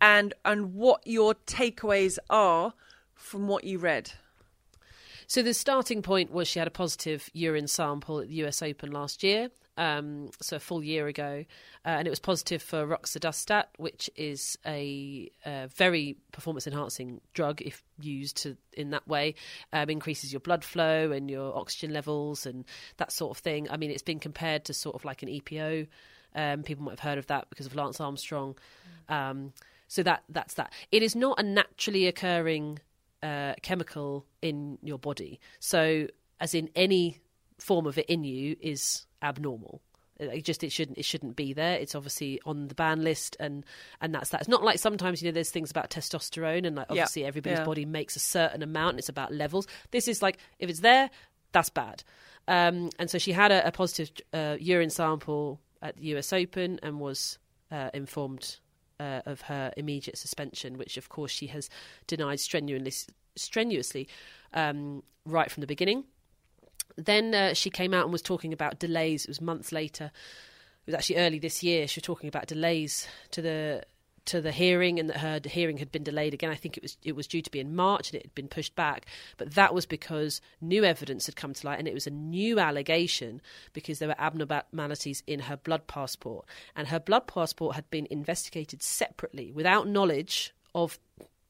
and 0.00 0.34
and 0.44 0.74
what 0.74 1.06
your 1.06 1.34
takeaways 1.34 2.18
are 2.30 2.74
from 3.14 3.48
what 3.48 3.64
you 3.64 3.78
read. 3.78 4.12
So 5.32 5.40
the 5.40 5.54
starting 5.54 6.02
point 6.02 6.30
was 6.30 6.46
she 6.46 6.58
had 6.58 6.68
a 6.68 6.70
positive 6.70 7.30
urine 7.32 7.66
sample 7.66 8.20
at 8.20 8.28
the 8.28 8.34
US 8.44 8.60
Open 8.60 8.92
last 8.92 9.22
year, 9.22 9.48
um, 9.78 10.28
so 10.42 10.56
a 10.56 10.60
full 10.60 10.84
year 10.84 11.06
ago, 11.06 11.46
uh, 11.86 11.88
and 11.88 12.06
it 12.06 12.10
was 12.10 12.20
positive 12.20 12.60
for 12.60 12.86
roxadustat, 12.86 13.64
which 13.78 14.10
is 14.14 14.58
a, 14.66 15.30
uh 15.46 15.68
very 15.68 16.18
performance-enhancing 16.32 17.22
drug 17.32 17.62
if 17.62 17.82
used 17.98 18.36
to, 18.42 18.58
in 18.74 18.90
that 18.90 19.08
way. 19.08 19.34
Um, 19.72 19.88
increases 19.88 20.34
your 20.34 20.40
blood 20.40 20.64
flow 20.64 21.12
and 21.12 21.30
your 21.30 21.56
oxygen 21.56 21.94
levels 21.94 22.44
and 22.44 22.66
that 22.98 23.10
sort 23.10 23.30
of 23.30 23.42
thing. 23.42 23.70
I 23.70 23.78
mean, 23.78 23.90
it's 23.90 24.02
been 24.02 24.20
compared 24.20 24.66
to 24.66 24.74
sort 24.74 24.96
of 24.96 25.06
like 25.06 25.22
an 25.22 25.30
EPO. 25.30 25.86
Um, 26.34 26.62
people 26.62 26.84
might 26.84 26.90
have 26.90 27.00
heard 27.00 27.16
of 27.16 27.28
that 27.28 27.48
because 27.48 27.64
of 27.64 27.74
Lance 27.74 28.02
Armstrong. 28.02 28.54
Um, 29.08 29.54
so 29.88 30.02
that 30.02 30.24
that's 30.28 30.52
that. 30.54 30.74
It 30.90 31.02
is 31.02 31.16
not 31.16 31.40
a 31.40 31.42
naturally 31.42 32.06
occurring 32.06 32.80
uh, 33.22 33.54
chemical 33.62 34.26
in 34.40 34.78
your 34.82 34.98
body. 34.98 35.40
So, 35.60 36.06
as 36.40 36.54
in 36.54 36.68
any 36.74 37.18
form 37.58 37.86
of 37.86 37.96
it 37.98 38.06
in 38.06 38.24
you 38.24 38.56
is 38.60 39.06
abnormal. 39.22 39.80
It 40.18 40.44
just 40.44 40.62
it 40.62 40.70
shouldn't 40.70 40.98
it 40.98 41.04
shouldn't 41.04 41.34
be 41.36 41.52
there. 41.52 41.76
It's 41.78 41.94
obviously 41.94 42.40
on 42.44 42.68
the 42.68 42.74
ban 42.74 43.02
list, 43.02 43.36
and 43.40 43.64
and 44.00 44.14
that's 44.14 44.30
that. 44.30 44.42
It's 44.42 44.48
not 44.48 44.62
like 44.62 44.78
sometimes 44.78 45.20
you 45.22 45.28
know 45.28 45.32
there's 45.32 45.50
things 45.50 45.70
about 45.70 45.90
testosterone, 45.90 46.64
and 46.66 46.76
like 46.76 46.86
Yeah. 46.88 46.92
obviously 47.02 47.24
everybody's 47.24 47.58
Yeah. 47.58 47.64
body 47.64 47.84
makes 47.84 48.14
a 48.14 48.20
certain 48.20 48.62
amount. 48.62 48.90
And 48.90 48.98
it's 49.00 49.08
about 49.08 49.32
levels. 49.32 49.66
This 49.90 50.06
is 50.08 50.22
like 50.22 50.38
if 50.60 50.70
it's 50.70 50.80
there, 50.80 51.10
that's 51.52 51.70
bad. 51.70 52.04
Um, 52.46 52.90
and 52.98 53.08
so 53.10 53.18
she 53.18 53.32
had 53.32 53.50
a, 53.52 53.66
a 53.66 53.72
positive 53.72 54.10
uh, 54.32 54.56
urine 54.60 54.90
sample 54.90 55.60
at 55.80 55.96
the 55.96 56.02
US 56.16 56.32
Open 56.32 56.78
and 56.82 57.00
was 57.00 57.38
uh, 57.72 57.90
informed 57.94 58.58
uh, 59.00 59.22
of 59.26 59.42
her 59.42 59.72
immediate 59.76 60.18
suspension, 60.18 60.78
which 60.78 60.96
of 60.96 61.08
course 61.08 61.30
she 61.30 61.48
has 61.48 61.68
denied 62.06 62.40
strenuously, 62.40 63.14
strenuously 63.36 64.08
um, 64.54 65.02
right 65.24 65.50
from 65.50 65.60
the 65.60 65.66
beginning. 65.66 66.04
Then 66.96 67.34
uh, 67.34 67.54
she 67.54 67.70
came 67.70 67.94
out 67.94 68.04
and 68.04 68.12
was 68.12 68.22
talking 68.22 68.52
about 68.52 68.78
delays. 68.78 69.24
It 69.24 69.28
was 69.28 69.40
months 69.40 69.72
later. 69.72 70.10
It 70.86 70.86
was 70.86 70.94
actually 70.94 71.16
early 71.16 71.38
this 71.38 71.62
year. 71.62 71.86
She 71.86 71.98
was 71.98 72.04
talking 72.04 72.28
about 72.28 72.46
delays 72.46 73.06
to 73.30 73.40
the 73.40 73.84
to 74.26 74.40
the 74.40 74.52
hearing 74.52 74.98
and 74.98 75.08
that 75.10 75.18
her 75.18 75.40
hearing 75.44 75.78
had 75.78 75.90
been 75.90 76.04
delayed 76.04 76.34
again. 76.34 76.50
I 76.50 76.54
think 76.54 76.76
it 76.76 76.82
was 76.82 76.96
it 77.02 77.16
was 77.16 77.26
due 77.26 77.42
to 77.42 77.50
be 77.50 77.60
in 77.60 77.74
March 77.74 78.10
and 78.10 78.16
it 78.16 78.26
had 78.26 78.34
been 78.34 78.48
pushed 78.48 78.74
back. 78.74 79.06
But 79.36 79.54
that 79.54 79.74
was 79.74 79.86
because 79.86 80.40
new 80.60 80.84
evidence 80.84 81.26
had 81.26 81.36
come 81.36 81.54
to 81.54 81.66
light 81.66 81.78
and 81.78 81.88
it 81.88 81.94
was 81.94 82.06
a 82.06 82.10
new 82.10 82.58
allegation 82.58 83.40
because 83.72 83.98
there 83.98 84.08
were 84.08 84.20
abnormalities 84.20 85.22
in 85.26 85.40
her 85.40 85.56
blood 85.56 85.86
passport. 85.86 86.46
And 86.76 86.88
her 86.88 87.00
blood 87.00 87.26
passport 87.26 87.74
had 87.74 87.90
been 87.90 88.06
investigated 88.10 88.82
separately 88.82 89.50
without 89.50 89.88
knowledge 89.88 90.54
of 90.74 90.98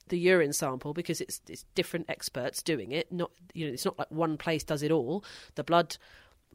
the 0.08 0.18
urine 0.18 0.52
sample 0.52 0.92
because 0.92 1.20
it's 1.20 1.40
it's 1.48 1.64
different 1.74 2.06
experts 2.08 2.62
doing 2.62 2.92
it. 2.92 3.10
Not 3.12 3.30
you 3.54 3.66
know, 3.66 3.72
it's 3.72 3.84
not 3.84 3.98
like 3.98 4.10
one 4.10 4.36
place 4.36 4.64
does 4.64 4.82
it 4.82 4.90
all. 4.90 5.24
The 5.54 5.64
blood 5.64 5.96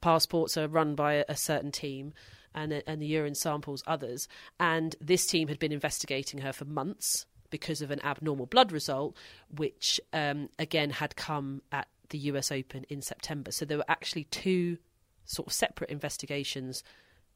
passports 0.02 0.58
are 0.58 0.68
run 0.68 0.96
by 0.96 1.14
a, 1.14 1.26
a 1.30 1.36
certain 1.36 1.72
team, 1.72 2.14
and 2.58 2.72
the- 2.72 2.90
and 2.90 3.02
the 3.02 3.06
urine 3.06 3.36
samples 3.36 3.84
others. 3.88 4.28
And 4.60 4.96
this 5.00 5.26
team 5.26 5.48
had 5.48 5.60
been 5.60 5.72
investigating 5.72 6.42
her 6.42 6.52
for 6.52 6.66
months 6.66 7.26
because 7.50 7.82
of 7.82 7.92
an 7.92 8.02
abnormal 8.04 8.48
blood 8.48 8.72
result, 8.74 9.16
which 9.50 10.02
um, 10.12 10.50
again 10.60 10.90
had 10.90 11.16
come 11.16 11.62
at 11.72 11.88
the 12.10 12.18
U.S. 12.18 12.52
Open 12.52 12.86
in 12.90 13.02
September. 13.02 13.52
So 13.52 13.64
there 13.64 13.78
were 13.78 13.86
actually 13.90 14.26
two 14.26 14.78
sort 15.26 15.48
of 15.48 15.54
separate 15.54 15.90
investigations 15.90 16.84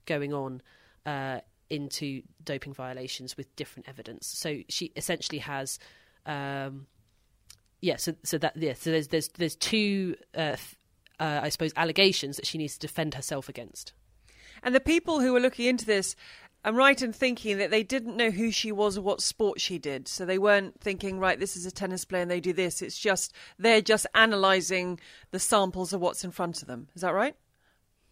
going 0.06 0.34
on. 0.34 0.62
Uh, 1.06 1.40
into 1.70 2.22
doping 2.44 2.74
violations 2.74 3.38
with 3.38 3.56
different 3.56 3.88
evidence. 3.88 4.28
So 4.28 4.60
she 4.68 4.92
essentially 4.98 5.40
has 5.40 5.80
um, 6.26 6.88
yeah, 7.82 7.96
so 7.96 8.14
so 8.24 8.38
that 8.38 8.56
yeah, 8.58 8.74
so 8.74 8.92
there's 8.92 9.08
there's 9.08 9.30
there's 9.30 9.56
two, 9.56 10.16
uh, 10.36 10.58
uh, 11.20 11.40
I 11.44 11.50
suppose, 11.50 11.72
allegations 11.76 12.36
that 12.36 12.46
she 12.46 12.58
needs 12.58 12.74
to 12.74 12.80
defend 12.88 13.16
herself 13.16 13.50
against. 13.50 13.94
And 14.64 14.76
the 14.76 14.80
people 14.80 15.20
who 15.20 15.34
were 15.34 15.40
looking 15.40 15.66
into 15.66 15.86
this, 15.86 16.16
I'm 16.64 16.76
right 16.76 17.02
in 17.02 17.14
thinking 17.14 17.58
that 17.58 17.72
they 17.72 17.84
didn't 17.84 18.18
know 18.18 18.30
who 18.30 18.52
she 18.52 18.72
was 18.72 18.98
or 18.98 19.02
what 19.02 19.22
sport 19.22 19.60
she 19.60 19.80
did. 19.80 20.08
So 20.08 20.26
they 20.26 20.38
weren't 20.38 20.80
thinking, 20.80 21.20
right, 21.20 21.40
this 21.40 21.58
is 21.58 21.66
a 21.66 21.72
tennis 21.72 22.06
player 22.06 22.22
and 22.22 22.32
they 22.32 22.40
do 22.40 22.54
this. 22.54 22.82
It's 22.82 23.00
just, 23.00 23.34
they're 23.58 23.82
just 23.82 24.06
analysing 24.14 25.00
the 25.32 25.40
samples 25.40 25.94
of 25.94 26.02
what's 26.02 26.24
in 26.24 26.32
front 26.32 26.62
of 26.62 26.68
them. 26.68 26.88
Is 26.96 27.02
that 27.02 27.14
right? 27.14 27.36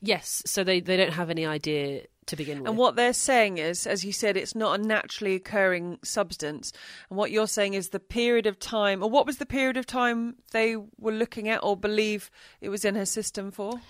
Yes, 0.02 0.42
so 0.46 0.64
they 0.64 0.80
they 0.80 0.96
don't 0.96 1.14
have 1.14 1.30
any 1.30 1.46
idea 1.46 2.04
to 2.28 2.36
begin 2.36 2.60
with. 2.60 2.70
And 2.70 2.78
what 2.78 2.96
they're 2.96 3.12
saying 3.12 3.58
is, 3.58 3.86
as 3.86 4.06
you 4.06 4.14
said, 4.14 4.38
it's 4.38 4.56
not 4.56 4.80
a 4.80 4.84
naturally 4.84 5.36
occurring 5.36 6.00
substance. 6.04 6.72
And 7.10 7.18
what 7.18 7.32
you're 7.32 7.48
saying 7.48 7.74
is 7.74 7.90
the 7.90 8.00
period 8.00 8.46
of 8.46 8.60
time, 8.60 9.04
or 9.04 9.10
what 9.10 9.26
was 9.26 9.38
the 9.38 9.46
period 9.46 9.76
of 9.76 9.86
time 9.86 10.36
they 10.52 10.78
were 10.98 11.12
looking 11.12 11.50
at 11.50 11.64
or 11.64 11.76
believe 11.76 12.32
it 12.62 12.70
was 12.70 12.86
in 12.86 12.96
her 12.96 13.06
system 13.06 13.52
for? 13.52 13.82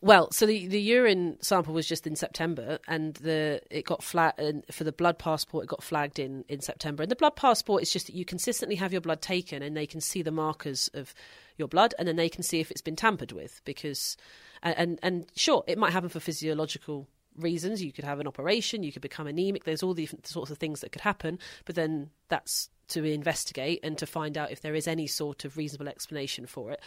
Well, 0.00 0.30
so 0.30 0.46
the, 0.46 0.68
the 0.68 0.80
urine 0.80 1.38
sample 1.40 1.74
was 1.74 1.86
just 1.88 2.06
in 2.06 2.14
September, 2.14 2.78
and 2.86 3.14
the 3.14 3.60
it 3.68 3.84
got 3.84 4.02
flat 4.02 4.38
for 4.70 4.84
the 4.84 4.92
blood 4.92 5.18
passport 5.18 5.64
it 5.64 5.68
got 5.68 5.82
flagged 5.82 6.20
in 6.20 6.44
in 6.48 6.60
September. 6.60 7.02
And 7.02 7.10
the 7.10 7.16
blood 7.16 7.34
passport 7.34 7.82
is 7.82 7.92
just 7.92 8.06
that 8.06 8.14
you 8.14 8.24
consistently 8.24 8.76
have 8.76 8.92
your 8.92 9.00
blood 9.00 9.20
taken, 9.20 9.62
and 9.62 9.76
they 9.76 9.86
can 9.86 10.00
see 10.00 10.22
the 10.22 10.30
markers 10.30 10.88
of 10.94 11.14
your 11.56 11.66
blood, 11.66 11.94
and 11.98 12.06
then 12.06 12.16
they 12.16 12.28
can 12.28 12.44
see 12.44 12.60
if 12.60 12.70
it's 12.70 12.80
been 12.80 12.96
tampered 12.96 13.32
with. 13.32 13.60
Because 13.64 14.16
and 14.62 15.00
and, 15.02 15.26
sure, 15.34 15.64
it 15.66 15.78
might 15.78 15.92
happen 15.92 16.08
for 16.08 16.20
physiological 16.20 17.08
reasons. 17.36 17.82
You 17.82 17.92
could 17.92 18.04
have 18.04 18.20
an 18.20 18.28
operation, 18.28 18.84
you 18.84 18.92
could 18.92 19.02
become 19.02 19.26
anemic. 19.26 19.64
There's 19.64 19.82
all 19.82 19.94
these 19.94 20.14
sorts 20.22 20.50
of 20.50 20.58
things 20.58 20.80
that 20.80 20.92
could 20.92 21.02
happen, 21.02 21.40
but 21.64 21.74
then 21.74 22.10
that's 22.28 22.70
to 22.88 23.04
investigate 23.04 23.80
and 23.82 23.98
to 23.98 24.06
find 24.06 24.38
out 24.38 24.50
if 24.50 24.62
there 24.62 24.74
is 24.74 24.88
any 24.88 25.06
sort 25.06 25.44
of 25.44 25.56
reasonable 25.56 25.88
explanation 25.88 26.46
for 26.46 26.70
it. 26.70 26.80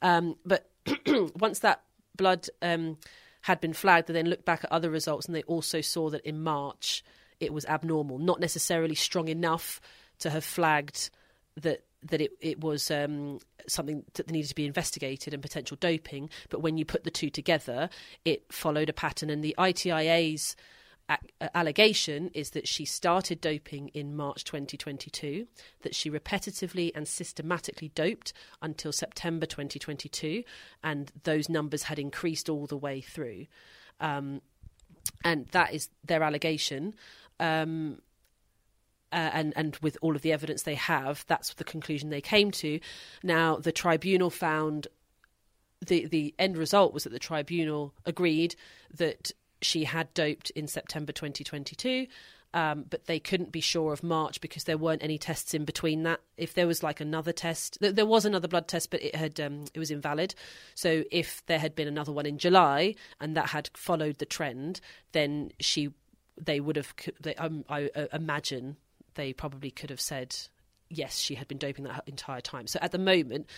Um, 0.00 0.36
but 0.46 0.70
once 1.36 1.58
that 1.60 1.82
blood 2.16 2.48
um, 2.60 2.98
had 3.42 3.60
been 3.60 3.72
flagged, 3.72 4.08
they 4.08 4.14
then 4.14 4.28
looked 4.28 4.44
back 4.44 4.64
at 4.64 4.72
other 4.72 4.90
results 4.90 5.26
and 5.26 5.34
they 5.34 5.42
also 5.44 5.80
saw 5.80 6.10
that 6.10 6.26
in 6.26 6.42
March 6.42 7.04
it 7.40 7.52
was 7.52 7.64
abnormal, 7.66 8.18
not 8.18 8.40
necessarily 8.40 8.94
strong 8.94 9.28
enough 9.28 9.80
to 10.20 10.30
have 10.30 10.44
flagged 10.44 11.10
that 11.56 11.84
that 12.04 12.20
it 12.20 12.32
it 12.40 12.60
was 12.60 12.90
um, 12.90 13.38
something 13.68 14.04
that 14.14 14.30
needed 14.30 14.48
to 14.48 14.54
be 14.54 14.66
investigated 14.66 15.34
and 15.34 15.42
potential 15.42 15.76
doping. 15.80 16.30
But 16.50 16.60
when 16.62 16.76
you 16.76 16.84
put 16.84 17.04
the 17.04 17.10
two 17.10 17.30
together, 17.30 17.90
it 18.24 18.44
followed 18.52 18.88
a 18.88 18.92
pattern, 18.92 19.30
and 19.30 19.42
the 19.42 19.54
ITIA's 19.58 20.56
allegation 21.54 22.30
is 22.34 22.50
that 22.50 22.66
she 22.66 22.84
started 22.84 23.40
doping 23.40 23.88
in 23.88 24.16
March 24.16 24.44
2022, 24.44 25.46
that 25.82 25.94
she 25.94 26.10
repetitively 26.10 26.90
and 26.94 27.06
systematically 27.06 27.90
doped 27.94 28.32
until 28.60 28.92
September 28.92 29.46
2022, 29.46 30.44
and 30.82 31.12
those 31.24 31.48
numbers 31.48 31.84
had 31.84 31.98
increased 31.98 32.48
all 32.48 32.66
the 32.66 32.76
way 32.76 33.00
through. 33.00 33.46
Um, 34.00 34.40
and 35.24 35.46
that 35.48 35.74
is 35.74 35.88
their 36.04 36.22
allegation. 36.22 36.94
Um, 37.40 37.98
uh, 39.12 39.30
and 39.34 39.52
and 39.56 39.76
with 39.82 39.98
all 40.00 40.16
of 40.16 40.22
the 40.22 40.32
evidence 40.32 40.62
they 40.62 40.74
have, 40.74 41.24
that's 41.28 41.52
the 41.54 41.64
conclusion 41.64 42.08
they 42.08 42.22
came 42.22 42.50
to. 42.50 42.80
Now, 43.22 43.56
the 43.56 43.72
tribunal 43.72 44.30
found 44.30 44.88
the 45.86 46.06
the 46.06 46.34
end 46.38 46.56
result 46.56 46.94
was 46.94 47.04
that 47.04 47.10
the 47.10 47.18
tribunal 47.18 47.94
agreed 48.06 48.54
that 48.94 49.32
she 49.62 49.84
had 49.84 50.12
doped 50.14 50.50
in 50.50 50.66
September 50.66 51.12
2022. 51.12 52.06
Um, 52.54 52.84
but 52.90 53.06
they 53.06 53.18
couldn't 53.18 53.50
be 53.50 53.62
sure 53.62 53.94
of 53.94 54.02
March 54.02 54.42
because 54.42 54.64
there 54.64 54.76
weren't 54.76 55.02
any 55.02 55.16
tests 55.16 55.54
in 55.54 55.64
between 55.64 56.02
that. 56.02 56.20
If 56.36 56.52
there 56.52 56.66
was 56.66 56.82
like 56.82 57.00
another 57.00 57.32
test, 57.32 57.78
th- 57.80 57.94
there 57.94 58.04
was 58.04 58.26
another 58.26 58.46
blood 58.46 58.68
test, 58.68 58.90
but 58.90 59.02
it 59.02 59.14
had 59.14 59.40
um, 59.40 59.64
it 59.72 59.78
was 59.78 59.90
invalid. 59.90 60.34
So 60.74 61.02
if 61.10 61.42
there 61.46 61.58
had 61.58 61.74
been 61.74 61.88
another 61.88 62.12
one 62.12 62.26
in 62.26 62.36
July 62.36 62.94
and 63.22 63.34
that 63.38 63.46
had 63.46 63.70
followed 63.72 64.18
the 64.18 64.26
trend, 64.26 64.82
then 65.12 65.52
she 65.60 65.94
they 66.38 66.60
would 66.60 66.76
have. 66.76 66.92
They, 67.22 67.34
um, 67.36 67.64
I 67.70 67.88
uh, 67.96 68.08
imagine 68.12 68.76
they 69.14 69.32
probably 69.32 69.70
could 69.70 69.88
have 69.88 70.00
said 70.00 70.36
yes, 70.92 71.18
she 71.18 71.34
had 71.34 71.48
been 71.48 71.58
doping 71.58 71.84
that 71.84 72.02
entire 72.06 72.40
time. 72.40 72.66
So 72.66 72.78
at 72.82 72.92
the 72.92 72.98
moment, 72.98 73.48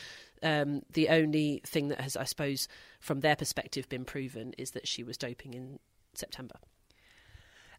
um, 0.43 0.83
the 0.93 1.09
only 1.09 1.61
thing 1.67 1.89
that 1.89 2.01
has, 2.01 2.17
I 2.17 2.25
suppose, 2.25 2.69
from 3.01 3.21
their 3.21 3.37
perspective, 3.37 3.89
been 3.89 4.05
proven 4.05 4.55
is 4.57 4.71
that 4.73 4.87
she 4.87 5.03
was 5.03 5.17
doping 5.17 5.55
in 5.55 5.79
September. 6.19 6.57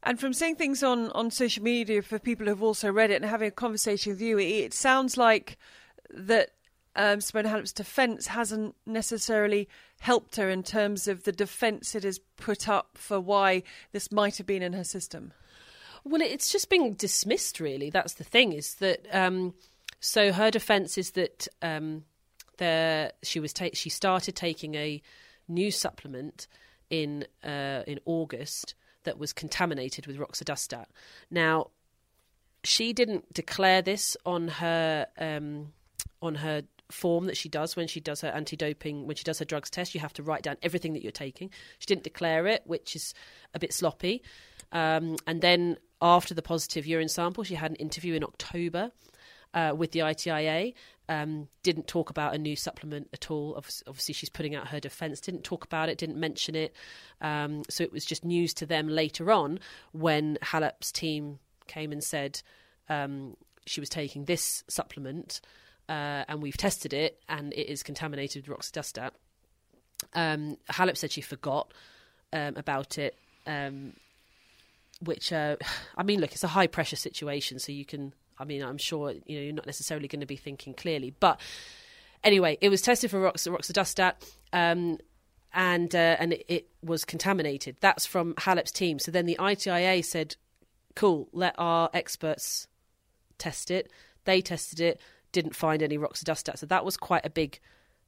And 0.03 0.19
from 0.19 0.33
seeing 0.33 0.55
things 0.55 0.83
on, 0.83 1.09
on 1.11 1.31
social 1.31 1.63
media 1.63 2.01
for 2.01 2.19
people 2.19 2.45
who've 2.45 2.61
also 2.61 2.91
read 2.91 3.09
it 3.09 3.15
and 3.15 3.25
having 3.25 3.47
a 3.47 3.51
conversation 3.51 4.11
with 4.11 4.21
you, 4.21 4.37
it, 4.37 4.73
sounds 4.73 5.17
like 5.17 5.57
that 6.11 6.51
um, 6.95 7.19
Simona 7.19 7.47
Halep's 7.47 7.73
defence 7.73 8.27
hasn't 8.27 8.75
necessarily 8.85 9.67
helped 9.99 10.35
her 10.35 10.49
in 10.49 10.61
terms 10.61 11.07
of 11.07 11.23
the 11.23 11.31
defence 11.31 11.95
it 11.95 12.03
has 12.03 12.19
put 12.37 12.69
up 12.69 12.89
for 12.93 13.19
why 13.19 13.63
this 13.93 14.11
might 14.11 14.37
have 14.37 14.45
been 14.45 14.61
in 14.61 14.73
her 14.73 14.83
system. 14.83 15.33
Well, 16.03 16.21
it's 16.21 16.51
just 16.51 16.69
being 16.69 16.93
dismissed, 16.93 17.59
really. 17.59 17.89
That's 17.89 18.13
the 18.13 18.23
thing, 18.23 18.53
is 18.53 18.75
that. 18.75 19.07
Um, 19.11 19.55
so 20.05 20.31
her 20.31 20.51
defence 20.51 20.99
is 20.99 21.11
that 21.11 21.47
um, 21.63 22.03
there 22.57 23.11
she 23.23 23.39
was 23.39 23.53
ta- 23.53 23.69
she 23.73 23.89
started 23.89 24.35
taking 24.35 24.75
a 24.75 25.01
new 25.47 25.71
supplement 25.71 26.47
in 26.89 27.25
uh, 27.43 27.83
in 27.87 27.99
August 28.05 28.75
that 29.03 29.17
was 29.17 29.33
contaminated 29.33 30.07
with 30.07 30.17
roxadustat. 30.17 30.85
Now, 31.29 31.69
she 32.63 32.93
didn't 32.93 33.31
declare 33.33 33.81
this 33.81 34.17
on 34.25 34.47
her 34.47 35.07
um, 35.17 35.73
on 36.21 36.35
her 36.35 36.63
form 36.91 37.25
that 37.25 37.37
she 37.37 37.49
does 37.49 37.75
when 37.75 37.87
she 37.87 37.99
does 37.99 38.21
her 38.21 38.29
anti-doping 38.29 39.07
when 39.07 39.15
she 39.15 39.23
does 39.23 39.39
her 39.39 39.45
drugs 39.45 39.69
test. 39.69 39.95
You 39.95 40.01
have 40.01 40.13
to 40.13 40.23
write 40.23 40.43
down 40.43 40.57
everything 40.61 40.93
that 40.93 41.01
you're 41.01 41.11
taking. 41.11 41.49
She 41.79 41.85
didn't 41.87 42.03
declare 42.03 42.47
it 42.47 42.61
which 42.65 42.95
is 42.95 43.13
a 43.53 43.59
bit 43.59 43.73
sloppy. 43.73 44.21
Um, 44.71 45.15
and 45.25 45.41
then 45.41 45.77
after 46.01 46.33
the 46.33 46.41
positive 46.41 46.85
urine 46.85 47.07
sample 47.07 47.43
she 47.43 47.55
had 47.55 47.71
an 47.71 47.77
interview 47.77 48.15
in 48.15 48.23
october 48.23 48.91
uh, 49.55 49.73
with 49.75 49.91
the 49.91 49.99
ITIA. 49.99 50.73
Um, 51.07 51.47
didn't 51.63 51.87
talk 51.87 52.09
about 52.09 52.35
a 52.35 52.37
new 52.37 52.55
supplement 52.55 53.09
at 53.13 53.31
all. 53.31 53.55
Obviously, 53.55 54.13
she's 54.13 54.29
putting 54.29 54.55
out 54.55 54.67
her 54.67 54.79
defence. 54.79 55.19
Didn't 55.21 55.43
talk 55.43 55.63
about 55.63 55.89
it. 55.89 55.97
Didn't 55.97 56.17
mention 56.19 56.55
it. 56.55 56.75
Um, 57.21 57.63
so 57.69 57.83
it 57.83 57.91
was 57.91 58.05
just 58.05 58.25
news 58.25 58.53
to 58.55 58.65
them 58.65 58.87
later 58.89 59.31
on 59.31 59.59
when 59.93 60.37
Halep's 60.43 60.91
team 60.91 61.39
came 61.67 61.91
and 61.91 62.03
said 62.03 62.41
um, 62.89 63.37
she 63.65 63.79
was 63.79 63.89
taking 63.89 64.25
this 64.25 64.63
supplement, 64.67 65.41
uh, 65.87 66.25
and 66.27 66.41
we've 66.41 66.57
tested 66.57 66.93
it, 66.93 67.21
and 67.29 67.53
it 67.53 67.69
is 67.69 67.81
contaminated 67.81 68.47
with 68.47 68.59
roxadustat. 68.59 69.11
Um, 70.13 70.57
Halep 70.69 70.97
said 70.97 71.11
she 71.11 71.21
forgot 71.21 71.71
um, 72.33 72.55
about 72.57 72.97
it. 72.97 73.15
Um, 73.47 73.93
which, 75.01 75.31
uh, 75.31 75.57
I 75.97 76.03
mean, 76.03 76.19
look, 76.19 76.31
it's 76.31 76.43
a 76.43 76.49
high 76.49 76.67
pressure 76.67 76.95
situation, 76.95 77.59
so 77.59 77.71
you 77.71 77.85
can 77.85 78.13
I 78.37 78.45
mean, 78.45 78.63
I'm 78.63 78.77
sure 78.77 79.11
you 79.25 79.37
know 79.37 79.43
you're 79.43 79.53
not 79.53 79.65
necessarily 79.65 80.07
going 80.07 80.21
to 80.21 80.25
be 80.25 80.35
thinking 80.35 80.73
clearly, 80.73 81.13
but 81.19 81.39
anyway, 82.23 82.57
it 82.61 82.69
was 82.69 82.81
tested 82.81 83.11
for 83.11 83.19
rox- 83.19 83.47
roxadustat. 83.47 84.13
Um, 84.51 84.97
and 85.55 85.95
uh, 85.95 86.17
and 86.19 86.33
it, 86.33 86.45
it, 86.47 86.67
was 86.83 87.05
contaminated. 87.05 87.77
That's 87.79 88.05
from 88.05 88.35
Halep's 88.35 88.71
team. 88.71 88.99
So 88.99 89.09
then 89.09 89.25
the 89.25 89.37
ITIA 89.39 90.03
said, 90.03 90.35
"Cool, 90.95 91.29
let 91.31 91.55
our 91.57 91.89
experts 91.93 92.67
test 93.37 93.71
it." 93.71 93.89
They 94.25 94.41
tested 94.41 94.81
it, 94.81 94.99
didn't 95.31 95.55
find 95.55 95.81
any 95.81 95.97
roxadustat. 95.97 96.57
So 96.57 96.65
that 96.65 96.83
was 96.83 96.97
quite 96.97 97.25
a 97.25 97.29
big 97.29 97.59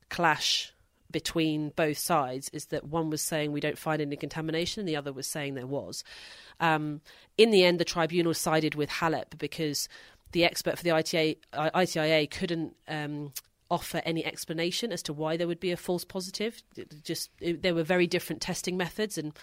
clash 0.09 0.73
between 1.09 1.69
both 1.69 1.97
sides. 1.97 2.49
Is 2.51 2.65
that 2.65 2.83
one 2.83 3.09
was 3.09 3.21
saying 3.21 3.51
we 3.51 3.61
don't 3.61 3.77
find 3.77 4.01
any 4.01 4.17
contamination, 4.17 4.81
and 4.81 4.89
the 4.89 4.97
other 4.97 5.13
was 5.13 5.25
saying 5.25 5.53
there 5.53 5.65
was. 5.65 6.03
Um, 6.59 7.01
in 7.37 7.51
the 7.51 7.63
end, 7.63 7.79
the 7.79 7.85
tribunal 7.85 8.33
sided 8.33 8.75
with 8.75 8.89
Halep 8.89 9.37
because 9.37 9.87
the 10.31 10.43
expert 10.43 10.77
for 10.77 10.83
the 10.83 10.91
ITA, 10.91 11.37
ITIA 11.53 12.27
couldn't 12.27 12.75
um, 12.87 13.31
offer 13.69 14.01
any 14.05 14.25
explanation 14.25 14.91
as 14.91 15.03
to 15.03 15.13
why 15.13 15.37
there 15.37 15.47
would 15.47 15.59
be 15.59 15.71
a 15.71 15.77
false 15.77 16.05
positive. 16.05 16.61
It 16.75 17.03
just 17.03 17.31
it, 17.39 17.61
there 17.61 17.75
were 17.75 17.83
very 17.83 18.07
different 18.07 18.41
testing 18.41 18.77
methods, 18.77 19.17
and 19.17 19.37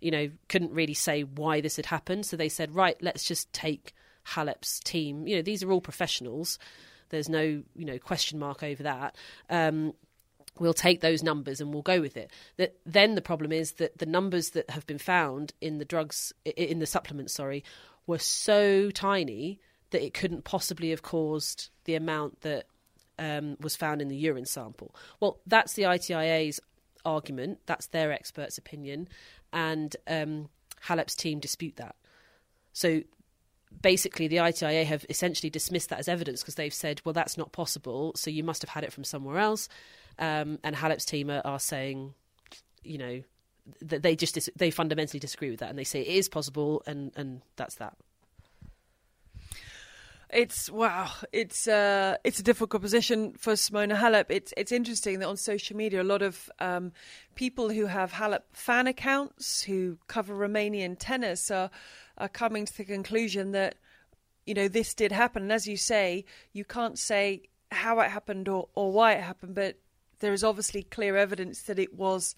you 0.00 0.10
know 0.10 0.30
couldn't 0.48 0.72
really 0.72 0.94
say 0.94 1.22
why 1.22 1.60
this 1.60 1.76
had 1.76 1.86
happened. 1.86 2.26
So 2.26 2.36
they 2.36 2.48
said, 2.48 2.74
right, 2.74 2.96
let's 3.00 3.24
just 3.24 3.52
take 3.52 3.92
Halep's 4.24 4.80
team. 4.80 5.26
You 5.26 5.36
know, 5.36 5.42
these 5.42 5.62
are 5.62 5.72
all 5.72 5.80
professionals. 5.80 6.58
There's 7.10 7.28
no 7.28 7.62
you 7.74 7.84
know 7.84 7.98
question 7.98 8.38
mark 8.38 8.62
over 8.62 8.82
that. 8.84 9.16
Um, 9.48 9.94
we'll 10.58 10.74
take 10.74 11.00
those 11.00 11.22
numbers 11.22 11.60
and 11.60 11.72
we'll 11.72 11.82
go 11.82 12.00
with 12.00 12.16
it. 12.16 12.30
That 12.56 12.76
then 12.84 13.14
the 13.14 13.22
problem 13.22 13.52
is 13.52 13.72
that 13.72 13.98
the 13.98 14.06
numbers 14.06 14.50
that 14.50 14.70
have 14.70 14.86
been 14.86 14.98
found 14.98 15.54
in 15.60 15.78
the 15.78 15.84
drugs 15.84 16.32
in 16.44 16.78
the 16.78 16.86
supplements, 16.86 17.34
sorry, 17.34 17.64
were 18.06 18.18
so 18.18 18.90
tiny 18.90 19.60
that 19.90 20.04
it 20.04 20.14
couldn't 20.14 20.44
possibly 20.44 20.90
have 20.90 21.02
caused 21.02 21.70
the 21.84 21.94
amount 21.94 22.42
that 22.42 22.66
um, 23.18 23.56
was 23.60 23.76
found 23.76 24.00
in 24.00 24.08
the 24.08 24.16
urine 24.16 24.46
sample. 24.46 24.94
Well, 25.20 25.40
that's 25.46 25.74
the 25.74 25.82
ITIA's 25.82 26.60
argument. 27.04 27.60
That's 27.66 27.88
their 27.88 28.12
expert's 28.12 28.58
opinion, 28.58 29.08
and 29.52 29.94
um, 30.06 30.48
Halep's 30.82 31.14
team 31.14 31.38
dispute 31.38 31.76
that. 31.76 31.96
So 32.72 33.02
basically, 33.82 34.28
the 34.28 34.38
ITIA 34.38 34.84
have 34.84 35.04
essentially 35.08 35.50
dismissed 35.50 35.90
that 35.90 35.98
as 35.98 36.08
evidence 36.08 36.40
because 36.40 36.54
they've 36.54 36.74
said, 36.74 37.00
"Well, 37.04 37.12
that's 37.12 37.36
not 37.36 37.52
possible. 37.52 38.12
So 38.16 38.30
you 38.30 38.42
must 38.42 38.62
have 38.62 38.70
had 38.70 38.84
it 38.84 38.92
from 38.92 39.04
somewhere 39.04 39.38
else." 39.38 39.68
Um, 40.18 40.58
and 40.64 40.76
Halep's 40.76 41.04
team 41.04 41.30
are, 41.30 41.42
are 41.44 41.58
saying, 41.58 42.14
you 42.82 42.98
know, 42.98 43.22
that 43.82 44.02
they 44.02 44.16
just 44.16 44.34
dis- 44.34 44.50
they 44.56 44.70
fundamentally 44.70 45.20
disagree 45.20 45.50
with 45.50 45.60
that, 45.60 45.70
and 45.70 45.78
they 45.78 45.84
say 45.84 46.00
it 46.00 46.08
is 46.08 46.28
possible, 46.28 46.82
and 46.86 47.12
and 47.16 47.42
that's 47.56 47.76
that. 47.76 47.96
It's 50.32 50.70
wow. 50.70 51.10
It's 51.32 51.66
uh, 51.66 52.16
it's 52.22 52.38
a 52.38 52.42
difficult 52.44 52.82
position 52.82 53.32
for 53.32 53.54
Simona 53.54 53.96
Halep. 53.96 54.26
It's 54.28 54.54
it's 54.56 54.70
interesting 54.70 55.18
that 55.18 55.28
on 55.28 55.36
social 55.36 55.76
media, 55.76 56.02
a 56.02 56.04
lot 56.04 56.22
of 56.22 56.48
um, 56.60 56.92
people 57.34 57.68
who 57.70 57.86
have 57.86 58.12
Halep 58.12 58.42
fan 58.52 58.86
accounts 58.86 59.62
who 59.62 59.98
cover 60.06 60.34
Romanian 60.34 60.96
tennis 60.98 61.50
are 61.50 61.70
are 62.16 62.28
coming 62.28 62.64
to 62.64 62.76
the 62.76 62.84
conclusion 62.84 63.50
that 63.52 63.74
you 64.46 64.54
know 64.54 64.68
this 64.68 64.94
did 64.94 65.10
happen. 65.10 65.42
And 65.42 65.52
as 65.52 65.66
you 65.66 65.76
say, 65.76 66.24
you 66.52 66.64
can't 66.64 66.98
say 66.98 67.42
how 67.72 67.98
it 67.98 68.10
happened 68.10 68.48
or, 68.48 68.68
or 68.74 68.92
why 68.92 69.14
it 69.14 69.22
happened, 69.22 69.56
but 69.56 69.78
there 70.20 70.32
is 70.32 70.44
obviously 70.44 70.84
clear 70.84 71.16
evidence 71.16 71.62
that 71.62 71.78
it 71.78 71.94
was 71.94 72.36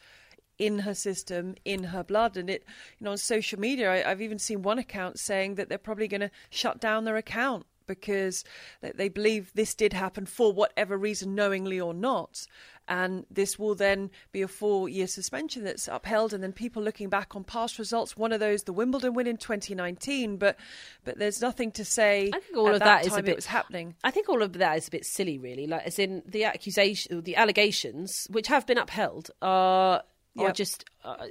in 0.59 0.81
her 0.81 0.95
system, 0.95 1.57
in 1.65 1.85
her 1.85 2.05
blood. 2.05 2.37
And 2.37 2.49
it, 2.49 2.65
you 2.99 3.05
know, 3.05 3.13
on 3.13 3.19
social 3.19 3.59
media, 3.59 3.93
I, 3.93 4.09
have 4.09 4.23
even 4.23 4.39
seen 4.39 4.63
one 4.63 4.79
account 4.79 5.19
saying 5.19 5.57
that 5.57 5.69
they're 5.69 5.79
probably 5.79 6.09
going 6.09 6.21
to 6.21 6.31
shut 6.51 6.81
down 6.81 7.05
their 7.05 7.17
account 7.17 7.67
because 7.87 8.45
they 8.81 9.09
believe 9.09 9.53
this 9.55 9.75
did 9.75 9.93
happen 9.93 10.27
for 10.27 10.53
whatever 10.53 10.97
reason, 10.97 11.35
knowingly 11.35 11.81
or 11.81 11.95
not. 11.95 12.47
And 12.89 13.25
this 13.31 13.59
will 13.59 13.75
then 13.75 14.11
be 14.33 14.43
a 14.43 14.49
four 14.49 14.89
year 14.89 15.07
suspension 15.07 15.65
that's 15.65 15.89
upheld. 15.89 16.35
And 16.35 16.43
then 16.43 16.53
people 16.53 16.83
looking 16.83 17.09
back 17.09 17.37
on 17.37 17.45
past 17.45 17.79
results, 17.79 18.17
one 18.17 18.33
of 18.33 18.41
those, 18.41 18.65
the 18.65 18.73
Wimbledon 18.73 19.15
win 19.15 19.27
in 19.27 19.37
2019. 19.37 20.37
But 20.37 20.59
but 21.05 21.19
there's 21.19 21.41
nothing 21.41 21.71
to 21.73 21.85
say 21.85 22.31
I 22.33 22.41
think 22.41 22.57
all 22.57 22.69
of 22.69 22.81
that, 22.81 23.03
that 23.03 23.07
is 23.07 23.17
a 23.17 23.23
bit, 23.23 23.37
was 23.37 23.47
happening. 23.47 23.95
I 24.03 24.11
think 24.11 24.29
all 24.29 24.43
of 24.43 24.53
that 24.55 24.77
is 24.79 24.89
a 24.89 24.91
bit 24.91 25.07
silly, 25.07 25.39
really. 25.39 25.67
Like, 25.67 25.87
as 25.87 25.99
in 25.99 26.23
the 26.27 26.45
accusation, 26.45 27.23
the 27.23 27.37
allegations, 27.37 28.27
which 28.31 28.49
have 28.49 28.67
been 28.67 28.79
upheld, 28.79 29.31
are, 29.41 30.03
are 30.37 30.47
yep. 30.47 30.55
just. 30.55 30.85
Uh, 31.05 31.27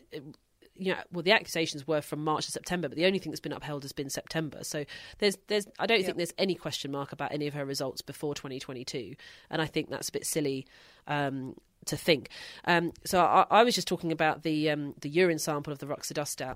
you 0.81 0.93
know, 0.93 0.99
well, 1.11 1.21
the 1.21 1.31
accusations 1.31 1.85
were 1.85 2.01
from 2.01 2.23
March 2.23 2.47
to 2.47 2.51
September, 2.51 2.89
but 2.89 2.97
the 2.97 3.05
only 3.05 3.19
thing 3.19 3.31
that's 3.31 3.39
been 3.39 3.53
upheld 3.53 3.83
has 3.83 3.91
been 3.91 4.09
September. 4.09 4.63
So 4.63 4.83
there's, 5.19 5.37
there's, 5.47 5.67
I 5.77 5.85
don't 5.85 6.03
think 6.03 6.17
there's 6.17 6.33
any 6.39 6.55
question 6.55 6.91
mark 6.91 7.11
about 7.11 7.31
any 7.31 7.45
of 7.45 7.53
her 7.53 7.63
results 7.63 8.01
before 8.01 8.33
2022, 8.33 9.13
and 9.51 9.61
I 9.61 9.67
think 9.67 9.91
that's 9.91 10.09
a 10.09 10.11
bit 10.11 10.25
silly 10.25 10.65
um, 11.05 11.55
to 11.85 11.95
think. 11.95 12.29
Um, 12.65 12.93
so 13.05 13.23
I, 13.23 13.45
I, 13.51 13.63
was 13.63 13.75
just 13.75 13.87
talking 13.87 14.11
about 14.11 14.41
the 14.41 14.71
um, 14.71 14.95
the 15.01 15.09
urine 15.09 15.37
sample 15.37 15.71
of 15.71 15.77
the 15.77 15.85
roxadustat. 15.85 16.55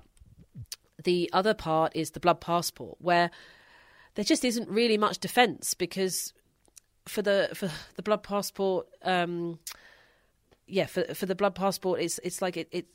The 1.04 1.30
other 1.32 1.54
part 1.54 1.94
is 1.94 2.10
the 2.10 2.20
blood 2.20 2.40
passport, 2.40 2.96
where 3.00 3.30
there 4.16 4.24
just 4.24 4.44
isn't 4.44 4.68
really 4.68 4.98
much 4.98 5.18
defence 5.18 5.72
because 5.72 6.32
for 7.06 7.22
the 7.22 7.50
for 7.54 7.70
the 7.94 8.02
blood 8.02 8.24
passport, 8.24 8.88
um, 9.02 9.60
yeah, 10.66 10.86
for 10.86 11.14
for 11.14 11.26
the 11.26 11.36
blood 11.36 11.54
passport, 11.54 12.00
it's 12.00 12.18
it's 12.24 12.42
like 12.42 12.56
it, 12.56 12.66
it 12.72 12.86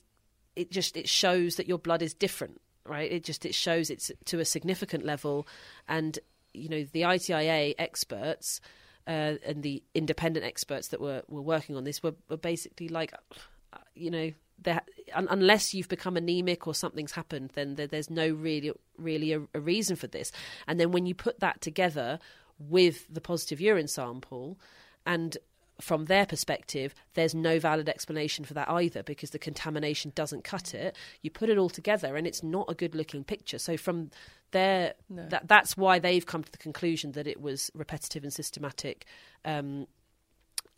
it 0.55 0.71
just 0.71 0.97
it 0.97 1.09
shows 1.09 1.55
that 1.55 1.67
your 1.67 1.77
blood 1.77 2.01
is 2.01 2.13
different, 2.13 2.61
right? 2.85 3.11
It 3.11 3.23
just 3.23 3.45
it 3.45 3.55
shows 3.55 3.89
it's 3.89 4.11
to 4.25 4.39
a 4.39 4.45
significant 4.45 5.05
level, 5.05 5.47
and 5.87 6.17
you 6.53 6.69
know 6.69 6.83
the 6.91 7.03
ITIA 7.03 7.75
experts 7.77 8.61
uh, 9.07 9.35
and 9.45 9.63
the 9.63 9.83
independent 9.95 10.45
experts 10.45 10.89
that 10.89 11.01
were 11.01 11.23
were 11.27 11.41
working 11.41 11.75
on 11.75 11.83
this 11.83 12.03
were, 12.03 12.15
were 12.29 12.37
basically 12.37 12.87
like, 12.87 13.13
you 13.95 14.11
know, 14.11 14.31
un- 15.13 15.27
unless 15.29 15.73
you've 15.73 15.89
become 15.89 16.17
anemic 16.17 16.67
or 16.67 16.75
something's 16.75 17.11
happened, 17.13 17.51
then 17.55 17.75
there, 17.75 17.87
there's 17.87 18.09
no 18.09 18.29
really 18.29 18.71
really 18.97 19.33
a, 19.33 19.41
a 19.53 19.59
reason 19.59 19.95
for 19.95 20.07
this. 20.07 20.31
And 20.67 20.79
then 20.79 20.91
when 20.91 21.05
you 21.05 21.15
put 21.15 21.39
that 21.39 21.61
together 21.61 22.19
with 22.59 23.07
the 23.11 23.21
positive 23.21 23.59
urine 23.59 23.87
sample 23.87 24.59
and 25.05 25.37
from 25.81 26.05
their 26.05 26.25
perspective, 26.25 26.93
there's 27.13 27.35
no 27.35 27.59
valid 27.59 27.89
explanation 27.89 28.45
for 28.45 28.53
that 28.53 28.69
either 28.69 29.03
because 29.03 29.31
the 29.31 29.39
contamination 29.39 30.11
doesn't 30.15 30.43
cut 30.43 30.73
it. 30.73 30.95
You 31.21 31.29
put 31.29 31.49
it 31.49 31.57
all 31.57 31.69
together 31.69 32.15
and 32.15 32.25
it's 32.27 32.43
not 32.43 32.69
a 32.69 32.73
good 32.73 32.95
looking 32.95 33.23
picture. 33.23 33.59
So 33.59 33.77
from 33.77 34.11
there, 34.51 34.93
no. 35.09 35.27
that 35.29 35.47
that's 35.47 35.75
why 35.75 35.99
they've 35.99 36.25
come 36.25 36.43
to 36.43 36.51
the 36.51 36.57
conclusion 36.57 37.13
that 37.13 37.27
it 37.27 37.41
was 37.41 37.71
repetitive 37.73 38.23
and 38.23 38.33
systematic 38.33 39.05
um, 39.43 39.87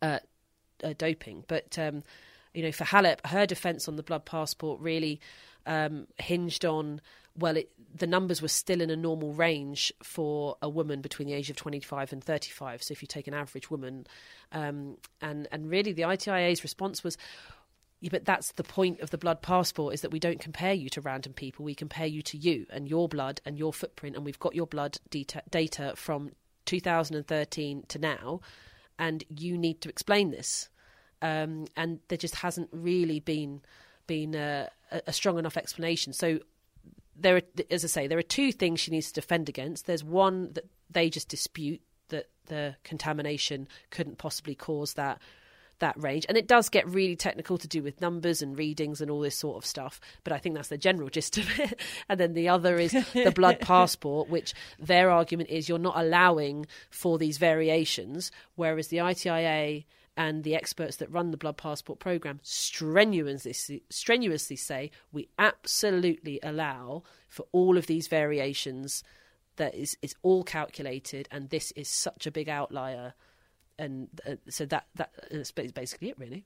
uh, 0.01 0.19
uh, 0.83 0.93
doping. 0.97 1.43
But 1.47 1.77
um, 1.77 2.03
you 2.53 2.63
know, 2.63 2.71
for 2.71 2.85
Halep, 2.85 3.25
her 3.27 3.45
defence 3.45 3.87
on 3.87 3.95
the 3.95 4.03
blood 4.03 4.25
passport 4.25 4.79
really 4.79 5.19
um, 5.65 6.07
hinged 6.17 6.65
on 6.65 7.01
well, 7.37 7.57
it, 7.57 7.71
the 7.95 8.07
numbers 8.07 8.41
were 8.41 8.47
still 8.47 8.81
in 8.81 8.89
a 8.89 8.95
normal 8.95 9.33
range 9.33 9.91
for 10.03 10.57
a 10.61 10.69
woman 10.69 11.01
between 11.01 11.27
the 11.27 11.33
age 11.33 11.49
of 11.49 11.55
25 11.55 12.13
and 12.13 12.23
35. 12.23 12.83
So 12.83 12.91
if 12.91 13.01
you 13.01 13.07
take 13.07 13.27
an 13.27 13.33
average 13.33 13.71
woman, 13.71 14.05
um, 14.51 14.97
and 15.21 15.47
and 15.51 15.69
really 15.69 15.93
the 15.93 16.03
ITIA's 16.03 16.63
response 16.63 17.03
was, 17.03 17.17
yeah, 18.01 18.09
but 18.11 18.25
that's 18.25 18.51
the 18.51 18.63
point 18.63 18.99
of 18.99 19.09
the 19.09 19.17
blood 19.17 19.41
passport 19.41 19.93
is 19.93 20.01
that 20.01 20.11
we 20.11 20.19
don't 20.19 20.39
compare 20.39 20.73
you 20.73 20.89
to 20.89 21.01
random 21.01 21.33
people. 21.33 21.65
We 21.65 21.75
compare 21.75 22.05
you 22.05 22.21
to 22.23 22.37
you 22.37 22.67
and 22.69 22.87
your 22.87 23.07
blood 23.07 23.41
and 23.45 23.57
your 23.57 23.73
footprint, 23.73 24.15
and 24.15 24.25
we've 24.25 24.39
got 24.39 24.53
your 24.53 24.67
blood 24.67 24.97
data, 25.09 25.41
data 25.49 25.93
from 25.95 26.31
2013 26.65 27.85
to 27.87 27.99
now, 27.99 28.41
and 28.99 29.23
you 29.29 29.57
need 29.57 29.81
to 29.81 29.89
explain 29.89 30.29
this. 30.29 30.69
Um, 31.21 31.65
and 31.75 31.99
there 32.09 32.17
just 32.17 32.35
hasn't 32.35 32.69
really 32.71 33.19
been 33.21 33.61
been 34.05 34.35
a, 34.35 34.69
a 35.07 35.13
strong 35.13 35.39
enough 35.39 35.57
explanation. 35.57 36.13
So 36.13 36.39
there 37.15 37.37
are, 37.37 37.41
as 37.69 37.83
I 37.83 37.87
say, 37.87 38.07
there 38.07 38.17
are 38.17 38.23
two 38.23 38.51
things 38.51 38.79
she 38.79 38.91
needs 38.91 39.07
to 39.07 39.21
defend 39.21 39.49
against. 39.49 39.85
There's 39.85 40.03
one 40.03 40.53
that 40.53 40.65
they 40.89 41.09
just 41.09 41.29
dispute 41.29 41.81
that 42.09 42.27
the 42.47 42.75
contamination 42.83 43.67
couldn't 43.89 44.17
possibly 44.17 44.55
cause 44.55 44.93
that 44.93 45.21
that 45.79 46.01
range, 46.01 46.25
and 46.29 46.37
it 46.37 46.47
does 46.47 46.69
get 46.69 46.87
really 46.87 47.15
technical 47.15 47.57
to 47.57 47.67
do 47.67 47.83
with 47.83 47.99
numbers 47.99 48.41
and 48.41 48.57
readings 48.57 49.01
and 49.01 49.11
all 49.11 49.19
this 49.19 49.37
sort 49.37 49.57
of 49.57 49.65
stuff. 49.65 49.99
But 50.23 50.31
I 50.31 50.37
think 50.37 50.55
that's 50.55 50.69
the 50.69 50.77
general 50.77 51.09
gist 51.09 51.37
of 51.37 51.59
it. 51.59 51.79
and 52.09 52.19
then 52.19 52.33
the 52.33 52.47
other 52.47 52.77
is 52.77 52.91
the 52.91 53.33
blood 53.35 53.59
passport, 53.61 54.29
which 54.29 54.53
their 54.79 55.09
argument 55.09 55.49
is 55.49 55.67
you're 55.67 55.79
not 55.79 55.97
allowing 55.97 56.67
for 56.89 57.17
these 57.17 57.37
variations, 57.37 58.31
whereas 58.55 58.87
the 58.87 58.97
ITIA 58.97 59.83
and 60.15 60.43
the 60.43 60.55
experts 60.55 60.97
that 60.97 61.11
run 61.11 61.31
the 61.31 61.37
blood 61.37 61.57
passport 61.57 61.99
program 61.99 62.39
strenuously 62.43 63.81
strenuously 63.89 64.55
say 64.55 64.91
we 65.11 65.27
absolutely 65.39 66.39
allow 66.43 67.03
for 67.27 67.45
all 67.51 67.77
of 67.77 67.87
these 67.87 68.07
variations 68.07 69.03
that 69.55 69.73
is 69.75 69.97
is 70.01 70.15
all 70.21 70.43
calculated 70.43 71.27
and 71.31 71.49
this 71.49 71.71
is 71.71 71.87
such 71.87 72.27
a 72.27 72.31
big 72.31 72.49
outlier. 72.49 73.13
And 73.79 74.07
uh, 74.27 74.35
so 74.49 74.65
that 74.67 74.85
that 74.95 75.11
is 75.31 75.51
basically 75.51 76.09
it 76.09 76.19
really 76.19 76.45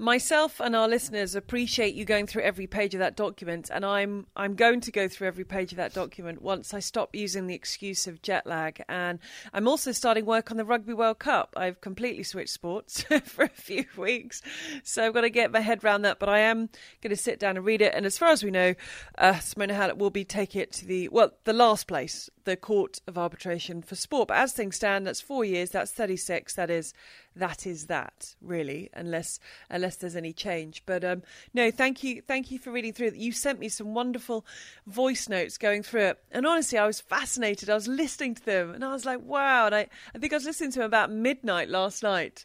myself 0.00 0.60
and 0.60 0.74
our 0.74 0.88
listeners 0.88 1.34
appreciate 1.34 1.94
you 1.94 2.06
going 2.06 2.26
through 2.26 2.40
every 2.40 2.66
page 2.66 2.94
of 2.94 3.00
that 3.00 3.16
document 3.16 3.68
and 3.70 3.84
I'm 3.84 4.26
I'm 4.34 4.54
going 4.54 4.80
to 4.80 4.90
go 4.90 5.08
through 5.08 5.28
every 5.28 5.44
page 5.44 5.72
of 5.72 5.76
that 5.76 5.92
document 5.92 6.40
once 6.40 6.72
I 6.72 6.80
stop 6.80 7.14
using 7.14 7.46
the 7.46 7.54
excuse 7.54 8.06
of 8.06 8.22
jet 8.22 8.46
lag 8.46 8.82
and 8.88 9.18
I'm 9.52 9.68
also 9.68 9.92
starting 9.92 10.24
work 10.24 10.50
on 10.50 10.56
the 10.56 10.64
Rugby 10.64 10.94
World 10.94 11.18
Cup. 11.18 11.52
I've 11.54 11.82
completely 11.82 12.22
switched 12.22 12.54
sports 12.54 13.02
for 13.24 13.44
a 13.44 13.50
few 13.50 13.84
weeks. 13.98 14.40
So 14.84 15.04
I've 15.04 15.12
got 15.12 15.20
to 15.20 15.30
get 15.30 15.52
my 15.52 15.60
head 15.60 15.84
around 15.84 16.02
that, 16.02 16.18
but 16.18 16.30
I 16.30 16.38
am 16.38 16.70
going 17.02 17.10
to 17.10 17.16
sit 17.16 17.38
down 17.38 17.58
and 17.58 17.66
read 17.66 17.82
it 17.82 17.92
and 17.94 18.06
as 18.06 18.16
far 18.16 18.30
as 18.30 18.42
we 18.42 18.50
know, 18.50 18.74
uh, 19.18 19.34
Simona 19.34 19.72
Halep 19.72 19.98
will 19.98 20.08
be 20.08 20.24
taking 20.24 20.62
it 20.62 20.72
to 20.72 20.86
the 20.86 21.08
well, 21.08 21.32
the 21.44 21.52
last 21.52 21.86
place, 21.86 22.30
the 22.44 22.56
Court 22.56 23.02
of 23.06 23.18
Arbitration 23.18 23.82
for 23.82 23.96
Sport. 23.96 24.28
But 24.28 24.38
as 24.38 24.54
things 24.54 24.76
stand, 24.76 25.06
that's 25.06 25.20
4 25.20 25.44
years, 25.44 25.68
that's 25.68 25.92
36, 25.92 26.54
that 26.54 26.70
is 26.70 26.94
that 27.36 27.66
is 27.66 27.86
that 27.86 28.34
really 28.40 28.90
unless 28.92 29.38
unless 29.68 29.89
there's 29.96 30.16
any 30.16 30.32
change 30.32 30.82
but 30.86 31.04
um 31.04 31.22
no 31.54 31.70
thank 31.70 32.02
you 32.02 32.20
thank 32.22 32.50
you 32.50 32.58
for 32.58 32.70
reading 32.70 32.92
through 32.92 33.10
you 33.14 33.32
sent 33.32 33.58
me 33.58 33.68
some 33.68 33.94
wonderful 33.94 34.44
voice 34.86 35.28
notes 35.28 35.58
going 35.58 35.82
through 35.82 36.02
it 36.02 36.18
and 36.30 36.46
honestly 36.46 36.78
i 36.78 36.86
was 36.86 37.00
fascinated 37.00 37.68
i 37.70 37.74
was 37.74 37.88
listening 37.88 38.34
to 38.34 38.44
them 38.44 38.70
and 38.70 38.84
i 38.84 38.92
was 38.92 39.04
like 39.04 39.20
wow 39.22 39.66
and 39.66 39.74
i 39.74 39.86
i 40.14 40.18
think 40.18 40.32
i 40.32 40.36
was 40.36 40.44
listening 40.44 40.70
to 40.70 40.78
them 40.78 40.86
about 40.86 41.10
midnight 41.10 41.68
last 41.68 42.02
night 42.02 42.44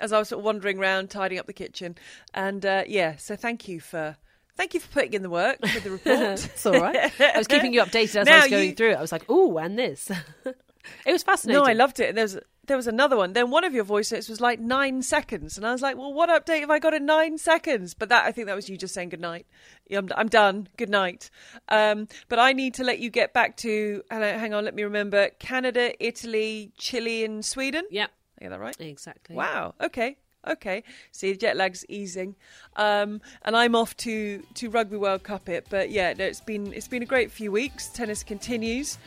as 0.00 0.12
i 0.12 0.18
was 0.18 0.28
sort 0.28 0.40
of 0.40 0.44
wandering 0.44 0.78
around 0.78 1.10
tidying 1.10 1.38
up 1.38 1.46
the 1.46 1.52
kitchen 1.52 1.96
and 2.34 2.64
uh, 2.66 2.84
yeah 2.86 3.16
so 3.16 3.36
thank 3.36 3.68
you 3.68 3.80
for 3.80 4.16
Thank 4.56 4.72
you 4.72 4.80
for 4.80 4.88
putting 4.88 5.12
in 5.12 5.22
the 5.22 5.28
work 5.28 5.58
for 5.66 5.80
the 5.80 5.90
report. 5.90 6.16
it's 6.44 6.64
all 6.64 6.80
right. 6.80 7.12
I 7.20 7.36
was 7.36 7.46
keeping 7.46 7.74
you 7.74 7.82
updated 7.82 8.16
as 8.16 8.26
now 8.26 8.38
I 8.38 8.40
was 8.40 8.50
going 8.50 8.70
you... 8.70 8.74
through 8.74 8.92
it. 8.92 8.96
I 8.96 9.02
was 9.02 9.12
like, 9.12 9.26
"Oh, 9.28 9.58
and 9.58 9.78
this." 9.78 10.10
it 11.04 11.12
was 11.12 11.22
fascinating. 11.22 11.62
No, 11.62 11.68
I 11.68 11.72
loved 11.72 12.00
it. 12.00 12.10
And 12.10 12.18
there's 12.18 12.38
there 12.66 12.76
was 12.76 12.86
another 12.86 13.16
one. 13.16 13.32
Then 13.32 13.50
one 13.50 13.64
of 13.64 13.74
your 13.74 13.84
voice 13.84 14.12
notes 14.12 14.28
was 14.28 14.40
like 14.40 14.60
nine 14.60 15.02
seconds, 15.02 15.56
and 15.56 15.66
I 15.66 15.72
was 15.72 15.82
like, 15.82 15.96
"Well, 15.96 16.12
what 16.12 16.28
update 16.28 16.60
have 16.60 16.70
I 16.70 16.78
got 16.78 16.94
in 16.94 17.06
nine 17.06 17.38
seconds?" 17.38 17.94
But 17.94 18.08
that 18.08 18.24
I 18.24 18.32
think 18.32 18.46
that 18.46 18.56
was 18.56 18.68
you 18.68 18.76
just 18.76 18.94
saying 18.94 19.10
good 19.10 19.20
night. 19.20 19.46
I'm, 19.90 20.08
I'm 20.16 20.28
done. 20.28 20.68
Good 20.76 20.90
night. 20.90 21.30
Um, 21.68 22.08
but 22.28 22.38
I 22.38 22.52
need 22.52 22.74
to 22.74 22.84
let 22.84 22.98
you 22.98 23.10
get 23.10 23.32
back 23.32 23.56
to. 23.58 24.02
Hang 24.10 24.54
on, 24.54 24.64
let 24.64 24.74
me 24.74 24.82
remember. 24.82 25.30
Canada, 25.38 25.92
Italy, 26.04 26.72
Chile, 26.76 27.24
and 27.24 27.44
Sweden. 27.44 27.84
Yeah, 27.90 28.06
I 28.38 28.44
get 28.44 28.50
that 28.50 28.60
right. 28.60 28.76
Exactly. 28.80 29.36
Wow. 29.36 29.74
Okay. 29.80 30.16
Okay. 30.46 30.84
See, 31.10 31.32
the 31.32 31.38
jet 31.38 31.56
lag's 31.56 31.84
easing, 31.88 32.36
um, 32.76 33.20
and 33.42 33.56
I'm 33.56 33.74
off 33.74 33.96
to 33.98 34.42
to 34.54 34.70
Rugby 34.70 34.96
World 34.96 35.22
Cup 35.22 35.48
it. 35.48 35.66
But 35.68 35.90
yeah, 35.90 36.12
no, 36.12 36.24
it's 36.24 36.40
been 36.40 36.72
it's 36.72 36.88
been 36.88 37.02
a 37.02 37.06
great 37.06 37.30
few 37.30 37.50
weeks. 37.50 37.88
Tennis 37.88 38.22
continues. 38.22 38.98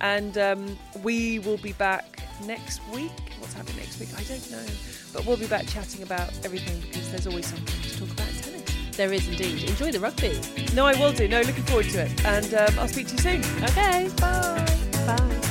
And 0.00 0.38
um, 0.38 0.78
we 1.02 1.38
will 1.40 1.58
be 1.58 1.72
back 1.72 2.20
next 2.44 2.80
week. 2.92 3.12
What's 3.38 3.54
happening 3.54 3.76
next 3.76 4.00
week? 4.00 4.08
I 4.16 4.22
don't 4.22 4.50
know. 4.50 4.64
But 5.12 5.26
we'll 5.26 5.36
be 5.36 5.46
back 5.46 5.66
chatting 5.66 6.02
about 6.02 6.30
everything 6.44 6.80
because 6.80 7.10
there's 7.10 7.26
always 7.26 7.46
something 7.46 7.82
to 7.82 7.98
talk 7.98 8.10
about 8.10 8.28
in 8.28 8.36
tennis. 8.36 8.96
There 8.96 9.12
is 9.12 9.28
indeed. 9.28 9.68
Enjoy 9.68 9.92
the 9.92 10.00
rugby. 10.00 10.40
No, 10.74 10.84
I 10.86 10.94
will 10.98 11.12
do. 11.12 11.28
No, 11.28 11.40
looking 11.42 11.64
forward 11.64 11.86
to 11.90 12.02
it. 12.02 12.24
And 12.24 12.52
um, 12.54 12.78
I'll 12.78 12.88
speak 12.88 13.06
to 13.08 13.12
you 13.14 13.18
soon. 13.18 13.64
Okay. 13.64 14.10
Bye. 14.18 14.78
Bye. 15.06 15.47